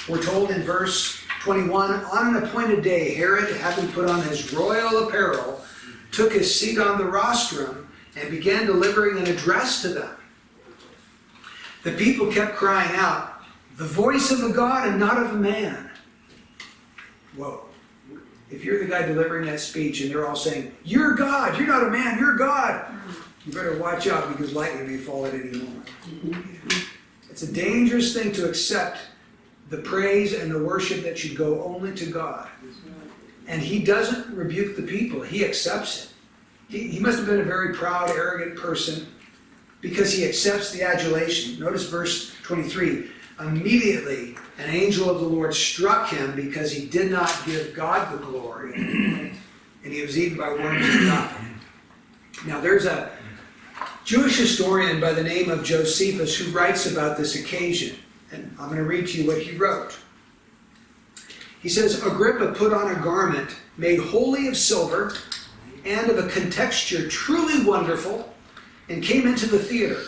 We're 0.10 0.22
told 0.22 0.52
in 0.52 0.64
verse 0.64 1.18
21 1.42 1.92
On 1.94 2.36
an 2.36 2.44
appointed 2.44 2.84
day, 2.84 3.14
Herod, 3.14 3.56
having 3.58 3.90
put 3.94 4.10
on 4.10 4.22
his 4.24 4.52
royal 4.54 5.08
apparel, 5.08 5.62
took 6.16 6.32
his 6.32 6.58
seat 6.58 6.80
on 6.80 6.98
the 6.98 7.06
rostrum 7.06 7.88
and 8.16 8.30
began 8.30 8.66
delivering 8.66 9.18
an 9.18 9.28
address 9.28 9.82
to 9.82 9.90
them. 9.90 10.10
The 11.84 11.92
people 11.92 12.32
kept 12.32 12.56
crying 12.56 12.96
out, 12.96 13.42
The 13.78 13.86
voice 13.86 14.32
of 14.32 14.44
a 14.44 14.54
God 14.54 14.88
and 14.88 15.00
not 15.00 15.22
of 15.22 15.32
a 15.32 15.38
man. 15.38 15.90
Whoa. 17.36 17.66
If 18.50 18.64
you're 18.64 18.80
the 18.80 18.90
guy 18.90 19.06
delivering 19.06 19.46
that 19.48 19.60
speech 19.60 20.02
and 20.02 20.10
they're 20.10 20.26
all 20.26 20.36
saying, 20.36 20.74
You're 20.84 21.16
God, 21.16 21.58
you're 21.58 21.68
not 21.68 21.84
a 21.84 21.90
man, 21.90 22.18
you're 22.18 22.38
God, 22.38 22.86
you 23.46 23.52
better 23.52 23.78
watch 23.78 24.08
out 24.08 24.30
because 24.30 24.54
lightning 24.54 24.88
may 24.88 24.98
fall 24.98 25.26
at 25.26 25.34
any 25.34 25.58
moment. 25.58 25.90
It's 27.30 27.44
a 27.44 27.52
dangerous 27.52 28.14
thing 28.14 28.32
to 28.34 28.48
accept 28.48 29.00
the 29.70 29.80
praise 29.80 30.34
and 30.34 30.50
the 30.50 30.64
worship 30.64 31.04
that 31.04 31.18
should 31.18 31.36
go 31.36 31.64
only 31.64 31.94
to 31.96 32.06
God. 32.06 32.48
And 33.48 33.62
he 33.62 33.84
doesn't 33.84 34.36
rebuke 34.36 34.76
the 34.76 34.84
people, 34.84 35.22
he 35.22 35.46
accepts 35.46 36.06
it. 36.06 36.10
He, 36.68 36.88
he 36.88 37.00
must 37.00 37.18
have 37.18 37.28
been 37.28 37.42
a 37.42 37.44
very 37.44 37.74
proud, 37.76 38.10
arrogant 38.10 38.58
person 38.58 39.08
because 39.82 40.12
he 40.12 40.26
accepts 40.26 40.72
the 40.72 40.82
adulation. 40.82 41.60
Notice 41.60 41.88
verse 41.88 42.34
23. 42.44 43.12
Immediately, 43.40 44.36
an 44.58 44.70
angel 44.70 45.10
of 45.10 45.20
the 45.20 45.28
Lord 45.28 45.54
struck 45.54 46.10
him 46.10 46.36
because 46.36 46.72
he 46.72 46.86
did 46.86 47.12
not 47.12 47.32
give 47.46 47.74
God 47.76 48.12
the 48.12 48.26
glory, 48.26 48.74
and 48.74 49.94
he 49.94 50.02
was 50.02 50.18
eaten 50.18 50.38
by 50.38 50.50
worms 50.54 50.86
and 50.88 51.08
nothing. 51.08 51.60
Now, 52.48 52.62
there's 52.62 52.86
a 52.86 53.12
Jewish 54.06 54.38
historian 54.38 55.02
by 55.02 55.12
the 55.12 55.24
name 55.24 55.50
of 55.50 55.64
Josephus 55.64 56.38
who 56.38 56.52
writes 56.52 56.90
about 56.90 57.18
this 57.18 57.36
occasion, 57.36 57.98
and 58.32 58.56
I'm 58.60 58.70
going 58.70 58.80
to 58.80 58.86
read 58.86 59.08
to 59.08 59.22
you 59.22 59.28
what 59.28 59.42
he 59.42 59.58
wrote. 59.58 59.98
He 61.66 61.72
says, 61.72 62.06
Agrippa 62.06 62.52
put 62.52 62.74
on 62.74 62.92
a 62.92 63.00
garment 63.02 63.50
made 63.76 63.98
wholly 63.98 64.48
of 64.48 64.56
silver 64.56 65.16
and 65.84 66.12
of 66.12 66.20
a 66.20 66.30
contexture 66.30 67.10
truly 67.10 67.66
wonderful 67.66 68.32
and 68.88 69.02
came 69.02 69.26
into 69.26 69.48
the 69.48 69.58
theater. 69.58 70.00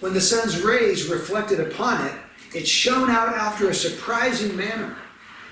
When 0.00 0.14
the 0.14 0.22
sun's 0.22 0.62
rays 0.62 1.06
reflected 1.06 1.60
upon 1.60 2.06
it, 2.06 2.14
it 2.54 2.66
shone 2.66 3.10
out 3.10 3.28
after 3.28 3.68
a 3.68 3.74
surprising 3.74 4.56
manner, 4.56 4.96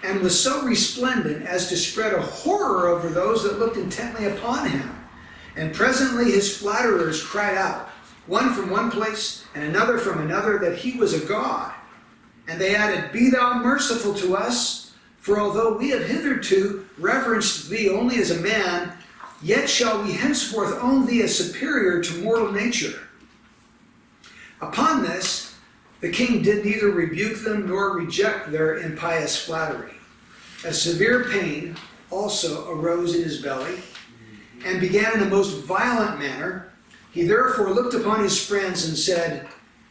and 0.02 0.22
was 0.22 0.40
so 0.40 0.62
resplendent 0.62 1.44
as 1.44 1.68
to 1.68 1.76
spread 1.76 2.14
a 2.14 2.22
horror 2.22 2.88
over 2.88 3.10
those 3.10 3.42
that 3.42 3.58
looked 3.58 3.76
intently 3.76 4.24
upon 4.24 4.70
him. 4.70 4.96
And 5.56 5.74
presently 5.74 6.30
his 6.30 6.56
flatterers 6.56 7.22
cried 7.22 7.58
out, 7.58 7.90
one 8.28 8.54
from 8.54 8.70
one 8.70 8.90
place 8.90 9.44
and 9.54 9.62
another 9.62 9.98
from 9.98 10.22
another, 10.22 10.58
that 10.60 10.78
he 10.78 10.98
was 10.98 11.12
a 11.12 11.26
god. 11.26 11.74
And 12.48 12.58
they 12.58 12.74
added, 12.74 13.12
Be 13.12 13.28
thou 13.28 13.62
merciful 13.62 14.14
to 14.14 14.34
us, 14.34 14.77
for 15.28 15.38
although 15.38 15.76
we 15.76 15.90
have 15.90 16.04
hitherto 16.04 16.88
reverenced 16.98 17.68
thee 17.70 17.88
only 17.88 18.16
as 18.16 18.32
a 18.32 18.40
man, 18.40 18.92
Yet 19.40 19.70
shall 19.70 20.02
we 20.02 20.12
henceforth 20.12 20.82
own 20.82 21.06
thee 21.06 21.22
as 21.22 21.36
superior 21.36 22.02
to 22.02 22.22
mortal 22.22 22.50
nature. 22.50 23.00
Upon 24.60 25.02
this, 25.02 25.54
the 26.00 26.10
king 26.10 26.42
did 26.42 26.64
neither 26.64 26.90
rebuke 26.90 27.44
them 27.44 27.68
nor 27.68 27.96
reject 27.96 28.50
their 28.50 28.78
impious 28.78 29.40
flattery. 29.40 29.92
a 30.64 30.72
severe 30.72 31.24
pain 31.30 31.76
also 32.10 32.68
arose 32.72 33.14
in 33.14 33.22
his 33.22 33.40
belly, 33.40 33.78
and 34.64 34.80
began 34.80 35.14
in 35.14 35.22
a 35.22 35.30
most 35.30 35.64
violent 35.64 36.18
manner. 36.18 36.72
He 37.12 37.22
therefore 37.22 37.70
looked 37.70 37.94
upon 37.94 38.24
his 38.24 38.44
friends 38.44 38.88
and 38.88 38.98
said, 38.98 39.46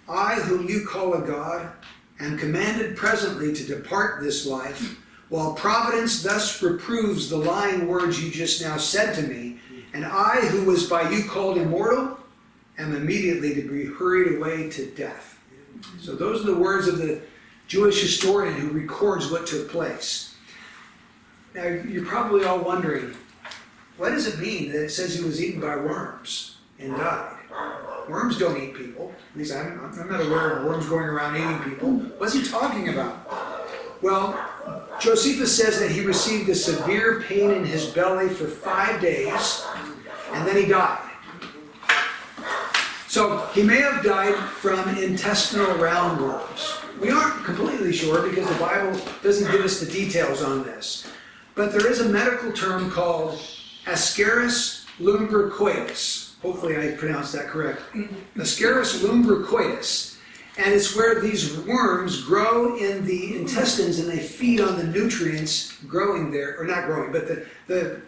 I, 0.09 0.35
whom 0.35 0.67
you 0.67 0.85
call 0.85 1.13
a 1.13 1.25
God, 1.25 1.71
am 2.19 2.37
commanded 2.37 2.97
presently 2.97 3.53
to 3.53 3.63
depart 3.63 4.21
this 4.21 4.45
life, 4.45 4.97
while 5.29 5.53
providence 5.53 6.23
thus 6.23 6.61
reproves 6.61 7.29
the 7.29 7.37
lying 7.37 7.87
words 7.87 8.23
you 8.23 8.31
just 8.31 8.61
now 8.61 8.77
said 8.77 9.13
to 9.15 9.23
me, 9.23 9.59
and 9.93 10.05
I, 10.05 10.41
who 10.41 10.65
was 10.65 10.89
by 10.89 11.09
you 11.09 11.23
called 11.23 11.57
immortal, 11.57 12.17
am 12.77 12.95
immediately 12.95 13.55
to 13.55 13.67
be 13.67 13.85
hurried 13.85 14.37
away 14.37 14.69
to 14.71 14.85
death. 14.91 15.39
So 15.99 16.15
those 16.15 16.41
are 16.41 16.51
the 16.51 16.57
words 16.57 16.87
of 16.87 16.97
the 16.97 17.21
Jewish 17.67 18.01
historian 18.01 18.53
who 18.53 18.69
records 18.69 19.29
what 19.29 19.47
took 19.47 19.69
place. 19.69 20.35
Now, 21.53 21.65
you're 21.65 22.05
probably 22.05 22.45
all 22.45 22.59
wondering, 22.59 23.15
what 23.97 24.11
does 24.11 24.27
it 24.27 24.39
mean 24.39 24.71
that 24.71 24.85
it 24.85 24.89
says 24.89 25.15
he 25.15 25.23
was 25.23 25.41
eaten 25.41 25.59
by 25.59 25.75
worms 25.75 26.57
and 26.79 26.95
died? 26.95 27.33
Worms 28.07 28.37
don't 28.37 28.61
eat 28.61 28.75
people. 28.75 29.13
At 29.33 29.37
least 29.37 29.53
I'm, 29.53 29.79
I'm 29.99 30.09
not 30.09 30.21
aware 30.21 30.57
of 30.57 30.65
worms 30.65 30.87
going 30.87 31.07
around 31.07 31.35
eating 31.35 31.71
people. 31.71 31.89
What's 32.17 32.33
he 32.33 32.43
talking 32.43 32.89
about? 32.89 33.27
Well, 34.01 34.39
Josephus 34.99 35.55
says 35.55 35.79
that 35.79 35.91
he 35.91 36.01
received 36.01 36.49
a 36.49 36.55
severe 36.55 37.21
pain 37.21 37.51
in 37.51 37.63
his 37.63 37.85
belly 37.87 38.29
for 38.29 38.47
five 38.47 38.99
days, 38.99 39.65
and 40.33 40.47
then 40.47 40.57
he 40.57 40.67
died. 40.67 41.03
So 43.07 43.45
he 43.53 43.63
may 43.63 43.79
have 43.81 44.03
died 44.03 44.35
from 44.35 44.97
intestinal 44.97 45.67
roundworms. 45.75 46.83
We 46.99 47.09
aren't 47.09 47.45
completely 47.45 47.93
sure 47.93 48.27
because 48.27 48.47
the 48.47 48.59
Bible 48.59 48.99
doesn't 49.21 49.51
give 49.51 49.61
us 49.61 49.79
the 49.79 49.91
details 49.91 50.41
on 50.41 50.63
this. 50.63 51.07
But 51.55 51.71
there 51.71 51.89
is 51.89 52.01
a 52.01 52.09
medical 52.09 52.51
term 52.51 52.91
called 52.91 53.39
Ascaris 53.85 54.85
lumbricoides. 54.99 56.39
Hopefully 56.41 56.77
I 56.77 56.95
pronounced 56.95 57.33
that 57.33 57.47
correct. 57.47 57.81
Mm-hmm. 57.93 58.41
Ascaris 58.41 59.03
lumbricoides. 59.03 60.16
And 60.57 60.73
it's 60.73 60.95
where 60.95 61.21
these 61.21 61.55
worms 61.59 62.23
grow 62.23 62.77
in 62.77 63.05
the 63.05 63.37
intestines 63.37 63.99
and 63.99 64.09
they 64.09 64.19
feed 64.19 64.59
on 64.59 64.77
the 64.77 64.85
nutrients 64.85 65.77
growing 65.87 66.31
there, 66.31 66.59
or 66.59 66.65
not 66.65 66.85
growing, 66.85 67.11
but 67.11 67.27
the, 67.27 67.45
the, 67.67 68.01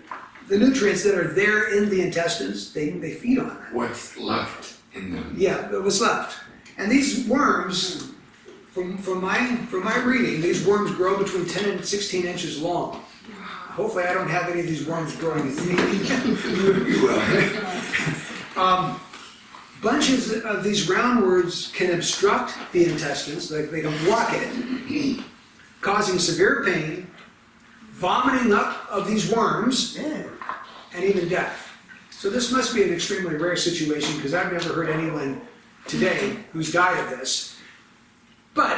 the 0.48 0.58
nutrients 0.58 1.04
that 1.04 1.14
are 1.14 1.28
there 1.28 1.78
in 1.78 1.90
the 1.90 2.02
intestines, 2.02 2.74
they, 2.74 2.90
they 2.90 3.12
feed 3.12 3.38
on 3.38 3.50
that. 3.50 3.74
What's 3.74 4.18
left 4.18 4.78
in 4.94 5.14
them? 5.14 5.36
Yeah, 5.38 5.70
what's 5.72 6.02
left. 6.02 6.40
And 6.78 6.92
these 6.92 7.28
worms, 7.28 8.12
from, 8.72 8.98
from, 8.98 9.22
my, 9.22 9.56
from 9.68 9.84
my 9.84 9.98
reading, 10.00 10.42
these 10.42 10.66
worms 10.66 10.92
grow 10.96 11.18
between 11.22 11.46
10 11.46 11.70
and 11.70 11.86
16 11.86 12.26
inches 12.26 12.60
long. 12.60 13.04
Hopefully, 13.80 14.06
I 14.06 14.14
don't 14.14 14.28
have 14.28 14.50
any 14.50 14.62
of 14.62 14.68
these 14.68 14.88
worms 14.88 15.16
growing 15.16 15.42
in 15.42 15.56
me. 15.56 15.76
You 16.90 17.04
will. 17.04 17.22
Um, 18.56 19.00
bunches 19.82 20.44
of 20.44 20.64
these 20.64 20.90
round 20.90 21.24
roundworms 21.24 21.74
can 21.74 21.94
obstruct 21.94 22.58
the 22.72 22.86
intestines, 22.86 23.52
like 23.52 23.72
they 23.72 23.82
can 23.82 24.06
block 24.06 24.32
it, 24.34 25.24
causing 25.82 26.20
severe 26.20 26.64
pain, 26.66 27.10
vomiting 27.92 28.54
up 28.54 28.86
of 28.90 29.08
these 29.08 29.32
worms, 29.32 29.98
and 29.98 31.04
even 31.04 31.30
death. 31.30 31.68
So 32.12 32.30
this 32.30 32.52
must 32.52 32.76
be 32.76 32.84
an 32.84 32.94
extremely 32.94 33.36
rare 33.36 33.56
situation 33.56 34.16
because 34.18 34.34
I've 34.34 34.52
never 34.52 34.74
heard 34.74 34.90
anyone 34.90 35.42
today 35.88 36.36
who's 36.52 36.72
died 36.72 37.02
of 37.04 37.18
this. 37.18 37.58
But 38.54 38.78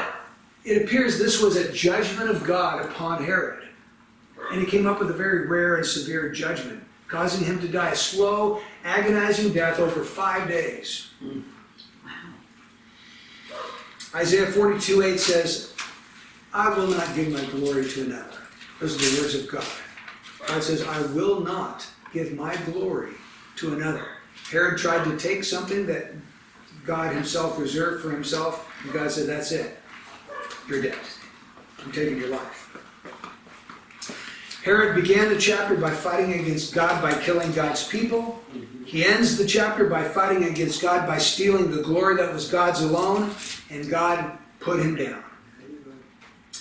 it 0.63 0.83
appears 0.83 1.17
this 1.17 1.41
was 1.41 1.55
a 1.55 1.71
judgment 1.71 2.29
of 2.29 2.43
God 2.43 2.85
upon 2.85 3.23
Herod. 3.23 3.67
And 4.51 4.59
he 4.59 4.67
came 4.67 4.85
up 4.85 4.99
with 4.99 5.09
a 5.09 5.13
very 5.13 5.47
rare 5.47 5.77
and 5.77 5.85
severe 5.85 6.29
judgment, 6.29 6.83
causing 7.07 7.45
him 7.45 7.59
to 7.61 7.67
die 7.67 7.91
a 7.91 7.95
slow, 7.95 8.61
agonizing 8.83 9.53
death 9.53 9.79
over 9.79 10.03
five 10.03 10.47
days. 10.47 11.09
Hmm. 11.19 11.41
Isaiah 14.13 14.47
42 14.47 15.03
8 15.03 15.19
says, 15.19 15.73
I 16.53 16.69
will 16.69 16.87
not 16.87 17.15
give 17.15 17.29
my 17.29 17.43
glory 17.45 17.87
to 17.87 18.01
another. 18.03 18.37
Those 18.79 18.95
are 18.95 19.15
the 19.15 19.21
words 19.21 19.35
of 19.35 19.47
God. 19.47 19.65
God 20.47 20.63
says, 20.63 20.83
I 20.83 21.01
will 21.13 21.39
not 21.39 21.87
give 22.13 22.33
my 22.33 22.55
glory 22.65 23.13
to 23.57 23.73
another. 23.73 24.05
Herod 24.49 24.77
tried 24.77 25.05
to 25.05 25.17
take 25.17 25.43
something 25.43 25.85
that 25.85 26.13
God 26.85 27.13
himself 27.13 27.57
reserved 27.59 28.03
for 28.03 28.11
himself, 28.11 28.69
and 28.83 28.91
God 28.91 29.11
said, 29.11 29.27
That's 29.27 29.51
it. 29.51 29.77
You're 30.67 30.81
dead. 30.81 30.97
I'm 31.83 31.91
taking 31.91 32.17
your 32.17 32.29
life. 32.29 32.77
Herod 34.63 34.95
began 34.95 35.29
the 35.29 35.39
chapter 35.39 35.75
by 35.75 35.89
fighting 35.89 36.33
against 36.33 36.73
God 36.73 37.01
by 37.01 37.13
killing 37.21 37.51
God's 37.51 37.87
people. 37.87 38.39
He 38.85 39.03
ends 39.03 39.37
the 39.37 39.45
chapter 39.45 39.87
by 39.87 40.03
fighting 40.03 40.43
against 40.43 40.81
God 40.81 41.07
by 41.07 41.17
stealing 41.17 41.71
the 41.71 41.81
glory 41.81 42.17
that 42.17 42.31
was 42.31 42.49
God's 42.49 42.81
alone, 42.81 43.31
and 43.71 43.89
God 43.89 44.37
put 44.59 44.79
him 44.79 44.95
down. 44.95 45.23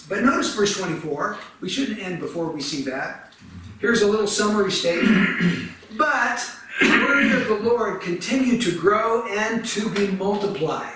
But 0.09 0.23
notice 0.25 0.55
verse 0.55 0.77
24. 0.79 1.39
We 1.61 1.69
shouldn't 1.69 1.99
end 1.99 2.21
before 2.21 2.51
we 2.51 2.63
see 2.63 2.83
that. 2.83 3.35
Here's 3.81 4.03
a 4.03 4.07
little 4.07 4.27
summary 4.27 4.73
statement. 4.73 5.71
But 5.97 6.51
the 6.81 6.89
word 6.89 7.33
of 7.33 7.49
the 7.49 7.55
Lord 7.69 8.01
continued 8.01 8.63
to 8.63 8.79
grow 8.79 9.27
and 9.29 9.65
to 9.67 9.91
be 9.91 10.09
multiplied. 10.09 10.95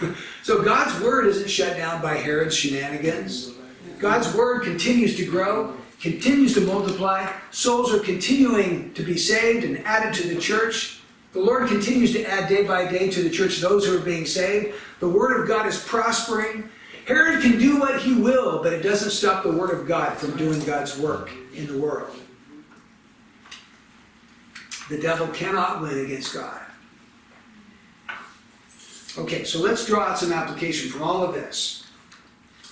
so 0.42 0.62
God's 0.62 1.00
word 1.02 1.26
isn't 1.26 1.48
shut 1.48 1.76
down 1.76 2.02
by 2.02 2.16
Herod's 2.16 2.56
shenanigans. 2.56 3.52
God's 3.98 4.34
word 4.34 4.64
continues 4.64 5.16
to 5.16 5.26
grow, 5.26 5.76
continues 6.00 6.54
to 6.54 6.62
multiply. 6.62 7.30
Souls 7.50 7.92
are 7.92 8.00
continuing 8.00 8.92
to 8.94 9.02
be 9.02 9.16
saved 9.16 9.64
and 9.64 9.78
added 9.86 10.14
to 10.14 10.28
the 10.28 10.40
church. 10.40 11.00
The 11.32 11.40
Lord 11.40 11.68
continues 11.68 12.12
to 12.14 12.24
add 12.24 12.48
day 12.48 12.64
by 12.64 12.90
day 12.90 13.10
to 13.10 13.22
the 13.22 13.30
church 13.30 13.58
those 13.58 13.86
who 13.86 13.96
are 13.96 14.00
being 14.00 14.26
saved. 14.26 14.74
The 14.98 15.08
word 15.08 15.40
of 15.40 15.46
God 15.46 15.66
is 15.66 15.82
prospering. 15.84 16.68
Herod 17.06 17.42
can 17.42 17.58
do 17.58 17.78
what 17.78 18.00
he 18.00 18.14
will, 18.14 18.62
but 18.62 18.72
it 18.72 18.82
doesn't 18.82 19.10
stop 19.10 19.42
the 19.42 19.52
word 19.52 19.70
of 19.70 19.86
God 19.86 20.16
from 20.16 20.36
doing 20.36 20.60
God's 20.64 20.98
work 20.98 21.30
in 21.54 21.66
the 21.66 21.78
world. 21.78 22.16
The 24.88 24.98
devil 24.98 25.28
cannot 25.28 25.82
win 25.82 26.04
against 26.04 26.34
God. 26.34 26.60
Okay, 29.18 29.44
so 29.44 29.60
let's 29.60 29.86
draw 29.86 30.04
out 30.04 30.18
some 30.18 30.32
application 30.32 30.90
from 30.90 31.02
all 31.02 31.22
of 31.22 31.34
this. 31.34 31.84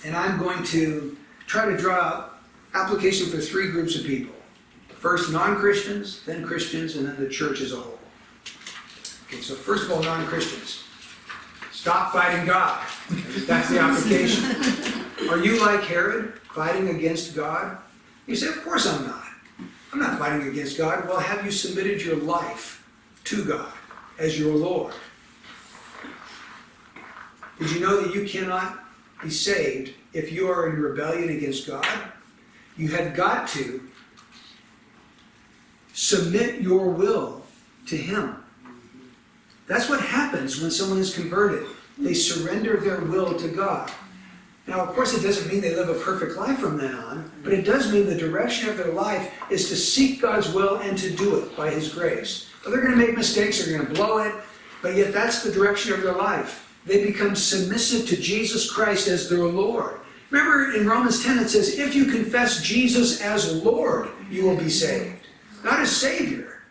And 0.03 0.15
I'm 0.15 0.39
going 0.39 0.63
to 0.65 1.17
try 1.47 1.65
to 1.65 1.77
draw 1.77 1.95
out 1.95 2.28
application 2.73 3.27
for 3.29 3.37
three 3.37 3.71
groups 3.71 3.95
of 3.95 4.05
people. 4.05 4.35
First, 4.89 5.31
non-Christians, 5.31 6.23
then 6.25 6.45
Christians, 6.45 6.95
and 6.95 7.07
then 7.07 7.15
the 7.17 7.29
church 7.29 7.61
as 7.61 7.71
a 7.71 7.77
whole. 7.77 7.97
Okay, 9.27 9.41
so 9.41 9.55
first 9.55 9.85
of 9.85 9.91
all, 9.91 10.03
non-Christians. 10.03 10.83
Stop 11.71 12.11
fighting 12.11 12.45
God. 12.45 12.85
That's 13.47 13.69
the 13.69 13.79
application. 13.79 14.43
Are 15.29 15.37
you 15.37 15.59
like 15.65 15.81
Herod, 15.81 16.33
fighting 16.53 16.89
against 16.89 17.35
God? 17.35 17.77
You 18.27 18.35
say, 18.35 18.47
of 18.47 18.61
course 18.63 18.85
I'm 18.85 19.07
not. 19.07 19.25
I'm 19.93 19.99
not 19.99 20.19
fighting 20.19 20.47
against 20.47 20.77
God. 20.77 21.07
Well, 21.07 21.19
have 21.19 21.45
you 21.45 21.51
submitted 21.51 22.01
your 22.01 22.17
life 22.17 22.85
to 23.25 23.45
God 23.45 23.71
as 24.17 24.37
your 24.37 24.55
Lord? 24.55 24.93
Did 27.59 27.71
you 27.71 27.79
know 27.79 28.01
that 28.01 28.13
you 28.13 28.27
cannot 28.27 28.79
be 29.23 29.29
saved 29.29 29.93
if 30.13 30.31
you 30.31 30.49
are 30.49 30.69
in 30.69 30.81
rebellion 30.81 31.29
against 31.29 31.67
God? 31.67 31.85
You 32.79 32.87
have 32.87 33.13
got 33.13 33.49
to 33.49 33.81
submit 35.91 36.61
your 36.61 36.89
will 36.89 37.43
to 37.87 37.97
Him. 37.97 38.37
That's 39.67 39.89
what 39.89 39.99
happens 39.99 40.61
when 40.61 40.71
someone 40.71 40.97
is 40.97 41.13
converted. 41.13 41.67
They 41.97 42.13
surrender 42.13 42.77
their 42.77 43.01
will 43.01 43.37
to 43.37 43.49
God. 43.49 43.91
Now, 44.65 44.79
of 44.79 44.95
course, 44.95 45.13
it 45.13 45.21
doesn't 45.21 45.51
mean 45.51 45.59
they 45.59 45.75
live 45.75 45.89
a 45.89 45.99
perfect 45.99 46.37
life 46.37 46.59
from 46.59 46.77
then 46.77 46.95
on, 46.95 47.29
but 47.43 47.51
it 47.51 47.65
does 47.65 47.91
mean 47.91 48.05
the 48.05 48.15
direction 48.15 48.69
of 48.69 48.77
their 48.77 48.93
life 48.93 49.29
is 49.51 49.67
to 49.67 49.75
seek 49.75 50.21
God's 50.21 50.53
will 50.53 50.77
and 50.77 50.97
to 50.99 51.09
do 51.09 51.35
it 51.35 51.57
by 51.57 51.71
His 51.71 51.93
grace. 51.93 52.47
They're 52.65 52.79
going 52.79 52.97
to 52.97 53.05
make 53.05 53.17
mistakes, 53.17 53.61
they're 53.61 53.77
going 53.77 53.89
to 53.89 53.93
blow 53.93 54.19
it, 54.19 54.33
but 54.81 54.95
yet 54.95 55.11
that's 55.11 55.43
the 55.43 55.51
direction 55.51 55.91
of 55.91 56.01
their 56.01 56.13
life. 56.13 56.73
They 56.85 57.03
become 57.03 57.35
submissive 57.35 58.07
to 58.07 58.15
Jesus 58.15 58.71
Christ 58.71 59.09
as 59.09 59.29
their 59.29 59.39
Lord. 59.39 59.98
Remember 60.29 60.73
in 60.73 60.87
Romans 60.87 61.23
10 61.23 61.39
it 61.39 61.49
says, 61.49 61.79
if 61.79 61.95
you 61.95 62.05
confess 62.05 62.61
Jesus 62.61 63.21
as 63.21 63.63
Lord, 63.63 64.09
you 64.29 64.43
will 64.43 64.57
be 64.57 64.69
saved, 64.69 65.27
not 65.63 65.79
as 65.79 65.95
Savior. 65.95 66.61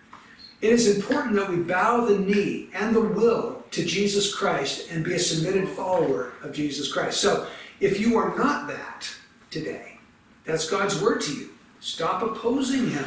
It 0.61 0.73
is 0.73 0.97
important 0.97 1.35
that 1.37 1.51
we 1.51 1.57
bow 1.57 2.05
the 2.05 2.19
knee 2.19 2.69
and 2.75 2.95
the 2.95 3.01
will 3.01 3.65
to 3.71 3.85
Jesus 3.85 4.35
Christ 4.35 4.91
and 4.91 5.05
be 5.05 5.15
a 5.15 5.19
submitted 5.19 5.69
follower 5.69 6.33
of 6.43 6.53
Jesus 6.53 6.93
Christ. 6.93 7.21
So, 7.21 7.47
if 7.81 8.01
you 8.01 8.17
are 8.17 8.37
not 8.37 8.67
that 8.67 9.09
today, 9.51 9.99
that's 10.45 10.69
God's 10.69 11.01
word 11.01 11.21
to 11.23 11.33
you. 11.33 11.51
Stop 11.81 12.23
opposing 12.23 12.91
Him. 12.91 13.05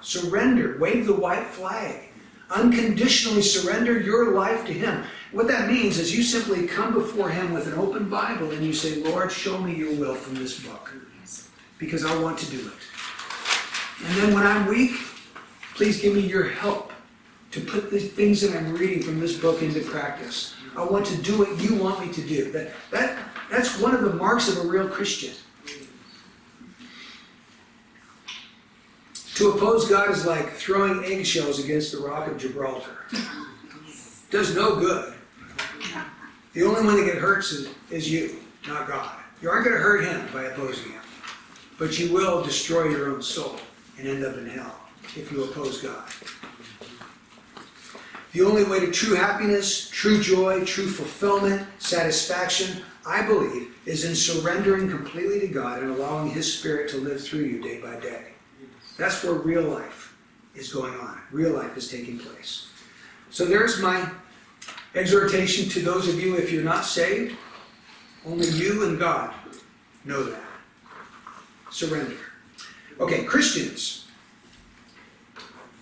Surrender. 0.00 0.76
Wave 0.80 1.06
the 1.06 1.14
white 1.14 1.46
flag. 1.46 2.08
Unconditionally 2.50 3.42
surrender 3.42 4.00
your 4.00 4.32
life 4.32 4.66
to 4.66 4.72
Him. 4.72 5.04
What 5.34 5.48
that 5.48 5.68
means 5.68 5.98
is 5.98 6.16
you 6.16 6.22
simply 6.22 6.64
come 6.64 6.94
before 6.94 7.28
Him 7.28 7.52
with 7.52 7.66
an 7.66 7.74
open 7.74 8.08
Bible 8.08 8.52
and 8.52 8.64
you 8.64 8.72
say, 8.72 9.02
Lord, 9.02 9.32
show 9.32 9.58
me 9.58 9.74
your 9.74 9.92
will 9.96 10.14
from 10.14 10.36
this 10.36 10.60
book. 10.60 10.94
because 11.76 12.04
I 12.04 12.16
want 12.22 12.38
to 12.38 12.50
do 12.50 12.58
it. 12.58 14.06
And 14.06 14.16
then 14.16 14.32
when 14.32 14.46
I'm 14.46 14.68
weak, 14.68 14.92
please 15.74 16.00
give 16.00 16.14
me 16.14 16.20
your 16.20 16.44
help 16.44 16.92
to 17.50 17.60
put 17.60 17.90
the 17.90 17.98
things 17.98 18.40
that 18.42 18.56
I'm 18.56 18.76
reading 18.76 19.02
from 19.02 19.18
this 19.18 19.36
book 19.36 19.60
into 19.60 19.80
practice. 19.80 20.54
I 20.76 20.84
want 20.84 21.04
to 21.06 21.16
do 21.16 21.36
what 21.36 21.60
you 21.60 21.74
want 21.74 22.06
me 22.06 22.12
to 22.12 22.20
do. 22.22 22.52
That, 22.52 22.72
that, 22.92 23.18
that's 23.50 23.80
one 23.80 23.92
of 23.92 24.02
the 24.02 24.14
marks 24.14 24.48
of 24.48 24.64
a 24.64 24.68
real 24.68 24.88
Christian. 24.88 25.34
To 29.34 29.50
oppose 29.50 29.88
God 29.88 30.10
is 30.10 30.24
like 30.24 30.50
throwing 30.50 31.04
eggshells 31.04 31.58
against 31.58 31.90
the 31.90 31.98
rock 31.98 32.28
of 32.28 32.38
Gibraltar. 32.38 33.06
Does 34.30 34.54
no 34.54 34.76
good. 34.76 35.13
The 36.54 36.62
only 36.62 36.84
one 36.84 36.96
that 36.96 37.04
gets 37.04 37.18
hurt 37.18 37.40
is, 37.40 37.68
is 37.90 38.10
you, 38.10 38.36
not 38.66 38.86
God. 38.86 39.16
You 39.42 39.50
aren't 39.50 39.64
going 39.64 39.76
to 39.76 39.82
hurt 39.82 40.04
him 40.04 40.26
by 40.32 40.44
opposing 40.44 40.92
him, 40.92 41.02
but 41.78 41.98
you 41.98 42.12
will 42.12 42.42
destroy 42.42 42.88
your 42.88 43.10
own 43.10 43.22
soul 43.22 43.56
and 43.98 44.06
end 44.06 44.24
up 44.24 44.36
in 44.36 44.46
hell 44.46 44.74
if 45.16 45.30
you 45.32 45.44
oppose 45.44 45.82
God. 45.82 46.08
The 48.32 48.42
only 48.42 48.64
way 48.64 48.80
to 48.80 48.90
true 48.90 49.14
happiness, 49.14 49.88
true 49.90 50.20
joy, 50.20 50.64
true 50.64 50.88
fulfillment, 50.88 51.66
satisfaction, 51.78 52.82
I 53.06 53.26
believe, 53.26 53.76
is 53.86 54.04
in 54.04 54.14
surrendering 54.14 54.88
completely 54.88 55.40
to 55.40 55.48
God 55.48 55.82
and 55.82 55.90
allowing 55.90 56.30
His 56.30 56.52
Spirit 56.52 56.88
to 56.90 56.96
live 56.98 57.22
through 57.22 57.44
you 57.44 57.62
day 57.62 57.80
by 57.80 57.96
day. 58.00 58.28
That's 58.96 59.22
where 59.22 59.34
real 59.34 59.62
life 59.62 60.16
is 60.54 60.72
going 60.72 60.94
on. 60.94 61.20
Real 61.32 61.52
life 61.52 61.76
is 61.76 61.88
taking 61.88 62.18
place. 62.18 62.68
So 63.30 63.44
there's 63.44 63.80
my 63.80 64.08
exhortation 64.94 65.68
to 65.70 65.80
those 65.80 66.08
of 66.08 66.20
you 66.20 66.36
if 66.36 66.52
you're 66.52 66.64
not 66.64 66.84
saved. 66.84 67.36
Only 68.26 68.48
you 68.48 68.84
and 68.84 68.98
God 68.98 69.34
know 70.04 70.22
that. 70.24 70.40
Surrender. 71.70 72.16
Okay, 73.00 73.24
Christians. 73.24 74.06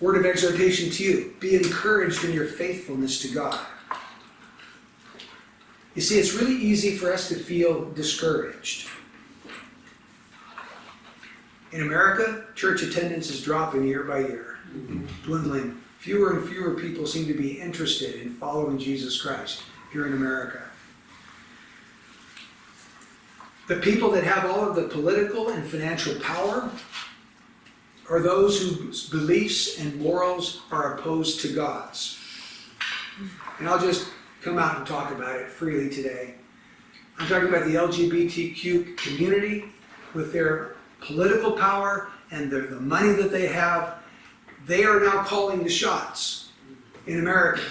Word 0.01 0.17
of 0.17 0.27
exhortation 0.27 0.91
to 0.91 1.05
you 1.05 1.35
be 1.39 1.55
encouraged 1.55 2.25
in 2.25 2.33
your 2.33 2.47
faithfulness 2.47 3.21
to 3.23 3.29
God. 3.29 3.59
You 5.95 6.03
see, 6.03 6.19
it's 6.19 6.33
really 6.35 6.57
easy 6.57 6.97
for 6.97 7.13
us 7.13 7.29
to 7.29 7.37
feel 7.37 7.91
discouraged. 7.91 8.89
In 11.71 11.83
America, 11.83 12.45
church 12.55 12.83
attendance 12.83 13.31
is 13.31 13.43
dropping 13.43 13.85
year 13.85 14.03
by 14.05 14.21
year, 14.21 14.59
mm-hmm. 14.69 15.05
dwindling. 15.25 15.82
Fewer 16.03 16.37
and 16.37 16.49
fewer 16.49 16.75
people 16.75 17.07
seem 17.07 17.29
to 17.29 17.33
be 17.33 17.61
interested 17.61 18.21
in 18.21 18.35
following 18.35 18.77
Jesus 18.77 19.23
Christ 19.23 19.63
here 19.93 20.05
in 20.05 20.15
America. 20.15 20.61
The 23.69 23.77
people 23.77 24.11
that 24.11 24.25
have 24.25 24.51
all 24.51 24.69
of 24.69 24.75
the 24.75 24.89
political 24.89 25.51
and 25.51 25.65
financial 25.65 26.17
power 26.17 26.69
are 28.11 28.19
those 28.19 28.61
whose 28.61 29.09
beliefs 29.09 29.79
and 29.79 29.95
morals 30.01 30.63
are 30.73 30.99
opposed 30.99 31.41
to 31.43 31.55
God's. 31.55 32.19
And 33.61 33.69
I'll 33.69 33.79
just 33.79 34.09
come 34.41 34.59
out 34.59 34.79
and 34.79 34.85
talk 34.85 35.13
about 35.13 35.37
it 35.37 35.51
freely 35.51 35.89
today. 35.89 36.35
I'm 37.17 37.29
talking 37.29 37.49
about 37.49 37.65
the 37.65 37.77
LGBTQ 37.77 38.97
community 38.97 39.67
with 40.15 40.33
their 40.33 40.75
political 41.01 41.53
power 41.53 42.09
and 42.33 42.51
the, 42.51 42.63
the 42.63 42.81
money 42.81 43.13
that 43.13 43.31
they 43.31 43.47
have. 43.47 44.02
They 44.67 44.85
are 44.85 45.01
now 45.01 45.25
calling 45.25 45.65
the 45.65 45.71
shots 45.71 46.51
in 47.07 47.19
America. 47.19 47.63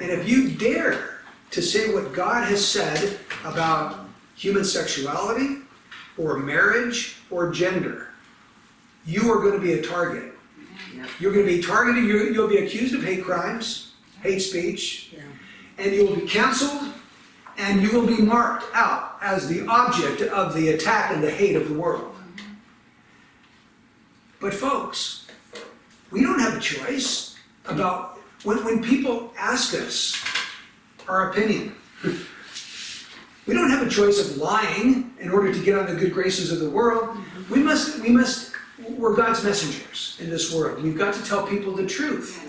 And 0.00 0.10
if 0.10 0.28
you 0.28 0.50
dare 0.50 1.20
to 1.50 1.62
say 1.62 1.92
what 1.92 2.12
God 2.12 2.48
has 2.48 2.66
said 2.66 3.18
about 3.44 4.06
human 4.36 4.64
sexuality 4.64 5.58
or 6.16 6.36
marriage 6.38 7.16
or 7.30 7.50
gender, 7.50 8.08
you 9.06 9.32
are 9.32 9.40
going 9.40 9.54
to 9.54 9.60
be 9.60 9.72
a 9.74 9.82
target. 9.82 10.32
You're 11.18 11.32
going 11.32 11.46
to 11.46 11.56
be 11.56 11.62
targeted, 11.62 12.04
you 12.04 12.32
you'll 12.32 12.48
be 12.48 12.58
accused 12.58 12.94
of 12.94 13.02
hate 13.02 13.24
crimes, 13.24 13.92
hate 14.22 14.40
speech, 14.40 15.14
and 15.78 15.94
you 15.94 16.06
will 16.06 16.16
be 16.16 16.26
canceled, 16.26 16.92
and 17.56 17.82
you 17.82 17.90
will 17.92 18.06
be 18.06 18.20
marked 18.20 18.64
out 18.74 19.16
as 19.20 19.48
the 19.48 19.66
object 19.66 20.22
of 20.22 20.54
the 20.54 20.70
attack 20.70 21.12
and 21.12 21.22
the 21.22 21.30
hate 21.30 21.56
of 21.56 21.68
the 21.68 21.74
world. 21.74 22.14
Mm-hmm. 22.14 22.52
But, 24.40 24.54
folks, 24.54 25.17
we 26.10 26.22
don't 26.22 26.38
have 26.38 26.56
a 26.56 26.60
choice 26.60 27.36
about 27.66 28.18
when, 28.44 28.64
when 28.64 28.82
people 28.82 29.32
ask 29.38 29.74
us 29.74 30.22
our 31.08 31.30
opinion. 31.30 31.74
We 33.46 33.54
don't 33.54 33.70
have 33.70 33.86
a 33.86 33.90
choice 33.90 34.18
of 34.20 34.36
lying 34.36 35.14
in 35.20 35.30
order 35.30 35.52
to 35.52 35.64
get 35.64 35.78
on 35.78 35.86
the 35.86 35.94
good 35.94 36.12
graces 36.12 36.52
of 36.52 36.60
the 36.60 36.68
world. 36.68 37.08
Mm-hmm. 37.08 37.54
We 37.54 37.62
must, 37.62 37.98
we 38.00 38.10
must, 38.10 38.52
we're 38.96 39.16
God's 39.16 39.42
messengers 39.42 40.18
in 40.20 40.28
this 40.28 40.54
world. 40.54 40.82
We've 40.82 40.98
got 40.98 41.14
to 41.14 41.22
tell 41.24 41.46
people 41.46 41.74
the 41.74 41.86
truth. 41.86 42.44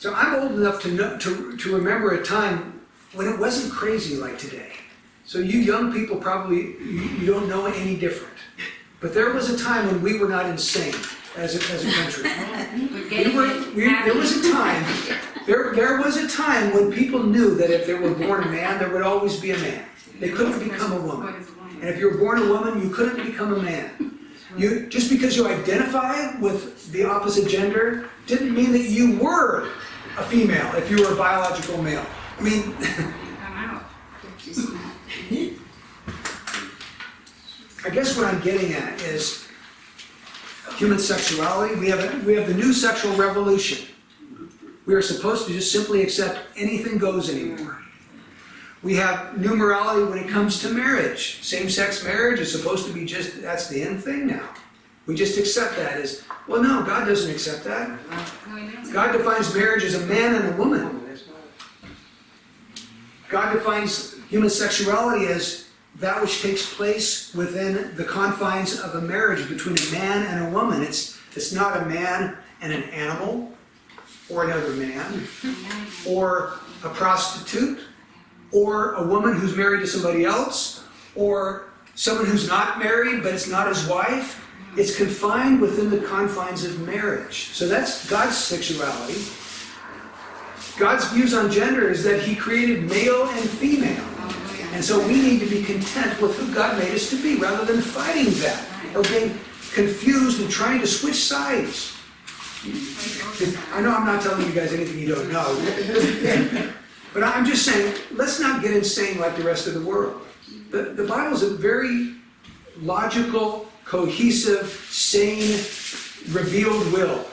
So 0.00 0.14
I'm 0.14 0.34
old 0.36 0.52
enough 0.52 0.80
to, 0.82 0.92
know, 0.92 1.18
to, 1.18 1.56
to 1.56 1.76
remember 1.76 2.12
a 2.12 2.24
time 2.24 2.80
when 3.14 3.26
it 3.26 3.38
wasn't 3.38 3.72
crazy 3.72 4.16
like 4.16 4.38
today. 4.38 4.72
So 5.24 5.38
you 5.38 5.58
young 5.58 5.92
people 5.92 6.16
probably, 6.16 6.58
you, 6.58 7.08
you 7.20 7.26
don't 7.26 7.48
know 7.48 7.66
any 7.66 7.96
different. 7.96 8.34
But 9.00 9.14
there 9.14 9.32
was 9.32 9.48
a 9.48 9.56
time 9.56 9.86
when 9.86 10.02
we 10.02 10.18
were 10.18 10.28
not 10.28 10.46
insane 10.46 10.94
as 11.36 11.54
a, 11.54 11.72
as 11.72 11.84
a 11.84 11.92
country. 11.92 12.30
We 13.24 13.34
were, 13.36 13.72
we, 13.74 13.84
there 13.84 14.14
was 14.14 14.44
a 14.44 14.52
time, 14.52 14.84
there, 15.46 15.72
there 15.72 16.00
was 16.00 16.16
a 16.16 16.28
time 16.28 16.74
when 16.74 16.92
people 16.92 17.22
knew 17.22 17.54
that 17.54 17.70
if 17.70 17.86
they 17.86 17.94
were 17.94 18.12
born 18.12 18.42
a 18.44 18.50
man, 18.50 18.78
there 18.78 18.90
would 18.90 19.02
always 19.02 19.38
be 19.38 19.52
a 19.52 19.58
man. 19.58 19.84
They 20.18 20.30
couldn't 20.30 20.58
become 20.58 20.92
a 20.92 21.00
woman. 21.00 21.46
And 21.80 21.88
if 21.88 21.98
you 21.98 22.10
were 22.10 22.18
born 22.18 22.42
a 22.42 22.48
woman, 22.48 22.82
you 22.82 22.90
couldn't 22.90 23.24
become 23.24 23.54
a 23.54 23.62
man. 23.62 24.18
You, 24.56 24.86
just 24.88 25.10
because 25.10 25.36
you 25.36 25.46
identify 25.46 26.36
with 26.40 26.90
the 26.90 27.04
opposite 27.04 27.48
gender 27.48 28.08
didn't 28.26 28.52
mean 28.52 28.72
that 28.72 28.88
you 28.88 29.16
were 29.18 29.70
a 30.16 30.24
female 30.24 30.74
if 30.74 30.90
you 30.90 31.04
were 31.04 31.12
a 31.12 31.16
biological 31.16 31.80
male. 31.80 32.04
I 32.38 32.42
mean, 32.42 32.74
I 37.88 37.90
guess 37.90 38.18
what 38.18 38.26
I'm 38.26 38.38
getting 38.42 38.74
at 38.74 39.00
is 39.00 39.48
human 40.76 40.98
sexuality. 40.98 41.74
We 41.76 41.88
have, 41.88 42.00
a, 42.00 42.26
we 42.26 42.34
have 42.34 42.46
the 42.46 42.52
new 42.52 42.74
sexual 42.74 43.16
revolution. 43.16 43.88
We 44.84 44.94
are 44.94 45.00
supposed 45.00 45.46
to 45.46 45.54
just 45.54 45.72
simply 45.72 46.02
accept 46.02 46.38
anything 46.54 46.98
goes 46.98 47.30
anymore. 47.30 47.78
We 48.82 48.94
have 48.96 49.38
new 49.38 49.56
morality 49.56 50.04
when 50.04 50.18
it 50.18 50.28
comes 50.28 50.60
to 50.60 50.68
marriage. 50.68 51.42
Same 51.42 51.70
sex 51.70 52.04
marriage 52.04 52.40
is 52.40 52.52
supposed 52.52 52.86
to 52.86 52.92
be 52.92 53.06
just, 53.06 53.40
that's 53.40 53.70
the 53.70 53.80
end 53.80 54.04
thing 54.04 54.26
now. 54.26 54.50
We 55.06 55.14
just 55.14 55.38
accept 55.38 55.76
that 55.76 55.94
as, 55.94 56.24
well, 56.46 56.62
no, 56.62 56.84
God 56.84 57.06
doesn't 57.06 57.30
accept 57.30 57.64
that. 57.64 57.98
God 58.92 59.12
defines 59.12 59.54
marriage 59.54 59.84
as 59.84 59.94
a 59.94 60.04
man 60.04 60.34
and 60.34 60.54
a 60.54 60.58
woman. 60.58 61.08
God 63.30 63.54
defines 63.54 64.14
human 64.28 64.50
sexuality 64.50 65.24
as 65.28 65.67
that 65.96 66.20
which 66.22 66.42
takes 66.42 66.74
place 66.74 67.34
within 67.34 67.94
the 67.96 68.04
confines 68.04 68.78
of 68.78 68.94
a 68.94 69.00
marriage 69.00 69.48
between 69.48 69.76
a 69.76 69.92
man 69.92 70.26
and 70.26 70.46
a 70.46 70.50
woman. 70.50 70.82
It's, 70.82 71.18
it's 71.34 71.52
not 71.52 71.82
a 71.82 71.86
man 71.86 72.36
and 72.60 72.72
an 72.72 72.84
animal, 72.84 73.52
or 74.30 74.44
another 74.44 74.72
man, 74.74 75.26
or 76.06 76.54
a 76.84 76.88
prostitute, 76.88 77.80
or 78.52 78.94
a 78.94 79.06
woman 79.06 79.34
who's 79.34 79.56
married 79.56 79.80
to 79.80 79.86
somebody 79.86 80.24
else, 80.24 80.84
or 81.14 81.70
someone 81.94 82.26
who's 82.26 82.46
not 82.46 82.78
married 82.78 83.22
but 83.22 83.34
it's 83.34 83.48
not 83.48 83.68
his 83.68 83.86
wife. 83.86 84.44
It's 84.76 84.96
confined 84.96 85.60
within 85.60 85.90
the 85.90 85.98
confines 86.06 86.64
of 86.64 86.80
marriage. 86.86 87.50
So 87.52 87.66
that's 87.66 88.08
God's 88.08 88.36
sexuality. 88.36 89.20
God's 90.78 91.10
views 91.10 91.34
on 91.34 91.50
gender 91.50 91.90
is 91.90 92.04
that 92.04 92.22
He 92.22 92.36
created 92.36 92.88
male 92.88 93.26
and 93.28 93.50
female. 93.50 94.04
And 94.72 94.84
so 94.84 95.04
we 95.06 95.20
need 95.20 95.40
to 95.40 95.46
be 95.46 95.62
content 95.62 96.20
with 96.20 96.38
who 96.38 96.52
God 96.54 96.78
made 96.78 96.92
us 96.94 97.10
to 97.10 97.22
be 97.22 97.36
rather 97.36 97.64
than 97.64 97.82
fighting 97.82 98.32
that 98.40 98.64
or 98.94 99.02
being 99.04 99.38
confused 99.72 100.40
and 100.40 100.50
trying 100.50 100.80
to 100.80 100.86
switch 100.86 101.16
sides. 101.16 101.94
I 103.72 103.80
know 103.80 103.90
I'm 103.90 104.06
not 104.06 104.22
telling 104.22 104.46
you 104.46 104.52
guys 104.52 104.72
anything 104.72 104.98
you 104.98 105.14
don't 105.14 105.32
know. 105.32 106.72
But 107.14 107.22
I'm 107.22 107.44
just 107.44 107.64
saying, 107.64 107.94
let's 108.12 108.38
not 108.38 108.62
get 108.62 108.72
insane 108.72 109.18
like 109.18 109.36
the 109.36 109.42
rest 109.42 109.66
of 109.66 109.74
the 109.74 109.80
world. 109.80 110.20
The, 110.70 110.94
the 110.94 111.04
Bible 111.04 111.34
is 111.34 111.42
a 111.42 111.50
very 111.50 112.14
logical, 112.80 113.66
cohesive, 113.84 114.68
sane, 114.90 115.58
revealed 116.32 116.92
will. 116.92 117.24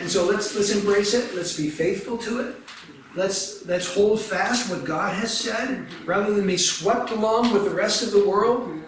And 0.00 0.10
so 0.10 0.24
let's 0.24 0.54
let's 0.54 0.70
embrace 0.70 1.14
it. 1.14 1.34
Let's 1.34 1.56
be 1.56 1.68
faithful 1.68 2.18
to 2.18 2.40
it. 2.40 2.56
Let's 3.16 3.64
let's 3.64 3.92
hold 3.92 4.20
fast 4.20 4.70
what 4.70 4.84
God 4.84 5.14
has 5.14 5.36
said, 5.36 5.86
rather 6.04 6.34
than 6.34 6.46
be 6.46 6.58
swept 6.58 7.10
along 7.10 7.52
with 7.52 7.64
the 7.64 7.70
rest 7.70 8.02
of 8.02 8.10
the 8.10 8.28
world 8.28 8.78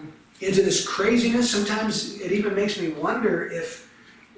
into 0.43 0.63
this 0.63 0.87
craziness. 0.87 1.51
Sometimes 1.51 2.21
it 2.21 2.31
even 2.31 2.55
makes 2.55 2.79
me 2.79 2.91
wonder 2.91 3.51
if 3.51 3.91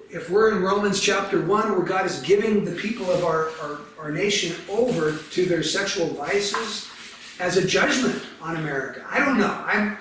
if 0.08 0.30
we're 0.30 0.56
in 0.56 0.62
Romans 0.62 1.00
chapter 1.00 1.44
one, 1.44 1.72
where 1.72 1.84
God 1.84 2.06
is 2.06 2.20
giving 2.22 2.64
the 2.64 2.72
people 2.72 3.10
of 3.10 3.24
our, 3.24 3.50
our, 3.62 3.78
our 3.98 4.12
nation 4.12 4.56
over 4.68 5.16
to 5.16 5.46
their 5.46 5.62
sexual 5.62 6.06
vices 6.08 6.88
as 7.40 7.56
a 7.56 7.66
judgment 7.66 8.22
on 8.40 8.56
America. 8.56 9.04
I 9.08 9.18
don't 9.18 9.38
know. 9.38 9.64
I'm. 9.66 9.98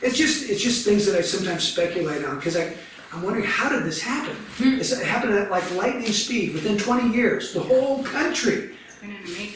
It's 0.00 0.16
just 0.16 0.48
it's 0.48 0.62
just 0.62 0.86
things 0.86 1.04
that 1.04 1.18
I 1.18 1.20
sometimes 1.20 1.64
speculate 1.64 2.24
on 2.24 2.36
because 2.36 2.56
I 2.56 2.74
I'm 3.14 3.22
wondering 3.22 3.44
how 3.46 3.68
did 3.68 3.84
this 3.84 4.00
happen? 4.00 4.34
Hmm. 4.58 4.74
It's- 4.74 4.90
It 4.92 5.06
happened 5.06 5.34
at 5.34 5.50
like 5.50 5.68
lightning 5.72 6.12
speed 6.12 6.52
within 6.54 6.76
20 6.76 7.14
years. 7.14 7.52
The 7.54 7.60
whole 7.60 8.02
country 8.02 8.70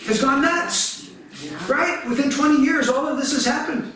has 0.06 0.20
gone 0.20 0.42
nuts, 0.42 1.10
right? 1.68 2.06
Within 2.08 2.30
20 2.30 2.62
years, 2.62 2.88
all 2.88 3.06
of 3.06 3.16
this 3.18 3.32
has 3.32 3.44
happened. 3.44 3.92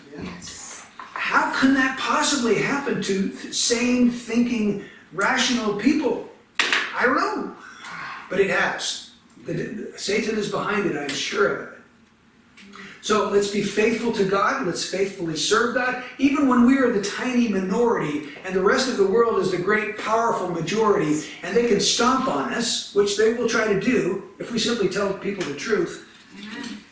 How 1.14 1.52
can 1.58 1.74
that 1.74 1.98
possibly 1.98 2.56
happen 2.60 3.00
to 3.02 3.28
th- 3.28 3.54
sane, 3.54 4.10
thinking, 4.10 4.84
rational 5.12 5.76
people? 5.76 6.28
I 6.98 7.04
don't 7.04 7.16
know, 7.16 7.54
but 8.28 8.40
it 8.40 8.50
has. 8.50 9.10
The- 9.46 9.52
the- 9.54 9.98
Satan 9.98 10.36
is 10.36 10.48
behind 10.50 10.86
it, 10.86 10.96
I'm 10.96 11.08
sure 11.08 11.46
of 11.56 11.68
it. 11.68 11.71
So 13.02 13.28
let's 13.30 13.50
be 13.50 13.64
faithful 13.64 14.12
to 14.12 14.24
God, 14.24 14.64
let's 14.64 14.88
faithfully 14.88 15.34
serve 15.34 15.74
God, 15.74 16.04
even 16.18 16.46
when 16.46 16.64
we 16.64 16.78
are 16.78 16.92
the 16.92 17.02
tiny 17.02 17.48
minority 17.48 18.28
and 18.44 18.54
the 18.54 18.62
rest 18.62 18.88
of 18.88 18.96
the 18.96 19.06
world 19.06 19.40
is 19.40 19.50
the 19.50 19.58
great, 19.58 19.98
powerful 19.98 20.48
majority, 20.48 21.24
and 21.42 21.56
they 21.56 21.66
can 21.66 21.80
stomp 21.80 22.28
on 22.28 22.54
us, 22.54 22.94
which 22.94 23.16
they 23.16 23.34
will 23.34 23.48
try 23.48 23.66
to 23.66 23.80
do 23.80 24.30
if 24.38 24.52
we 24.52 24.58
simply 24.60 24.88
tell 24.88 25.12
people 25.14 25.42
the 25.44 25.56
truth. 25.56 26.08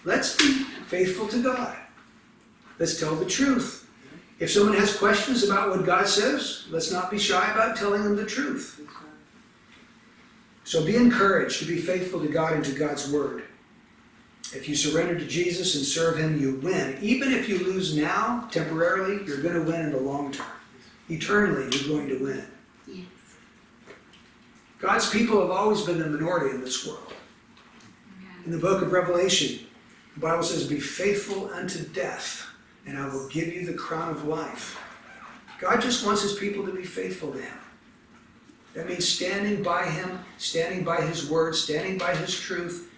Let's 0.05 0.35
be 0.35 0.65
faithful 0.89 1.29
to 1.29 1.45
God. 1.45 1.77
Let's 2.81 2.99
tell 2.99 3.15
the 3.15 3.25
truth. 3.25 3.89
If 4.41 4.51
someone 4.51 4.77
has 4.79 4.97
questions 4.97 5.45
about 5.45 5.69
what 5.69 5.87
God 5.87 6.09
says, 6.09 6.65
let's 6.71 6.91
not 6.91 7.13
be 7.13 7.21
shy 7.21 7.53
about 7.53 7.77
telling 7.77 8.03
them 8.03 8.17
the 8.17 8.27
truth. 8.27 8.81
So 10.65 10.85
be 10.85 10.97
encouraged 10.97 11.61
to 11.61 11.67
be 11.67 11.79
faithful 11.79 12.21
to 12.21 12.29
God 12.29 12.55
and 12.55 12.65
to 12.65 12.73
God's 12.73 13.13
word. 13.13 13.45
If 14.53 14.69
you 14.69 14.75
surrender 14.75 15.19
to 15.19 15.27
Jesus 15.27 15.77
and 15.77 15.85
serve 15.85 16.19
Him, 16.19 16.41
you 16.41 16.57
win. 16.57 16.99
Even 17.01 17.33
if 17.33 17.49
you 17.49 17.59
lose 17.59 17.97
now, 17.97 18.49
temporarily, 18.51 19.25
you're 19.25 19.43
going 19.43 19.55
to 19.55 19.63
win 19.63 19.81
in 19.83 19.93
the 19.93 20.01
long 20.01 20.33
term. 20.33 20.47
Eternally, 21.09 21.69
you're 21.77 21.97
going 21.97 22.09
to 22.09 22.25
win. 22.25 22.47
Yes. 22.87 23.07
God's 24.81 25.11
people 25.11 25.41
have 25.41 25.51
always 25.51 25.83
been 25.83 25.99
the 25.99 26.07
minority 26.07 26.55
in 26.55 26.61
this 26.61 26.87
world. 26.87 27.13
In 28.45 28.51
the 28.51 28.59
book 28.59 28.83
of 28.83 28.91
Revelation, 28.91 29.67
the 30.15 30.21
Bible 30.21 30.43
says, 30.43 30.67
Be 30.67 30.81
faithful 30.81 31.51
unto 31.51 31.85
death, 31.89 32.47
and 32.87 32.99
I 32.99 33.07
will 33.07 33.29
give 33.29 33.49
you 33.49 33.67
the 33.67 33.75
crown 33.75 34.11
of 34.11 34.25
life. 34.25 34.81
God 35.61 35.81
just 35.81 36.05
wants 36.05 36.23
His 36.23 36.35
people 36.35 36.65
to 36.67 36.73
be 36.73 36.85
faithful 36.85 37.33
to 37.33 37.39
Him. 37.39 37.59
That 38.75 38.89
means 38.89 39.07
standing 39.07 39.63
by 39.63 39.85
Him, 39.85 40.19
standing 40.39 40.85
by 40.85 41.03
His 41.03 41.29
word, 41.29 41.55
standing 41.55 41.99
by 41.99 42.17
His 42.17 42.39
truth, 42.39 42.90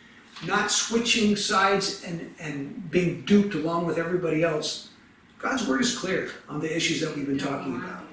not 0.46 0.70
switching 0.70 1.36
sides 1.36 2.04
and, 2.04 2.34
and 2.40 2.90
being 2.90 3.22
duped 3.22 3.54
along 3.54 3.86
with 3.86 3.98
everybody 3.98 4.42
else. 4.42 4.90
God's 5.38 5.66
word 5.66 5.80
is 5.80 5.96
clear 5.96 6.30
on 6.48 6.60
the 6.60 6.74
issues 6.74 7.00
that 7.00 7.14
we've 7.16 7.26
been 7.26 7.38
talking 7.38 7.76
about. 7.76 8.04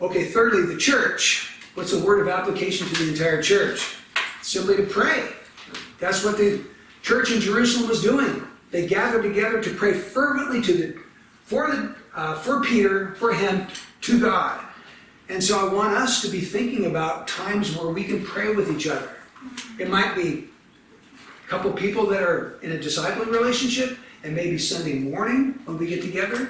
Okay, 0.00 0.24
thirdly, 0.24 0.62
the 0.66 0.76
church. 0.76 1.60
What's 1.74 1.92
a 1.92 2.04
word 2.04 2.20
of 2.20 2.28
application 2.28 2.86
to 2.88 2.94
the 2.94 3.10
entire 3.10 3.40
church? 3.40 3.96
Simply 4.42 4.76
to 4.76 4.82
pray. 4.82 5.28
That's 5.98 6.24
what 6.24 6.36
the 6.36 6.64
church 7.02 7.30
in 7.30 7.40
Jerusalem 7.40 7.88
was 7.88 8.02
doing. 8.02 8.46
They 8.72 8.86
gathered 8.86 9.22
together 9.22 9.62
to 9.62 9.74
pray 9.74 9.92
fervently 9.92 10.60
to 10.62 10.72
the 10.72 11.02
for 11.44 11.70
the 11.70 11.94
uh, 12.14 12.34
for 12.34 12.62
Peter, 12.62 13.14
for 13.14 13.32
him, 13.32 13.66
to 14.02 14.20
God. 14.20 14.64
And 15.28 15.42
so 15.42 15.66
I 15.66 15.72
want 15.72 15.94
us 15.94 16.20
to 16.22 16.28
be 16.28 16.40
thinking 16.40 16.86
about 16.86 17.28
times 17.28 17.76
where 17.76 17.88
we 17.88 18.04
can 18.04 18.24
pray 18.24 18.52
with 18.52 18.70
each 18.70 18.86
other. 18.86 19.10
It 19.78 19.88
might 19.88 20.14
be 20.14 20.48
couple 21.52 21.70
people 21.70 22.06
that 22.06 22.22
are 22.22 22.58
in 22.62 22.72
a 22.72 22.78
discipling 22.78 23.30
relationship, 23.30 23.98
and 24.24 24.34
maybe 24.34 24.56
Sunday 24.56 24.94
morning 24.94 25.60
when 25.66 25.76
we 25.76 25.86
get 25.86 26.00
together. 26.00 26.48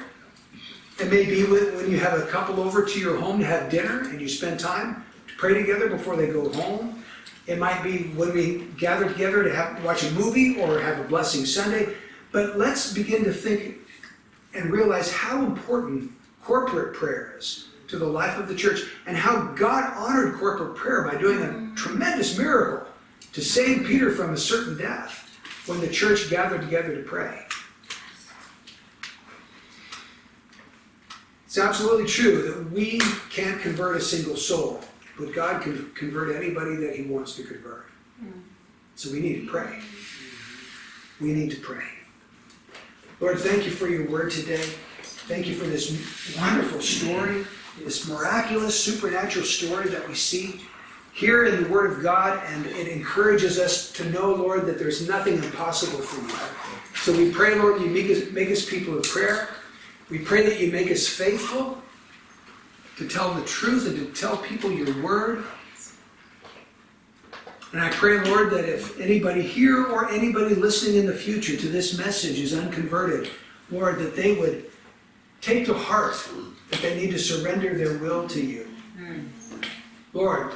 It 1.00 1.10
may 1.10 1.24
be 1.24 1.42
when 1.42 1.74
when 1.74 1.90
you 1.90 1.98
have 1.98 2.20
a 2.20 2.26
couple 2.26 2.60
over 2.60 2.84
to 2.84 3.00
your 3.00 3.16
home 3.16 3.40
to 3.40 3.44
have 3.44 3.68
dinner 3.68 4.02
and 4.08 4.20
you 4.20 4.28
spend 4.28 4.60
time 4.60 5.04
to 5.26 5.34
pray 5.38 5.54
together 5.54 5.88
before 5.88 6.14
they 6.14 6.28
go 6.28 6.48
home. 6.52 7.02
It 7.48 7.58
might 7.58 7.82
be 7.82 8.14
when 8.14 8.32
we 8.32 8.68
gather 8.78 9.08
together 9.08 9.42
to 9.42 9.52
have, 9.52 9.82
watch 9.82 10.04
a 10.04 10.10
movie 10.12 10.60
or 10.60 10.78
have 10.78 11.00
a 11.00 11.04
blessing 11.08 11.46
Sunday. 11.46 11.94
But 12.30 12.56
let's 12.56 12.92
begin 12.92 13.24
to 13.24 13.32
think 13.32 13.78
and 14.54 14.70
realize 14.70 15.10
how 15.10 15.44
important 15.44 16.12
corporate 16.44 16.94
prayer 16.94 17.34
is 17.36 17.70
to 17.88 17.98
the 17.98 18.06
life 18.06 18.38
of 18.38 18.46
the 18.46 18.54
church 18.54 18.82
and 19.08 19.16
how 19.16 19.46
God 19.56 19.92
honored 19.96 20.38
corporate 20.38 20.76
prayer 20.76 21.02
by 21.02 21.18
doing 21.18 21.42
a 21.42 21.74
tremendous 21.74 22.38
miracle 22.38 22.86
to 23.32 23.42
save 23.42 23.86
Peter 23.86 24.10
from 24.10 24.34
a 24.34 24.36
certain 24.36 24.76
death 24.76 25.28
when 25.66 25.80
the 25.80 25.88
church 25.88 26.28
gathered 26.28 26.62
together 26.62 26.94
to 26.96 27.02
pray. 27.02 27.46
It's 31.46 31.58
absolutely 31.58 32.06
true 32.06 32.42
that 32.42 32.70
we 32.72 33.00
can't 33.30 33.60
convert 33.60 33.96
a 33.96 34.00
single 34.00 34.36
soul, 34.36 34.80
but 35.18 35.34
God 35.34 35.62
can 35.62 35.90
convert 35.94 36.34
anybody 36.34 36.76
that 36.76 36.96
He 36.96 37.02
wants 37.02 37.36
to 37.36 37.42
convert. 37.42 37.88
Mm. 38.22 38.40
So 38.94 39.12
we 39.12 39.20
need 39.20 39.44
to 39.44 39.50
pray. 39.50 39.80
We 41.20 41.32
need 41.32 41.50
to 41.50 41.60
pray. 41.60 41.84
Lord, 43.20 43.38
thank 43.38 43.64
you 43.64 43.70
for 43.70 43.86
your 43.86 44.08
word 44.08 44.30
today. 44.32 44.64
Thank 45.02 45.46
you 45.46 45.54
for 45.54 45.66
this 45.66 45.90
wonderful 46.38 46.80
story, 46.80 47.44
this 47.84 48.08
miraculous, 48.08 48.82
supernatural 48.82 49.44
story 49.44 49.88
that 49.90 50.08
we 50.08 50.14
see 50.14 50.60
here 51.12 51.44
in 51.44 51.62
the 51.62 51.68
Word 51.68 51.92
of 51.92 52.02
God, 52.02 52.42
and 52.46 52.66
it 52.66 52.88
encourages 52.88 53.58
us 53.58 53.92
to 53.92 54.10
know, 54.10 54.34
Lord, 54.34 54.66
that 54.66 54.78
there's 54.78 55.06
nothing 55.06 55.34
impossible 55.34 55.98
for 55.98 56.20
you. 56.26 56.48
So 57.02 57.16
we 57.16 57.30
pray, 57.30 57.54
Lord, 57.54 57.80
you 57.82 57.88
make 57.88 58.10
us, 58.10 58.30
make 58.32 58.50
us 58.50 58.64
people 58.68 58.96
of 58.96 59.04
prayer. 59.04 59.48
We 60.08 60.18
pray 60.18 60.44
that 60.46 60.60
you 60.60 60.72
make 60.72 60.90
us 60.90 61.06
faithful 61.06 61.78
to 62.96 63.08
tell 63.08 63.34
the 63.34 63.44
truth 63.44 63.86
and 63.86 63.96
to 63.96 64.20
tell 64.20 64.36
people 64.36 64.70
your 64.70 65.02
word. 65.02 65.44
And 67.72 67.80
I 67.80 67.90
pray, 67.90 68.22
Lord, 68.24 68.50
that 68.50 68.68
if 68.68 69.00
anybody 69.00 69.42
here 69.42 69.86
or 69.86 70.10
anybody 70.10 70.54
listening 70.54 70.96
in 70.96 71.06
the 71.06 71.14
future 71.14 71.56
to 71.56 71.68
this 71.68 71.96
message 71.96 72.38
is 72.38 72.54
unconverted, 72.54 73.30
Lord, 73.70 73.98
that 73.98 74.14
they 74.14 74.34
would 74.34 74.70
take 75.40 75.64
to 75.66 75.74
heart 75.74 76.14
that 76.70 76.80
they 76.80 76.96
need 76.96 77.10
to 77.10 77.18
surrender 77.18 77.76
their 77.76 77.98
will 77.98 78.28
to 78.28 78.40
you. 78.40 78.64
Hmm. 78.96 79.20
Lord, 80.12 80.52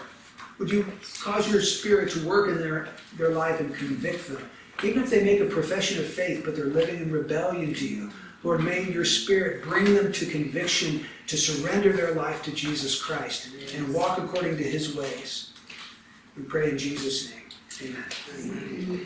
would 0.58 0.70
you 0.70 0.86
cause 1.22 1.50
your 1.50 1.60
spirit 1.60 2.10
to 2.12 2.26
work 2.26 2.48
in 2.48 2.58
their, 2.58 2.88
their 3.16 3.30
life 3.30 3.60
and 3.60 3.74
convict 3.74 4.28
them? 4.28 4.48
Even 4.82 5.02
if 5.02 5.10
they 5.10 5.24
make 5.24 5.40
a 5.40 5.46
profession 5.46 5.98
of 5.98 6.06
faith, 6.06 6.42
but 6.44 6.54
they're 6.54 6.66
living 6.66 6.96
in 6.96 7.10
rebellion 7.10 7.74
to 7.74 7.88
you, 7.88 8.10
Lord, 8.42 8.62
may 8.62 8.84
your 8.84 9.04
spirit 9.04 9.62
bring 9.62 9.94
them 9.94 10.12
to 10.12 10.26
conviction 10.26 11.04
to 11.26 11.36
surrender 11.36 11.92
their 11.92 12.12
life 12.12 12.42
to 12.44 12.52
Jesus 12.52 13.02
Christ 13.02 13.48
and 13.74 13.92
walk 13.92 14.18
according 14.18 14.56
to 14.58 14.62
his 14.62 14.94
ways. 14.94 15.52
We 16.36 16.44
pray 16.44 16.70
in 16.70 16.78
Jesus' 16.78 17.32
name. 17.32 17.96
Amen. 18.30 19.02